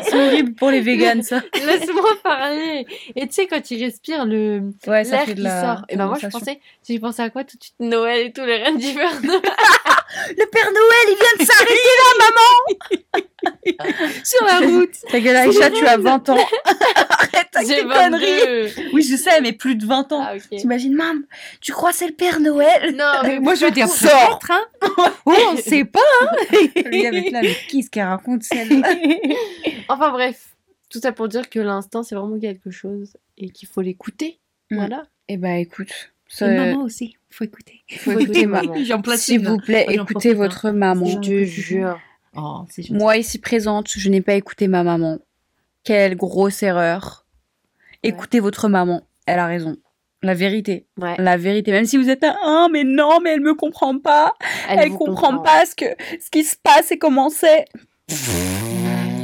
C'est 0.02 0.26
horrible 0.26 0.54
pour 0.54 0.70
les 0.70 0.80
véganes, 0.80 1.22
ça. 1.22 1.42
Laisse-moi 1.54 2.10
parler. 2.22 2.86
Et 3.14 3.26
tu 3.26 3.34
sais, 3.34 3.46
quand 3.46 3.70
il 3.70 3.84
respire, 3.84 4.24
le. 4.24 4.70
Ouais, 4.86 5.04
ça 5.04 5.16
L'air 5.16 5.20
fait 5.24 5.34
qui 5.34 5.38
de 5.38 5.42
la. 5.44 5.60
sort. 5.62 5.84
Et 5.88 5.96
ben 5.96 6.06
moi, 6.06 6.18
je 6.20 6.26
pensais. 6.26 6.60
J'ai 6.86 6.98
pensé 6.98 7.22
à 7.22 7.30
quoi 7.30 7.44
tout 7.44 7.56
de 7.56 7.62
suite? 7.62 7.76
Noël 7.80 8.26
et 8.26 8.32
tout, 8.32 8.44
les 8.44 8.56
reines 8.56 8.78
d'hiver. 8.78 9.10
Le 10.30 10.46
Père 10.50 10.70
Noël, 10.72 11.06
il 11.08 11.16
vient 11.16 11.36
de 11.38 11.44
s'arrêter 11.50 11.76
Sur 14.24 14.44
la 14.44 14.58
route. 14.60 14.94
Ta 15.10 15.20
gueule, 15.20 15.36
Aïcha, 15.36 15.70
tu 15.70 15.86
as 15.86 15.96
20 15.96 16.28
ans. 16.30 16.36
Arrête 17.10 17.48
avec 17.54 17.68
tes 17.68 17.82
conneries. 17.82 18.68
22. 18.74 18.90
Oui, 18.92 19.02
je 19.02 19.16
sais, 19.16 19.40
mais 19.40 19.52
plus 19.52 19.76
de 19.76 19.86
20 19.86 20.12
ans. 20.12 20.24
Ah, 20.26 20.34
ok. 20.36 20.58
T'imagines, 20.58 20.94
mam, 20.94 21.24
tu 21.60 21.72
crois 21.72 21.92
c'est 21.92 22.06
le 22.08 22.14
Père 22.14 22.40
Noël? 22.40 22.94
Non, 22.96 23.12
mais 23.24 23.38
Moi, 23.40 23.54
je 23.54 23.66
veux 23.66 23.70
dire, 23.70 23.86
peut-être, 23.86 24.50
hein. 24.50 24.64
Oh, 25.26 25.34
on 25.52 25.56
sait 25.56 25.84
pas. 25.84 26.00
Lui 26.84 27.06
avec 27.06 27.30
là, 27.30 27.40
mais 27.42 27.56
qu'est-ce 27.68 27.90
qu'elle 27.90 28.06
raconte 28.06 28.42
celle-là 28.42 28.88
Enfin 29.88 30.10
bref, 30.10 30.56
tout 30.90 31.00
ça 31.00 31.12
pour 31.12 31.28
dire 31.28 31.48
que 31.48 31.58
l'instinct 31.58 32.02
c'est 32.02 32.14
vraiment 32.14 32.38
quelque 32.38 32.70
chose 32.70 33.16
et 33.36 33.50
qu'il 33.50 33.68
faut 33.68 33.80
l'écouter. 33.80 34.40
Mm. 34.70 34.76
Voilà. 34.76 35.02
Eh 35.28 35.36
ben, 35.36 35.56
écoute, 35.56 36.12
Et 36.40 36.56
maman 36.56 36.82
aussi, 36.82 37.16
faut 37.30 37.44
écouter. 37.44 37.82
faut 37.98 38.18
écouter 38.18 38.46
maman. 38.46 38.74
S'il 39.16 39.46
vous 39.46 39.58
plaît, 39.58 39.86
écoutez 39.88 40.34
votre 40.34 40.70
maman. 40.70 41.06
Je 41.06 41.18
te 41.18 41.44
jure. 41.44 41.98
Oh. 42.36 42.64
Moi, 42.90 43.16
ici 43.16 43.38
présente, 43.38 43.88
je 43.96 44.08
n'ai 44.10 44.20
pas 44.20 44.34
écouté 44.34 44.68
ma 44.68 44.82
maman. 44.82 45.18
Quelle 45.84 46.16
grosse 46.16 46.62
erreur. 46.62 47.24
Ouais. 48.04 48.10
Écoutez 48.10 48.40
votre 48.40 48.68
maman. 48.68 49.02
Elle 49.26 49.38
a 49.38 49.46
raison. 49.46 49.76
La 50.22 50.34
vérité. 50.34 50.86
Ouais. 51.00 51.14
La 51.18 51.36
vérité. 51.36 51.70
Même 51.70 51.86
si 51.86 51.96
vous 51.96 52.10
êtes 52.10 52.24
un, 52.24 52.36
ah, 52.42 52.66
mais 52.70 52.84
non, 52.84 53.20
mais 53.22 53.30
elle 53.30 53.40
me 53.40 53.54
comprend 53.54 53.98
pas. 53.98 54.34
Elle, 54.68 54.90
vous 54.90 54.98
comprend, 54.98 55.38
pas 55.38 55.64
ce 55.64 55.74
que, 55.74 55.84
ce 56.20 56.30
qui 56.30 56.42
se 56.42 56.56
passe 56.56 56.90
et 56.90 56.98
comment 56.98 57.30
c'est. 57.30 57.64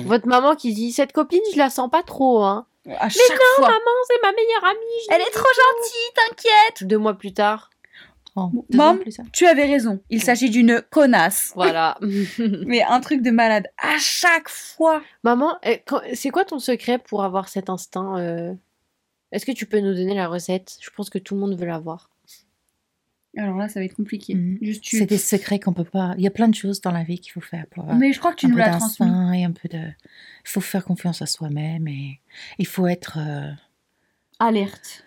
Votre 0.06 0.26
maman 0.26 0.54
qui 0.54 0.74
dit 0.74 0.92
cette 0.92 1.12
copine 1.12 1.40
je 1.52 1.58
la 1.58 1.70
sens 1.70 1.88
pas 1.90 2.02
trop 2.02 2.42
hein. 2.42 2.66
À 2.88 3.08
chaque 3.08 3.38
fois. 3.56 3.68
Maman 3.68 3.80
c'est 4.06 4.22
ma 4.22 4.32
meilleure 4.32 4.64
amie. 4.64 4.78
je 5.08 5.14
Elle 5.14 5.20
est 5.20 5.30
trop 5.30 5.48
gentille, 5.48 6.12
t'inquiète. 6.14 6.88
Deux 6.88 6.98
mois 6.98 7.14
plus 7.14 7.32
tard. 7.32 7.70
Oh, 8.34 8.50
plus, 8.70 9.18
tu 9.32 9.46
avais 9.46 9.66
raison. 9.66 10.00
Il 10.08 10.22
s'agit 10.22 10.48
d'une 10.48 10.82
connasse. 10.90 11.52
Voilà. 11.54 11.98
Mais 12.66 12.82
un 12.82 13.00
truc 13.00 13.20
de 13.20 13.30
malade. 13.30 13.68
À 13.76 13.98
chaque 13.98 14.48
fois. 14.48 15.02
Maman, 15.22 15.58
eh, 15.64 15.82
c'est 16.14 16.30
quoi 16.30 16.44
ton 16.46 16.58
secret 16.58 16.98
pour 16.98 17.24
avoir 17.24 17.48
cet 17.48 17.68
instinct 17.68 18.18
euh? 18.18 18.54
Est-ce 19.32 19.46
que 19.46 19.52
tu 19.52 19.66
peux 19.66 19.80
nous 19.80 19.94
donner 19.94 20.14
la 20.14 20.28
recette? 20.28 20.76
Je 20.80 20.90
pense 20.90 21.10
que 21.10 21.18
tout 21.18 21.34
le 21.34 21.40
monde 21.40 21.58
veut 21.58 21.66
l'avoir. 21.66 22.10
Alors 23.36 23.56
là, 23.56 23.68
ça 23.68 23.80
va 23.80 23.84
être 23.86 23.94
compliqué. 23.96 24.34
Mhm. 24.34 24.58
Juste 24.60 24.82
tu- 24.82 24.98
C'est 24.98 25.06
des 25.06 25.16
secrets 25.18 25.58
qu'on 25.58 25.72
peut 25.72 25.84
pas. 25.84 26.14
Il 26.18 26.22
y 26.24 26.26
a 26.26 26.30
plein 26.30 26.48
de 26.48 26.54
choses 26.54 26.80
dans 26.82 26.90
la 26.92 27.02
vie 27.02 27.18
qu'il 27.18 27.32
faut 27.32 27.40
faire 27.40 27.66
pour 27.70 27.84
avoir 27.84 27.96
Mais 27.98 28.12
je 28.12 28.18
crois 28.18 28.32
que 28.32 28.36
tu 28.40 28.46
nous 28.48 28.56
l'as 28.56 28.76
transmis. 28.76 29.40
et 29.40 29.44
un 29.44 29.52
peu 29.52 29.68
de. 29.68 29.78
Il 29.78 30.48
faut 30.48 30.60
faire 30.60 30.84
confiance 30.84 31.22
à 31.22 31.26
soi-même 31.26 31.88
et 31.88 32.20
il 32.58 32.66
faut 32.66 32.86
être. 32.86 33.18
euh, 33.18 33.50
Alerte. 34.38 35.04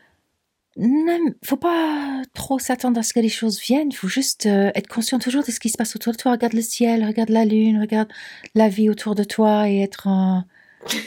Non, 0.78 1.20
faut 1.44 1.56
pas 1.56 2.22
trop 2.34 2.60
s'attendre 2.60 3.00
à 3.00 3.04
ce 3.04 3.14
que 3.14 3.20
les 3.22 3.30
choses 3.30 3.62
viennent. 3.62 3.90
Il 3.92 3.96
faut 3.96 4.10
juste 4.10 4.46
euh, 4.46 4.72
être 4.76 4.88
conscient 4.88 5.20
toujours 5.20 5.44
de 5.44 5.52
ce 5.52 5.60
qui 5.60 5.70
se 5.70 5.78
passe 5.78 5.96
autour 5.96 6.12
de 6.12 6.18
toi. 6.18 6.34
Regarde 6.34 6.52
le 6.54 6.62
ciel, 6.62 7.06
regarde 7.06 7.30
la 7.30 7.46
lune, 7.46 7.80
regarde 7.80 8.10
la 8.56 8.68
vie 8.68 8.90
autour 8.90 9.16
de 9.16 9.24
toi 9.24 9.70
et 9.70 9.80
être 9.82 10.08
en 10.08 10.44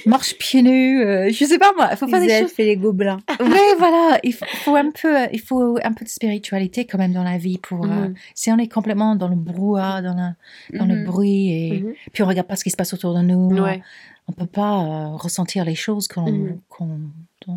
marche 0.06 0.36
pieds 0.38 0.62
nus. 0.62 1.02
euh, 1.02 1.30
je 1.30 1.44
sais 1.44 1.58
pas 1.58 1.72
moi. 1.76 1.88
Il 1.92 1.96
faut 1.96 2.08
faire 2.08 2.20
Les 2.20 2.26
des 2.26 2.32
elfes 2.32 2.48
choses. 2.50 2.60
et 2.60 2.64
les 2.64 2.76
gobelins. 2.76 3.18
Oui, 3.40 3.46
voilà. 3.78 4.18
Il 4.24 4.32
faut, 4.34 4.44
faut 4.64 4.76
un 4.76 4.90
peu, 4.90 5.22
euh, 5.22 5.26
il 5.32 5.40
faut 5.40 5.78
un 5.82 5.92
peu 5.92 6.04
de 6.04 6.10
spiritualité 6.10 6.84
quand 6.86 6.98
même 6.98 7.12
dans 7.12 7.24
la 7.24 7.38
vie 7.38 7.58
pour. 7.58 7.84
euh, 7.84 7.88
Mhm. 7.88 8.14
si 8.34 8.50
on 8.50 8.58
est 8.58 8.68
complètement 8.72 9.14
dans 9.16 9.28
le 9.28 9.36
brouhaha, 9.36 10.02
dans, 10.02 10.14
la, 10.14 10.34
dans 10.78 10.86
le 10.86 10.96
Mhm. 10.96 11.04
bruit 11.04 11.50
et 11.50 11.80
Mhm. 11.82 11.92
puis 12.12 12.22
on 12.22 12.26
regarde 12.26 12.46
pas 12.48 12.56
ce 12.56 12.64
qui 12.64 12.70
se 12.70 12.76
passe 12.76 12.92
autour 12.94 13.14
de 13.14 13.20
nous. 13.22 13.50
Ouais. 13.62 13.82
On 14.30 14.32
peut 14.32 14.46
pas 14.46 14.82
euh, 14.84 15.16
ressentir 15.16 15.64
les 15.64 15.74
choses 15.74 16.06
qu'on, 16.06 16.58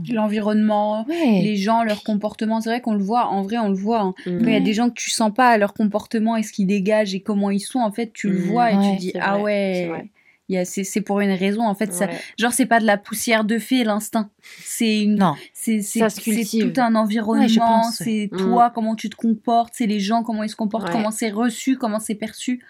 L'environnement, 0.10 1.06
Ouais. 1.08 1.42
les 1.42 1.56
gens, 1.58 1.84
leur 1.84 2.04
comportement. 2.04 2.62
C'est 2.62 2.70
vrai 2.70 2.82
qu'on 2.82 2.94
le 2.94 3.04
voit. 3.04 3.28
En 3.28 3.42
vrai, 3.42 3.58
on 3.58 3.68
le 3.70 3.76
voit. 3.76 4.02
hein. 4.02 4.14
Quand 4.24 4.32
il 4.48 4.54
y 4.54 4.56
a 4.56 4.60
des 4.62 4.74
gens 4.74 4.90
que 4.90 4.94
tu 4.96 5.10
sens 5.10 5.34
pas 5.34 5.58
leur 5.58 5.74
comportement 5.74 6.38
et 6.38 6.44
ce 6.44 6.54
qu'ils 6.54 6.68
dégagent 6.68 7.14
et 7.14 7.20
comment 7.20 7.50
ils 7.52 7.60
sont, 7.60 7.80
en 7.80 7.92
fait, 7.92 8.12
tu 8.14 8.30
le 8.30 8.38
vois 8.40 8.72
et 8.72 8.78
Ouais, 8.78 8.92
tu 8.94 8.98
dis 8.98 9.14
ah 9.20 9.40
ouais. 9.40 10.10
Vrai. 10.52 10.56
il 10.56 10.56
y 10.56 10.58
a- 10.58 10.66
C'est 10.66 10.84
c'est 10.84 11.02
pour 11.02 11.20
une 11.22 11.32
raison 11.32 11.64
en 11.68 11.76
fait. 11.76 11.92
Ça, 11.94 12.06
Ouais. 12.06 12.20
genre 12.38 12.52
c'est 12.54 12.66
pas 12.66 12.80
de 12.80 12.86
la 12.86 12.98
poussière 12.98 13.44
de 13.44 13.58
fée 13.60 13.84
l'instinct. 13.84 14.30
C'est 14.64 15.02
une 15.02 15.16
Non. 15.16 15.36
c'est 15.54 15.82
c'est 15.82 16.00
Ça 16.00 16.10
se 16.10 16.22
c'est 16.22 16.32
cultive. 16.32 16.72
tout 16.74 16.82
un 16.82 16.96
environnement, 16.96 17.44
Ouais, 17.44 17.50
je 17.50 17.60
pense, 17.60 17.96
c'est 17.98 18.30
ouais. 18.32 18.38
toi, 18.38 18.72
comment 18.74 18.96
tu 18.96 19.10
te 19.10 19.16
comportes, 19.16 19.74
c'est 19.76 19.88
les 19.88 20.00
gens, 20.00 20.24
comment 20.24 20.44
ils 20.44 20.50
se 20.50 20.56
comportent, 20.56 20.88
Ouais. 20.88 20.92
comment 20.92 21.12
c'est 21.12 21.30
reçu, 21.32 21.78
comment 21.78 22.00
c'est 22.00 22.16
perçu. 22.16 22.64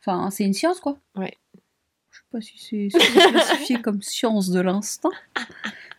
Enfin, 0.00 0.30
c'est 0.30 0.44
une 0.44 0.52
science, 0.52 0.80
quoi. 0.80 0.98
Ouais. 1.16 1.32
Je 2.10 2.18
sais 2.18 2.24
pas 2.30 2.40
si 2.40 2.52
c'est 2.58 2.88
si 2.90 3.10
c'est 3.12 3.30
classifié 3.30 3.80
comme 3.80 4.02
science 4.02 4.50
de 4.50 4.60
l'instinct. 4.60 5.10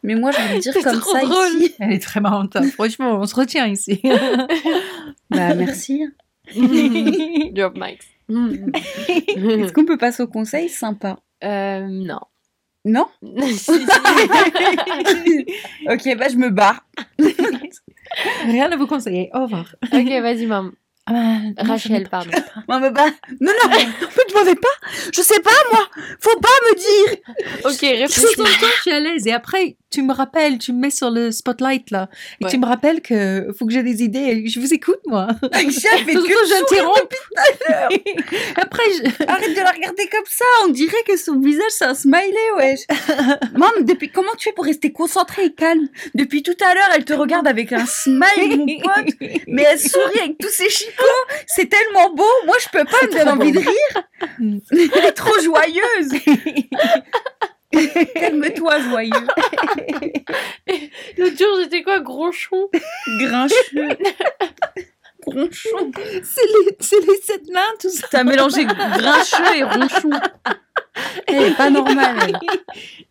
Mais 0.04 0.16
moi, 0.16 0.32
je 0.32 0.38
vais 0.38 0.54
le 0.56 0.60
dire 0.60 0.74
C'est 0.74 0.84
comme 0.84 1.02
ça 1.02 1.22
drôle. 1.22 1.48
ici. 1.62 1.74
Elle 1.80 1.92
est 1.94 2.00
très 2.04 2.22
marrante. 2.22 2.56
hein. 2.56 2.62
Franchement, 2.72 3.14
on 3.20 3.26
se 3.26 3.36
retient 3.36 3.66
ici. 3.68 4.00
Bah, 5.30 5.56
merci. 5.56 6.04
Drop 7.54 7.76
mics. 7.76 8.04
Mhm. 8.30 8.72
Est-ce 8.76 9.74
qu'on 9.74 9.86
peut 9.86 9.98
passer 9.98 10.24
au 10.24 10.28
conseil 10.28 10.70
sympa? 10.70 11.18
Euh, 11.44 11.86
non. 11.88 12.20
Non? 12.86 13.08
Ok, 15.88 16.18
bah, 16.18 16.28
je 16.30 16.38
me 16.38 16.50
barre. 16.50 16.86
Rien 18.46 18.72
à 18.72 18.78
vous 18.78 18.88
conseiller. 18.88 19.30
Au 19.34 19.42
revoir. 19.44 19.76
ok, 19.84 20.10
vas-y, 20.22 20.46
maman. 20.46 20.72
Ah 21.08 21.12
bah, 21.14 21.64
non, 21.64 21.70
Rachel, 21.70 22.08
pardon. 22.10 22.32
Moi, 22.68 22.80
me 22.80 22.90
barre. 22.90 23.12
Non, 23.40 23.52
non, 23.64 23.70
ne 23.78 24.30
demandez 24.34 24.56
pas. 24.56 24.90
Je 25.14 25.22
sais 25.22 25.40
pas, 25.40 25.52
moi. 25.72 25.88
Faut 26.20 26.40
pas 26.40 26.48
me 26.70 26.76
dire. 26.76 27.18
Ok, 27.66 27.80
réfléchis. 27.82 28.36
je 28.38 28.82
suis 28.82 28.92
à 28.92 29.00
l'aise. 29.00 29.26
Et 29.28 29.34
après, 29.34 29.78
tu 29.92 30.02
me 30.04 30.14
rappelles, 30.14 30.58
tu 30.60 30.72
me 30.74 30.80
mets 30.82 30.90
sur 30.92 31.10
le 31.10 31.32
spotlight 31.32 31.90
là. 31.90 32.10
Et 32.40 32.46
Ouais. 32.46 32.52
tu 32.52 32.58
me 32.58 32.66
rappelles 32.66 33.02
que 33.02 33.48
faut 33.58 33.66
que 33.66 33.72
j'ai 33.74 33.82
des 33.84 34.04
idées. 34.04 34.46
Je 34.48 34.60
vous 34.60 34.74
écoute, 34.74 35.00
moi. 35.08 35.28
Surtout 35.54 36.24
que 36.28 36.48
j'interromps. 36.50 37.02
l'heure. 37.70 37.90
Après, 38.58 38.84
je... 38.98 39.24
Arrête 39.28 39.56
de 39.56 39.62
la 39.62 39.72
regarder 39.72 40.08
comme 40.12 40.26
ça, 40.28 40.46
on 40.66 40.70
dirait 40.70 41.04
que 41.08 41.18
son 41.18 41.40
visage 41.40 41.72
c'est 41.72 41.86
un 41.86 41.96
smiley, 41.96 42.52
wesh. 42.58 42.82
Maman, 43.54 43.68
depuis 43.82 44.10
comment 44.10 44.34
tu 44.38 44.50
fais 44.50 44.54
pour 44.54 44.66
rester 44.66 44.92
concentrée 44.92 45.46
et 45.46 45.54
calme? 45.54 45.88
Depuis 46.14 46.44
tout 46.44 46.56
à 46.64 46.74
l'heure, 46.74 46.90
elle 46.96 47.06
te 47.06 47.14
regarde 47.14 47.48
avec 47.48 47.72
un 47.74 47.86
smile, 47.86 48.58
mon 48.58 48.80
pote, 48.80 49.14
mais 49.48 49.64
elle 49.64 49.80
sourit 49.80 50.20
avec 50.20 50.38
tous 50.38 50.50
ses 50.52 50.70
C'est 51.48 51.70
tellement 51.70 52.12
beau. 52.14 52.24
Moi, 52.46 52.56
je 52.62 52.70
peux 52.70 52.86
pas 52.86 53.02
me 53.04 53.12
donner 53.12 53.32
envie 53.32 53.52
de 53.52 53.60
rire. 53.60 54.04
Elle 54.72 55.06
est 55.06 55.12
trop 55.12 55.38
joyeuse. 55.42 56.14
Calme-toi, 58.16 58.80
joyeux. 58.80 59.12
L'autre 61.18 61.38
jour, 61.38 61.58
j'étais 61.62 61.84
quoi, 61.84 62.00
gronchon 62.00 62.70
Grincheux. 63.20 63.98
Gronchon. 65.26 65.92
c'est 66.24 66.46
les, 66.46 66.78
c'est 66.80 67.02
les 67.02 67.18
sept 67.22 67.48
nains, 67.50 67.62
tout 67.80 67.90
ça. 67.90 68.08
T'as 68.10 68.24
mélangé 68.24 68.64
grincheux 68.66 69.58
et 69.58 69.64
ronchon. 69.64 70.12
Elle 71.28 71.44
est 71.44 71.58
pas 71.58 71.70
normale. 71.70 72.40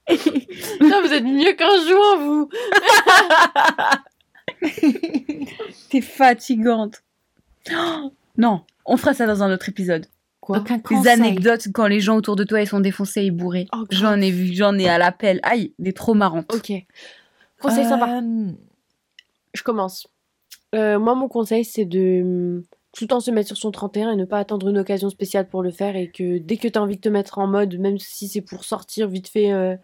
Putain, 0.07 1.01
vous 1.03 1.12
êtes 1.12 1.24
mieux 1.24 1.53
qu'un 1.55 1.87
joint, 1.87 2.16
vous 2.16 2.49
T'es 5.91 6.01
fatigante. 6.01 7.03
Oh, 7.73 8.12
non, 8.37 8.62
on 8.87 8.97
fera 8.97 9.15
ça 9.15 9.27
dans 9.27 9.43
un 9.43 9.53
autre 9.53 9.69
épisode. 9.69 10.07
Quoi 10.41 10.59
Aucun 10.59 10.77
Des 10.77 10.83
conseil. 10.83 11.12
anecdotes 11.12 11.69
quand 11.73 11.87
les 11.87 12.01
gens 12.01 12.17
autour 12.17 12.37
de 12.37 12.45
toi 12.45 12.61
ils 12.61 12.67
sont 12.67 12.81
défoncés 12.81 13.23
et 13.23 13.31
bourrés. 13.31 13.67
Oh, 13.75 13.85
j'en 13.91 14.21
ai 14.21 14.31
vu, 14.31 14.53
j'en 14.55 14.77
ai 14.79 14.89
à 14.89 14.99
l'appel. 14.99 15.41
Aïe, 15.43 15.73
des 15.79 15.93
trop 15.95 16.12
marrantes. 16.15 16.53
Ok. 16.55 16.73
Conseil 17.61 17.85
sympa. 17.85 18.21
Euh, 18.21 18.53
Je 19.55 19.62
commence. 19.62 20.07
Euh, 20.75 20.99
moi, 20.99 21.15
mon 21.15 21.29
conseil, 21.29 21.65
c'est 21.65 21.87
de 21.87 22.21
hum, 22.23 22.62
tout 22.93 23.05
le 23.05 23.09
temps 23.09 23.21
se 23.21 23.31
mettre 23.31 23.47
sur 23.47 23.57
son 23.57 23.71
31 23.71 24.12
et 24.12 24.17
ne 24.17 24.25
pas 24.27 24.39
attendre 24.39 24.69
une 24.69 24.77
occasion 24.79 25.09
spéciale 25.09 25.49
pour 25.49 25.62
le 25.62 25.71
faire. 25.71 25.97
Et 25.97 26.11
que 26.11 26.37
dès 26.39 26.59
que 26.59 26.69
tu 26.69 26.79
as 26.79 26.83
envie 26.83 26.97
de 26.97 27.01
te 27.01 27.09
mettre 27.09 27.39
en 27.39 27.47
mode, 27.47 27.79
même 27.79 27.99
si 27.99 28.29
c'est 28.29 28.43
pour 28.43 28.65
sortir 28.65 29.09
vite 29.09 29.29
fait, 29.29 29.51
euh, 29.53 29.77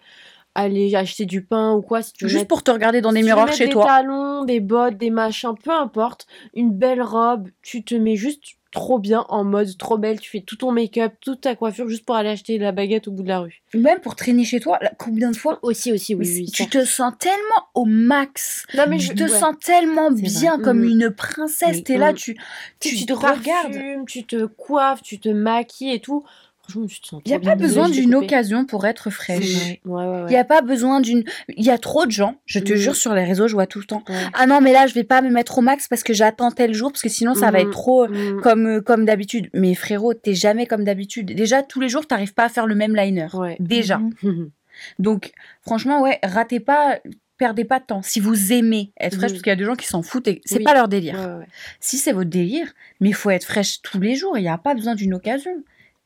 aller 0.55 0.95
acheter 0.97 1.27
du 1.27 1.43
pain 1.45 1.73
ou 1.75 1.83
quoi, 1.83 2.03
si 2.03 2.13
tu 2.13 2.25
veux 2.25 2.29
Juste 2.29 2.41
mettre- 2.43 2.49
pour 2.49 2.63
te 2.63 2.71
regarder 2.71 3.01
dans 3.01 3.13
des 3.13 3.21
si 3.21 3.25
miroirs 3.25 3.53
chez 3.53 3.67
des 3.67 3.73
toi. 3.73 3.85
talons, 3.87 4.45
des 4.45 4.61
bottes, 4.61 4.97
des 4.97 5.11
machins, 5.11 5.55
peu 5.63 5.71
importe, 5.71 6.27
une 6.55 6.73
belle 6.73 7.03
robe, 7.03 7.49
tu 7.63 7.83
te 7.85 7.95
mets 7.95 8.17
juste 8.17 8.43
trop 8.73 9.01
bien 9.01 9.25
en 9.31 9.43
mode 9.43 9.77
trop 9.79 9.99
belle, 9.99 10.21
tu 10.21 10.31
fais 10.31 10.43
tout 10.43 10.55
ton 10.55 10.71
make-up, 10.71 11.13
toute 11.21 11.41
ta 11.41 11.57
coiffure 11.57 11.89
juste 11.89 12.05
pour 12.05 12.15
aller 12.15 12.29
acheter 12.29 12.57
la 12.57 12.71
baguette 12.71 13.09
au 13.09 13.11
bout 13.11 13.25
de 13.25 13.29
la 13.29 13.41
rue. 13.41 13.63
Ou 13.75 13.79
Même 13.81 13.99
pour 13.99 14.15
traîner 14.15 14.45
chez 14.45 14.61
toi, 14.61 14.79
là, 14.81 14.93
combien 14.97 15.33
de 15.33 15.37
fois 15.37 15.59
Aussi, 15.63 15.91
aussi, 15.93 16.15
Mais 16.15 16.25
oui, 16.25 16.35
oui. 16.47 16.53
Tu 16.53 16.69
te 16.69 16.85
sens 16.85 17.13
tellement 17.19 17.67
au 17.75 17.85
max. 17.85 18.67
Non, 18.75 18.85
mais 18.89 18.99
tu 18.99 19.07
je- 19.07 19.13
te 19.15 19.23
ouais. 19.25 19.29
sens 19.29 19.57
tellement 19.65 20.13
bien 20.13 20.55
vrai. 20.55 20.63
comme 20.65 20.81
Mhm. 20.83 20.89
une 20.89 21.11
princesse. 21.11 21.77
Oui. 21.79 21.83
T'es 21.83 21.99
là, 21.99 22.13
tu, 22.13 22.35
Tu, 22.79 22.91
tu, 22.91 22.97
tu 22.97 23.07
te 23.07 23.13
te 23.13 23.19
regardes, 23.19 24.07
tu 24.07 24.25
te 24.25 24.47
coiffes, 24.47 25.03
tu 25.03 25.19
te 25.19 25.29
maquilles 25.29 25.93
et 25.95 26.01
tout. 26.01 26.25
Franchement, 26.71 26.87
tu 26.87 27.01
te 27.01 27.07
sens 27.09 27.23
Il 27.25 27.29
n'y 27.31 27.35
a 27.37 27.41
pas 27.41 27.55
besoin 27.57 27.89
d'une 27.89 28.15
occasion 28.15 28.65
pour 28.65 28.87
être 28.87 29.11
fraîche. 29.11 29.55
vrai. 29.57 29.81
Ouais, 29.85 30.05
ouais, 30.07 30.19
Il 30.21 30.23
ouais. 30.25 30.31
n'y 30.31 30.37
a 30.37 30.45
pas 30.45 30.63
besoin 30.63 31.01
d'une. 31.01 31.25
Il 31.57 31.65
y 31.65 31.71
a 31.71 31.79
trop 31.79 32.07
de 32.07 32.11
gens, 32.11 32.37
je 32.47 32.59
te 32.61 32.73
Mhm. 32.73 32.79
jure, 32.79 32.97
sur 32.97 33.15
les 33.15 33.25
réseaux, 33.25 33.49
je 33.49 33.55
vois 33.55 33.67
tout 33.67 33.79
le 33.81 33.85
temps. 33.85 34.03
Ah 34.35 34.47
non, 34.47 34.61
mais 34.61 34.73
là, 34.73 34.87
je 34.87 34.95
vais 34.95 35.05
pas 35.05 35.21
me 35.23 35.31
mettre 35.31 35.59
au 35.59 35.63
max 35.63 35.89
parce 35.89 36.03
que 36.03 36.13
j'attends 36.15 36.51
tel 36.51 36.73
jour, 36.75 36.93
parce 36.93 37.03
que 37.03 37.09
sinon, 37.09 37.35
ça 37.35 37.51
va 37.51 37.59
Mhm. 37.63 37.67
être 37.67 37.71
trop. 37.73 38.07
Mm. 38.09 38.41
comme 38.43 38.67
euh, 38.67 38.81
comme 38.81 39.05
d'habitude. 39.05 39.49
Mais 39.55 39.75
frérot, 39.75 40.15
t'es 40.15 40.35
jamais 40.35 40.67
comme 40.67 40.85
d'habitude. 40.85 41.35
Déjà 41.35 41.63
tous 41.63 41.81
les 41.81 41.89
jours, 41.89 42.07
t'arrives 42.07 42.35
pas 42.35 42.45
à 42.45 42.49
faire 42.49 42.67
le 42.67 42.75
même 42.75 42.95
liner. 42.97 43.27
Déjà. 43.59 43.99
Mhm. 44.23 44.51
Donc 44.99 45.33
franchement, 45.63 46.01
ouais, 46.03 46.19
ratez 46.23 46.61
pas, 46.61 46.99
perdez 47.37 47.65
pas 47.65 47.81
de 47.81 47.85
temps. 47.85 48.03
Si 48.03 48.21
vous 48.21 48.53
aimez 48.53 48.93
être 49.01 49.17
fraîche, 49.17 49.33
parce 49.33 49.43
qu'il 49.43 49.51
y 49.51 49.53
a 49.53 49.57
des 49.57 49.65
gens 49.65 49.75
qui 49.75 49.87
s'en 49.87 50.03
foutent 50.03 50.29
et 50.29 50.41
c'est 50.45 50.59
Oui. 50.59 50.65
pas 50.65 50.75
leur 50.75 50.89
délire. 50.89 51.15
Ouais, 51.19 51.27
ouais, 51.27 51.39
ouais. 51.41 51.47
Si 51.81 51.97
c'est 51.99 52.13
votre 52.13 52.31
délire, 52.31 52.67
mais 53.01 53.09
il 53.11 53.15
faut 53.15 53.31
être 53.31 53.45
fraîche 53.45 53.83
tous 53.83 54.01
les 54.01 54.15
jours. 54.15 54.37
Il 54.39 54.43
n'y 54.43 54.49
a 54.49 54.59
pas 54.59 54.75
besoin 54.75 54.95
d'une 54.95 55.15
occasion. 55.15 55.53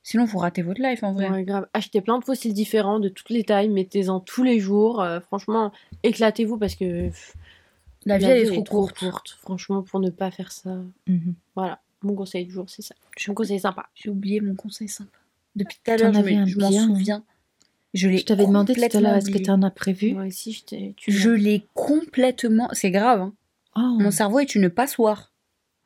Sinon, 0.06 0.26
vous 0.26 0.36
ratez 0.38 0.60
votre 0.62 0.82
life 0.82 1.02
en 1.02 1.12
vrai. 1.12 1.30
Ouais, 1.30 1.44
grave. 1.44 1.66
Achetez 1.72 2.02
plein 2.02 2.18
de 2.18 2.24
fossiles 2.24 2.52
différents 2.52 3.00
de 3.00 3.08
toutes 3.08 3.30
les 3.30 3.42
tailles, 3.42 3.70
mettez-en 3.70 4.20
tous 4.20 4.42
les 4.44 4.60
jours. 4.60 5.00
euh, 5.02 5.18
franchement, 5.20 5.72
éclatez-vous 6.02 6.58
parce 6.58 6.74
que 6.74 7.06
pff, 7.08 7.34
La 8.04 8.18
vie, 8.18 8.26
elle 8.26 8.52
est 8.52 8.62
trop 8.66 8.86
courte. 8.86 9.30
Franchement, 9.40 9.82
pour 9.82 10.00
ne 10.00 10.10
pas 10.10 10.30
faire 10.30 10.52
ça. 10.52 10.76
Mhm. 11.06 11.34
Voilà. 11.56 11.80
Mon 12.02 12.14
conseil 12.14 12.44
du 12.44 12.52
jour, 12.52 12.66
c'est 12.68 12.82
ça. 12.82 12.94
Mon 13.28 13.32
conseil 13.34 13.58
sympa. 13.58 13.86
J'ai 13.94 14.10
oublié 14.10 14.42
mon 14.42 14.54
conseil 14.54 14.88
sympa. 14.88 15.16
Depuis 15.56 15.78
tout 15.82 15.90
à 15.90 15.96
l'heure, 15.96 16.12
je 16.12 16.18
un 16.18 16.22
m'en 16.22 16.68
bien, 16.68 16.86
souviens. 16.86 17.24
Je 17.94 18.08
l'ai 18.08 18.18
Je 18.18 18.24
t'avais 18.26 18.46
demandé 18.46 18.74
tout 18.74 18.96
à 18.96 19.00
l'heure, 19.00 19.14
est-ce 19.14 19.30
que 19.30 19.38
tu 19.38 19.50
en 19.50 19.62
as 19.62 19.70
prévu 19.70 20.12
Moi 20.12 20.24
aussi, 20.26 20.52
je 20.52 20.64
t'ai. 20.64 20.94
Tu 20.98 21.12
Je 21.12 21.30
l'as. 21.30 21.36
l'ai 21.38 21.66
complètement. 21.72 22.68
C'est 22.72 22.90
grave. 22.90 23.20
hein. 23.22 23.32
Oh. 23.76 23.96
Mon 24.00 24.10
cerveau 24.10 24.40
est 24.40 24.54
une 24.54 24.68
passoire. 24.68 25.32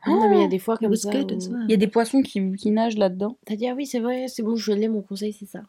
Non, 0.08 0.28
mais 0.28 0.36
il 0.38 0.42
y 0.42 0.44
a 0.44 0.48
des 0.48 0.58
fois 0.58 0.76
comme 0.76 0.90
was 0.90 0.96
ça. 0.96 1.10
good 1.10 1.32
où- 1.32 1.36
as 1.36 1.48
well. 1.48 1.64
Il 1.68 1.70
y 1.70 1.74
a 1.74 1.76
des 1.78 1.86
poissons 1.88 2.22
qui, 2.22 2.52
qui 2.52 2.70
nagent 2.70 2.96
là-dedans. 2.96 3.36
T'as 3.46 3.56
dit, 3.56 3.68
ah 3.68 3.74
oui, 3.76 3.86
c'est 3.86 4.00
vrai, 4.00 4.26
c'est 4.28 4.42
bon, 4.42 4.56
je 4.56 4.72
l'ai, 4.72 4.88
mon 4.88 5.02
conseil, 5.02 5.32
c'est 5.32 5.46
ça. 5.46 5.60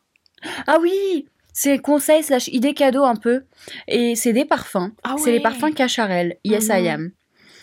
Ah 0.67 0.77
oui 0.81 1.27
C'est 1.53 1.79
conseil 1.79 2.23
slash 2.23 2.47
idée 2.49 2.73
cadeau 2.73 3.03
un 3.03 3.15
peu. 3.15 3.43
Et 3.87 4.15
c'est 4.15 4.31
des 4.33 4.45
parfums. 4.45 4.91
Ah 5.03 5.15
C'est 5.17 5.31
les 5.31 5.41
parfums 5.41 5.73
Cacharel, 5.75 6.37
Yes 6.45 6.67
I 6.69 6.81
Mhm. 6.83 6.87
Am. 6.87 7.11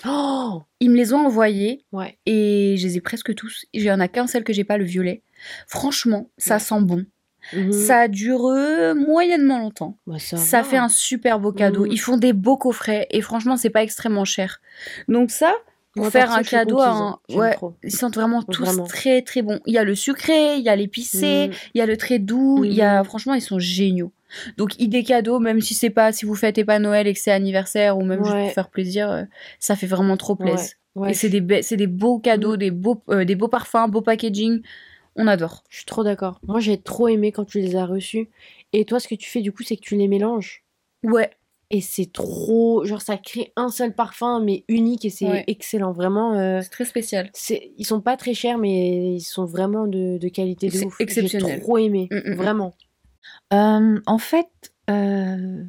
Oh 0.06 0.62
Ils 0.80 0.90
me 0.90 0.96
les 0.96 1.14
ont 1.14 1.24
envoyés 1.26 1.82
Ouais. 1.92 2.18
et 2.26 2.76
je 2.78 2.86
les 2.86 2.96
ai 2.98 3.00
presque 3.00 3.34
tous. 3.34 3.64
Il 3.72 3.82
y 3.82 3.90
en 3.90 3.98
a 4.00 4.08
qu'un 4.08 4.26
seul 4.26 4.44
que 4.44 4.52
j'ai 4.52 4.64
pas, 4.64 4.76
le 4.76 4.84
violet. 4.84 5.22
Franchement, 5.66 6.28
ça 6.36 6.54
Ouais. 6.54 6.60
sent 6.60 6.80
bon. 6.82 7.06
Mhm. 7.52 7.72
Ça 7.72 8.08
dure 8.08 8.46
euh, 8.46 8.94
moyennement 8.94 9.58
longtemps. 9.58 9.96
Bah, 10.06 10.18
ça 10.18 10.64
fait 10.64 10.76
un 10.76 10.88
super 10.88 11.38
beau 11.40 11.52
cadeau. 11.52 11.86
Mhm. 11.86 11.92
Ils 11.92 11.98
font 12.00 12.16
des 12.16 12.32
beaux 12.32 12.56
coffrets 12.56 13.06
et 13.10 13.20
franchement, 13.20 13.56
c'est 13.56 13.70
pas 13.70 13.82
extrêmement 13.84 14.24
cher. 14.24 14.60
Donc 15.08 15.30
ça, 15.30 15.54
pour 15.96 16.04
Moi, 16.04 16.10
faire 16.12 16.30
un 16.30 16.42
cadeau 16.42 16.78
à 16.80 16.90
un... 16.90 17.18
Ouais, 17.30 17.54
trop. 17.54 17.74
ils 17.82 17.90
sentent 17.90 18.14
vraiment 18.14 18.42
tous 18.42 18.62
Vraiment. 18.64 18.84
très 18.84 19.22
très 19.22 19.42
bons. 19.42 19.58
Il 19.66 19.74
y 19.74 19.78
a 19.78 19.82
le 19.84 19.94
sucré, 19.96 20.56
il 20.56 20.62
y 20.62 20.68
a 20.68 20.76
l'épicé, 20.76 21.48
Mhm. 21.48 21.54
il 21.74 21.78
y 21.78 21.80
a 21.80 21.86
le 21.86 21.96
très 21.96 22.18
doux, 22.20 22.64
il 22.64 22.72
y 22.74 22.82
a 22.82 23.02
franchement 23.02 23.34
ils 23.34 23.40
sont 23.42 23.58
géniaux. 23.58 24.12
Donc 24.58 24.78
idée 24.80 25.02
cadeau, 25.02 25.38
même 25.40 25.60
si 25.60 25.74
c'est 25.74 25.90
pas 25.90 26.12
si 26.12 26.24
vous 26.26 26.34
fêtez 26.34 26.64
pas 26.64 26.78
Noël 26.78 27.06
et 27.06 27.14
que 27.14 27.18
c'est 27.18 27.32
anniversaire 27.32 27.96
ou 27.98 28.04
même 28.04 28.22
juste 28.22 28.34
Ouais. 28.34 28.44
pour 28.44 28.52
faire 28.52 28.68
plaisir, 28.70 29.10
euh, 29.10 29.22
ça 29.58 29.74
fait 29.74 29.86
vraiment 29.86 30.16
trop 30.16 30.36
plaisir. 30.36 30.70
Ouais, 30.94 31.10
Et 31.10 31.14
c'est 31.14 31.28
des, 31.28 31.40
be- 31.40 31.62
c'est 31.62 31.76
des 31.76 31.86
beaux 31.86 32.18
cadeaux, 32.18 32.54
Mm. 32.54 32.58
des, 32.58 32.70
beaux, 32.70 33.02
euh, 33.10 33.24
des 33.24 33.34
beaux 33.34 33.48
parfums, 33.48 33.88
beau 33.88 34.00
packaging. 34.02 34.60
On 35.16 35.26
adore. 35.28 35.64
je 35.70 35.76
suis 35.78 35.86
trop 35.86 36.04
d'accord. 36.04 36.40
Moi, 36.46 36.60
j'ai 36.60 36.76
trop 36.78 37.08
aimé 37.08 37.32
quand 37.32 37.44
tu 37.46 37.58
les 37.60 37.74
as 37.76 37.86
reçus. 37.86 38.28
Et 38.74 38.84
toi, 38.84 39.00
ce 39.00 39.08
que 39.08 39.14
tu 39.14 39.30
fais 39.30 39.40
du 39.40 39.50
coup, 39.50 39.62
c'est 39.62 39.76
que 39.76 39.80
tu 39.82 39.96
les 39.96 40.08
mélanges. 40.08 40.62
Ouais. 41.02 41.30
Et 41.70 41.80
c'est 41.80 42.12
trop. 42.12 42.84
Genre, 42.84 43.00
ça 43.02 43.16
crée 43.16 43.52
un 43.56 43.68
seul 43.70 43.92
parfum, 43.94 44.40
mais 44.40 44.64
unique, 44.68 45.04
et 45.04 45.10
c'est 45.10 45.28
Ouais. 45.28 45.44
excellent. 45.48 45.92
Vraiment. 45.92 46.34
euh, 46.34 46.60
C'est 46.62 46.70
très 46.70 46.84
spécial. 46.84 47.28
c'est... 47.34 47.72
Ils 47.76 47.84
sont 47.86 48.00
pas 48.00 48.16
très 48.16 48.34
chers, 48.34 48.56
mais 48.58 49.14
ils 49.16 49.20
sont 49.20 49.44
vraiment 49.46 49.86
de, 49.88 50.16
de 50.18 50.28
qualité 50.28 50.68
de 50.68 50.84
ouf. 50.84 51.00
exceptionnel. 51.00 51.56
J'ai 51.56 51.60
trop 51.60 51.78
aimé. 51.78 52.08
Mm, 52.12 52.16
mm, 52.16 52.30
mm. 52.30 52.34
Vraiment. 52.36 52.74
Euh, 53.52 54.00
en 54.06 54.18
fait, 54.18 54.48
euh, 54.90 55.64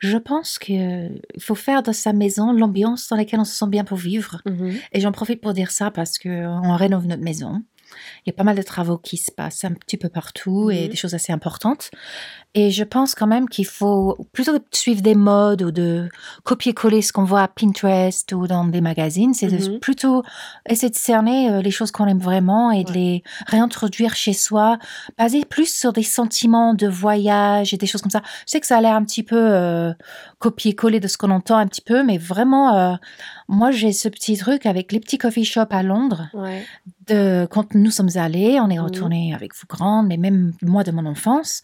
je 0.00 0.18
pense 0.18 0.58
qu'il 0.58 1.20
faut 1.40 1.54
faire 1.54 1.82
de 1.82 1.92
sa 1.92 2.12
maison 2.12 2.52
l'ambiance 2.52 3.08
dans 3.08 3.16
laquelle 3.16 3.40
on 3.40 3.44
se 3.44 3.56
sent 3.56 3.68
bien 3.68 3.84
pour 3.84 3.96
vivre. 3.96 4.42
Mhm. 4.46 4.74
Et 4.92 5.00
j'en 5.00 5.12
profite 5.12 5.40
pour 5.40 5.54
dire 5.54 5.70
ça 5.70 5.90
parce 5.90 6.18
qu'on 6.18 6.76
rénove 6.76 7.06
notre 7.06 7.22
maison. 7.22 7.62
Il 8.24 8.30
y 8.30 8.30
a 8.30 8.32
pas 8.36 8.44
mal 8.44 8.56
de 8.56 8.62
travaux 8.62 8.98
qui 8.98 9.16
se 9.16 9.30
passent 9.30 9.64
un 9.64 9.72
petit 9.72 9.96
peu 9.96 10.08
partout 10.08 10.70
et 10.70 10.84
Mhm. 10.84 10.88
des 10.88 10.96
choses 10.96 11.14
assez 11.14 11.32
importantes. 11.32 11.90
Et 12.54 12.70
je 12.70 12.82
pense 12.82 13.14
quand 13.14 13.26
même 13.26 13.48
qu'il 13.48 13.66
faut, 13.66 14.16
plutôt 14.32 14.52
que 14.52 14.58
de 14.58 14.64
suivre 14.72 15.02
des 15.02 15.14
modes 15.14 15.62
ou 15.62 15.70
de 15.70 16.08
copier-coller 16.44 17.02
ce 17.02 17.12
qu'on 17.12 17.24
voit 17.24 17.42
à 17.42 17.48
Pinterest 17.48 18.32
ou 18.32 18.46
dans 18.46 18.64
des 18.64 18.80
magazines, 18.80 19.34
c'est 19.34 19.46
de 19.48 19.58
Mhm. 19.72 19.80
plutôt 19.80 20.22
essayer 20.68 20.90
de 20.90 20.96
cerner 20.96 21.50
euh, 21.50 21.60
les 21.60 21.70
choses 21.70 21.90
qu'on 21.90 22.06
aime 22.06 22.18
vraiment 22.18 22.70
et 22.70 22.84
de 22.84 22.92
les 22.92 23.22
réintroduire 23.46 24.14
chez 24.16 24.32
soi, 24.32 24.78
basé 25.18 25.44
plus 25.44 25.72
sur 25.72 25.92
des 25.92 26.02
sentiments 26.02 26.74
de 26.74 26.88
voyage 26.88 27.74
et 27.74 27.76
des 27.76 27.86
choses 27.86 28.00
comme 28.02 28.10
ça. 28.10 28.22
Je 28.46 28.52
sais 28.52 28.60
que 28.60 28.66
ça 28.66 28.78
a 28.78 28.80
l'air 28.80 28.94
un 28.94 29.04
petit 29.04 29.22
peu 29.22 29.36
euh, 29.38 29.92
copier-coller 30.38 31.00
de 31.00 31.08
ce 31.08 31.16
qu'on 31.18 31.30
entend 31.30 31.56
un 31.56 31.66
petit 31.66 31.80
peu, 31.80 32.02
mais 32.04 32.16
vraiment, 32.18 32.76
euh, 32.76 32.94
moi 33.48 33.70
j'ai 33.70 33.92
ce 33.92 34.08
petit 34.08 34.36
truc 34.36 34.66
avec 34.66 34.92
les 34.92 35.00
petits 35.00 35.18
coffee 35.18 35.44
shops 35.44 35.66
à 35.70 35.82
Londres 35.82 36.28
Ouais. 36.34 36.64
de 37.08 37.46
quand 37.50 37.74
nous 37.74 37.90
sommes 37.90 38.10
allés, 38.16 38.60
on 38.60 38.68
est 38.70 38.78
Mhm. 38.78 38.84
retourné 38.84 39.34
avec 39.34 39.54
vous 39.56 39.66
grandes, 39.68 40.06
mais 40.06 40.16
même 40.16 40.52
moi 40.62 40.84
de 40.84 40.90
mon 40.92 41.06
enfance, 41.06 41.60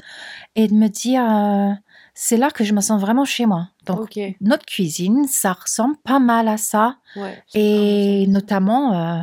et 0.57 0.67
de 0.69 0.75
me 0.75 0.89
dire, 0.89 1.23
euh, 1.25 1.73
c'est 2.15 2.37
là 2.37 2.51
que 2.51 2.65
je 2.65 2.73
me 2.75 2.81
sens 2.81 3.01
vraiment 3.01 3.25
chez 3.25 3.47
moi. 3.47 3.69
Donc 3.87 4.19
notre 4.41 4.67
cuisine, 4.67 5.27
ça 5.29 5.53
ressemble 5.53 5.97
pas 6.05 6.19
mal 6.19 6.49
à 6.49 6.57
ça, 6.57 6.97
Ouais. 7.17 7.43
et 7.55 8.27
notamment 8.29 8.93
euh, 8.95 9.23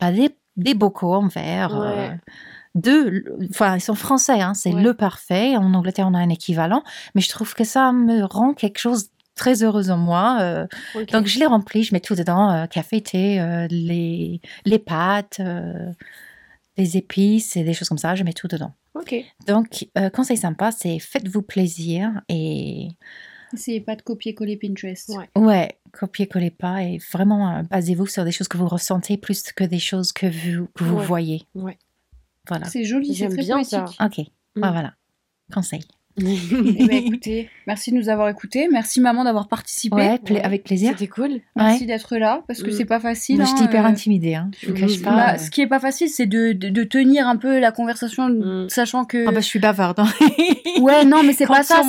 bah, 0.00 0.10
des, 0.10 0.34
des 0.56 0.74
bocaux 0.74 1.14
en 1.14 1.28
verre. 1.28 1.76
Ouais. 1.78 2.18
De, 2.74 3.24
enfin, 3.50 3.76
ils 3.76 3.80
sont 3.80 3.94
français, 3.94 4.40
hein, 4.40 4.54
c'est 4.54 4.72
Ouais. 4.72 4.82
le 4.82 4.94
parfait. 4.94 5.56
En 5.56 5.72
Angleterre, 5.74 6.06
on 6.08 6.14
a 6.14 6.18
un 6.18 6.28
équivalent, 6.28 6.82
mais 7.14 7.20
je 7.20 7.28
trouve 7.28 7.54
que 7.54 7.64
ça 7.64 7.92
me 7.92 8.24
rend 8.24 8.54
quelque 8.54 8.78
chose 8.78 9.10
très 9.34 9.62
heureuse 9.62 9.90
en 9.90 9.96
moi. 9.98 10.38
euh, 10.40 10.66
donc 11.12 11.26
je 11.26 11.38
les 11.38 11.46
remplis, 11.46 11.84
je 11.84 11.94
mets 11.94 12.00
tout 12.00 12.14
dedans, 12.14 12.50
euh, 12.50 12.66
café, 12.66 13.00
thé, 13.00 13.40
euh, 13.40 13.66
les, 13.70 14.40
les 14.64 14.78
pâtes, 14.78 15.38
euh, 15.40 15.92
des 16.76 16.96
épices 16.96 17.56
et 17.56 17.64
des 17.64 17.72
choses 17.74 17.88
comme 17.88 17.98
ça, 17.98 18.14
je 18.14 18.24
mets 18.24 18.32
tout 18.32 18.48
dedans. 18.48 18.72
Ok. 18.94 19.14
Donc, 19.46 19.86
conseil 20.12 20.36
sympa, 20.36 20.70
c'est 20.72 20.98
faites-vous 20.98 21.42
plaisir 21.42 22.20
et 22.28 22.88
Essayez 23.54 23.80
pas 23.80 23.96
de 23.96 24.02
copier-coller 24.02 24.56
Pinterest. 24.58 25.08
Ouais. 25.08 25.28
ouais, 25.36 25.78
copiez-collez 25.92 26.50
pas 26.50 26.82
et 26.82 26.98
vraiment 27.12 27.62
basez-vous 27.70 28.06
sur 28.06 28.24
des 28.24 28.32
choses 28.32 28.46
que 28.48 28.58
vous 28.58 28.68
ressentez 28.68 29.16
plus 29.16 29.42
que 29.52 29.64
des 29.64 29.78
choses 29.78 30.12
que 30.12 30.26
vous, 30.26 30.66
que 30.74 30.84
vous 30.84 30.96
Ouais. 30.98 31.04
voyez. 31.06 31.42
Ouais. 31.54 31.78
Voilà. 32.48 32.66
C'est 32.66 32.84
joli, 32.84 33.14
c'est 33.14 33.28
très 33.28 33.42
bien 33.42 33.56
poétique. 33.56 33.70
ça. 33.98 34.06
Ok, 34.06 34.18
Mm. 34.56 34.60
bah, 34.60 34.70
voilà. 34.72 34.94
Conseil. 35.52 35.82
Eh 36.20 36.86
ben, 36.86 37.04
écoutez, 37.04 37.48
merci 37.66 37.90
de 37.92 37.96
nous 37.96 38.08
avoir 38.08 38.28
écoutés. 38.28 38.68
Merci 38.70 39.00
maman 39.00 39.24
d'avoir 39.24 39.48
participé. 39.48 39.96
Ouais, 39.96 40.18
pla- 40.18 40.36
Ouais. 40.36 40.42
avec 40.42 40.64
plaisir. 40.64 40.90
C'était 40.92 41.06
cool. 41.06 41.40
Merci 41.56 41.80
Ouais. 41.80 41.86
d'être 41.86 42.16
là 42.16 42.42
parce 42.46 42.62
que 42.62 42.70
Mm. 42.70 42.72
c'est 42.72 42.84
pas 42.84 43.00
facile. 43.00 43.36
Moi, 43.36 43.44
hein, 43.46 43.50
j'étais 43.50 43.64
hyper 43.68 43.84
euh, 43.84 43.88
intimidée, 43.88 44.34
hein. 44.34 44.50
je 44.60 44.68
vous 44.68 44.74
cache 44.74 45.00
pas. 45.02 45.10
bah, 45.10 45.34
euh. 45.34 45.38
ce 45.38 45.50
qui 45.50 45.60
est 45.60 45.66
pas 45.66 45.80
facile, 45.80 46.08
c'est 46.08 46.26
de, 46.26 46.52
de, 46.52 46.68
de 46.68 46.84
tenir 46.84 47.28
un 47.28 47.36
peu 47.36 47.58
la 47.58 47.72
conversation, 47.72 48.28
Mm. 48.28 48.68
sachant 48.68 49.04
que. 49.04 49.26
Ah 49.28 49.32
bah, 49.32 49.40
je 49.40 49.46
suis 49.46 49.58
bavarde. 49.58 50.00
hein. 50.00 50.08
Ouais, 50.80 51.04
non, 51.04 51.22
mais 51.24 51.32
c'est 51.32 51.46
pas 51.46 51.62
ça. 51.64 51.82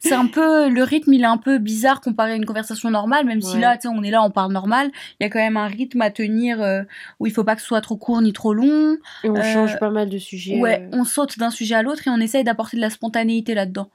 c'est- 0.00 0.14
un 0.14 0.26
peu 0.26 0.68
le 0.68 0.82
rythme, 0.84 1.12
il 1.12 1.22
est 1.22 1.26
un 1.26 1.36
peu 1.36 1.58
bizarre 1.58 2.00
comparé 2.00 2.32
à 2.32 2.36
une 2.36 2.46
conversation 2.46 2.90
normale. 2.90 3.26
Même 3.26 3.42
si 3.42 3.58
là, 3.58 3.76
tu 3.76 3.82
sais, 3.82 3.88
on 3.88 4.02
est 4.02 4.10
là, 4.10 4.22
on 4.24 4.30
parle 4.30 4.52
normal. 4.52 4.90
Il 5.20 5.24
y 5.24 5.26
a 5.26 5.30
quand 5.30 5.38
même 5.38 5.56
un 5.58 5.66
rythme 5.66 6.00
à 6.00 6.10
tenir 6.10 6.60
euh, 6.62 6.82
où 7.20 7.26
il 7.26 7.32
faut 7.32 7.44
pas 7.44 7.54
que 7.56 7.60
ce 7.60 7.66
soit 7.66 7.80
trop 7.82 7.96
court 7.96 8.22
ni 8.22 8.32
trop 8.32 8.54
long. 8.54 8.96
Et 9.24 9.28
on 9.30 9.36
Euh, 9.36 9.42
change 9.42 9.78
pas 9.78 9.90
mal 9.90 10.08
de 10.08 10.16
sujets. 10.18 10.58
Ouais, 10.60 10.82
euh, 10.82 10.96
on 10.96 11.04
saute 11.04 11.38
d'un 11.38 11.50
sujet 11.50 11.74
à 11.74 11.82
l'autre 11.82 12.06
et 12.06 12.10
on 12.10 12.20
essaye 12.20 12.42
d'apporter 12.44 12.76
de 12.76 12.82
la 12.82 12.90
spontanéité 12.90 13.54
là-dedans. 13.62 13.90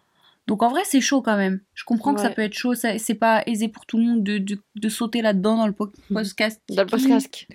Donc 0.47 0.63
en 0.63 0.69
vrai, 0.69 0.81
c'est 0.85 1.01
chaud 1.01 1.21
quand 1.21 1.35
même. 1.37 1.59
Je 1.73 1.83
comprends 1.83 2.13
que 2.13 2.21
ça 2.21 2.29
peut 2.29 2.41
être 2.41 2.53
chaud. 2.53 2.73
C'est 2.75 3.13
pas 3.15 3.43
aisé 3.47 3.67
pour 3.67 3.85
tout 3.85 3.97
le 3.97 4.03
monde 4.05 4.23
de, 4.23 4.37
de, 4.37 4.57
de 4.75 4.89
sauter 4.89 5.21
là-dedans 5.21 5.57
dans 5.57 5.67
le 5.67 5.73
po- 5.73 5.91
podcast. 6.11 6.61
Dans 6.69 6.83
le 6.83 6.87
podcast. 6.87 7.45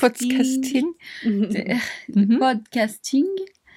Podcasting. 0.00 0.86
Mhm. 2.14 2.38
Podcasting. 2.38 3.26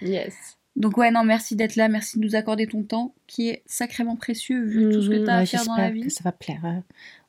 yes. 0.02 0.34
Donc 0.76 0.98
ouais, 0.98 1.12
non, 1.12 1.24
merci 1.24 1.56
d'être 1.56 1.76
là, 1.76 1.88
merci 1.90 2.18
de 2.18 2.24
nous 2.24 2.36
accorder 2.36 2.66
ton 2.66 2.82
temps, 2.84 3.14
qui 3.28 3.50
est 3.50 3.62
sacrément 3.66 4.16
précieux 4.16 4.64
vu 4.64 4.90
tout 4.92 5.02
ce 5.02 5.10
que 5.10 5.16
Mhm, 5.16 5.24
tu 5.26 5.30
as 5.30 5.36
à 5.36 5.40
Ouais, 5.42 5.46
faire 5.46 5.66
dans 5.66 5.76
la 5.76 5.84
J'espère 5.90 5.94
vie. 5.94 6.02
que 6.08 6.10
ça 6.14 6.22
va 6.24 6.32
plaire 6.32 6.62
euh, 6.66 6.80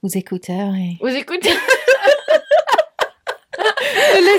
aux 0.02 0.08
écouteurs. 0.08 0.74
Et... 0.74 0.96
Vous 1.00 1.08
écoutez 1.08 1.50
les, 4.14 4.38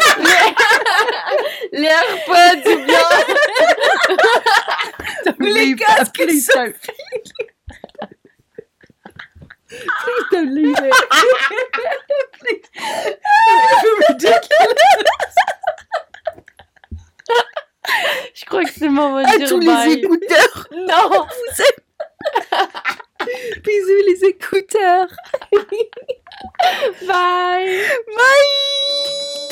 les, 1.73 1.81
les 1.81 1.87
AirPods 1.87 2.69
ou 5.27 5.33
bien 5.39 5.51
Ou 5.51 5.53
les 5.53 5.75
casques 5.75 6.27
qui 6.27 6.41
sortent. 6.41 6.89
Je 18.33 18.45
crois 18.45 18.63
que 18.63 18.71
c'est 18.71 18.85
le 18.85 18.91
moment 18.91 19.21
de 19.21 19.47
tous 19.47 19.59
les 19.59 19.93
écouteurs. 19.93 20.67
Non. 20.71 21.27
Bisous 23.63 24.03
les 24.07 24.25
écouteurs. 24.25 25.07
Bye. 27.07 27.83
Bye 28.07 29.49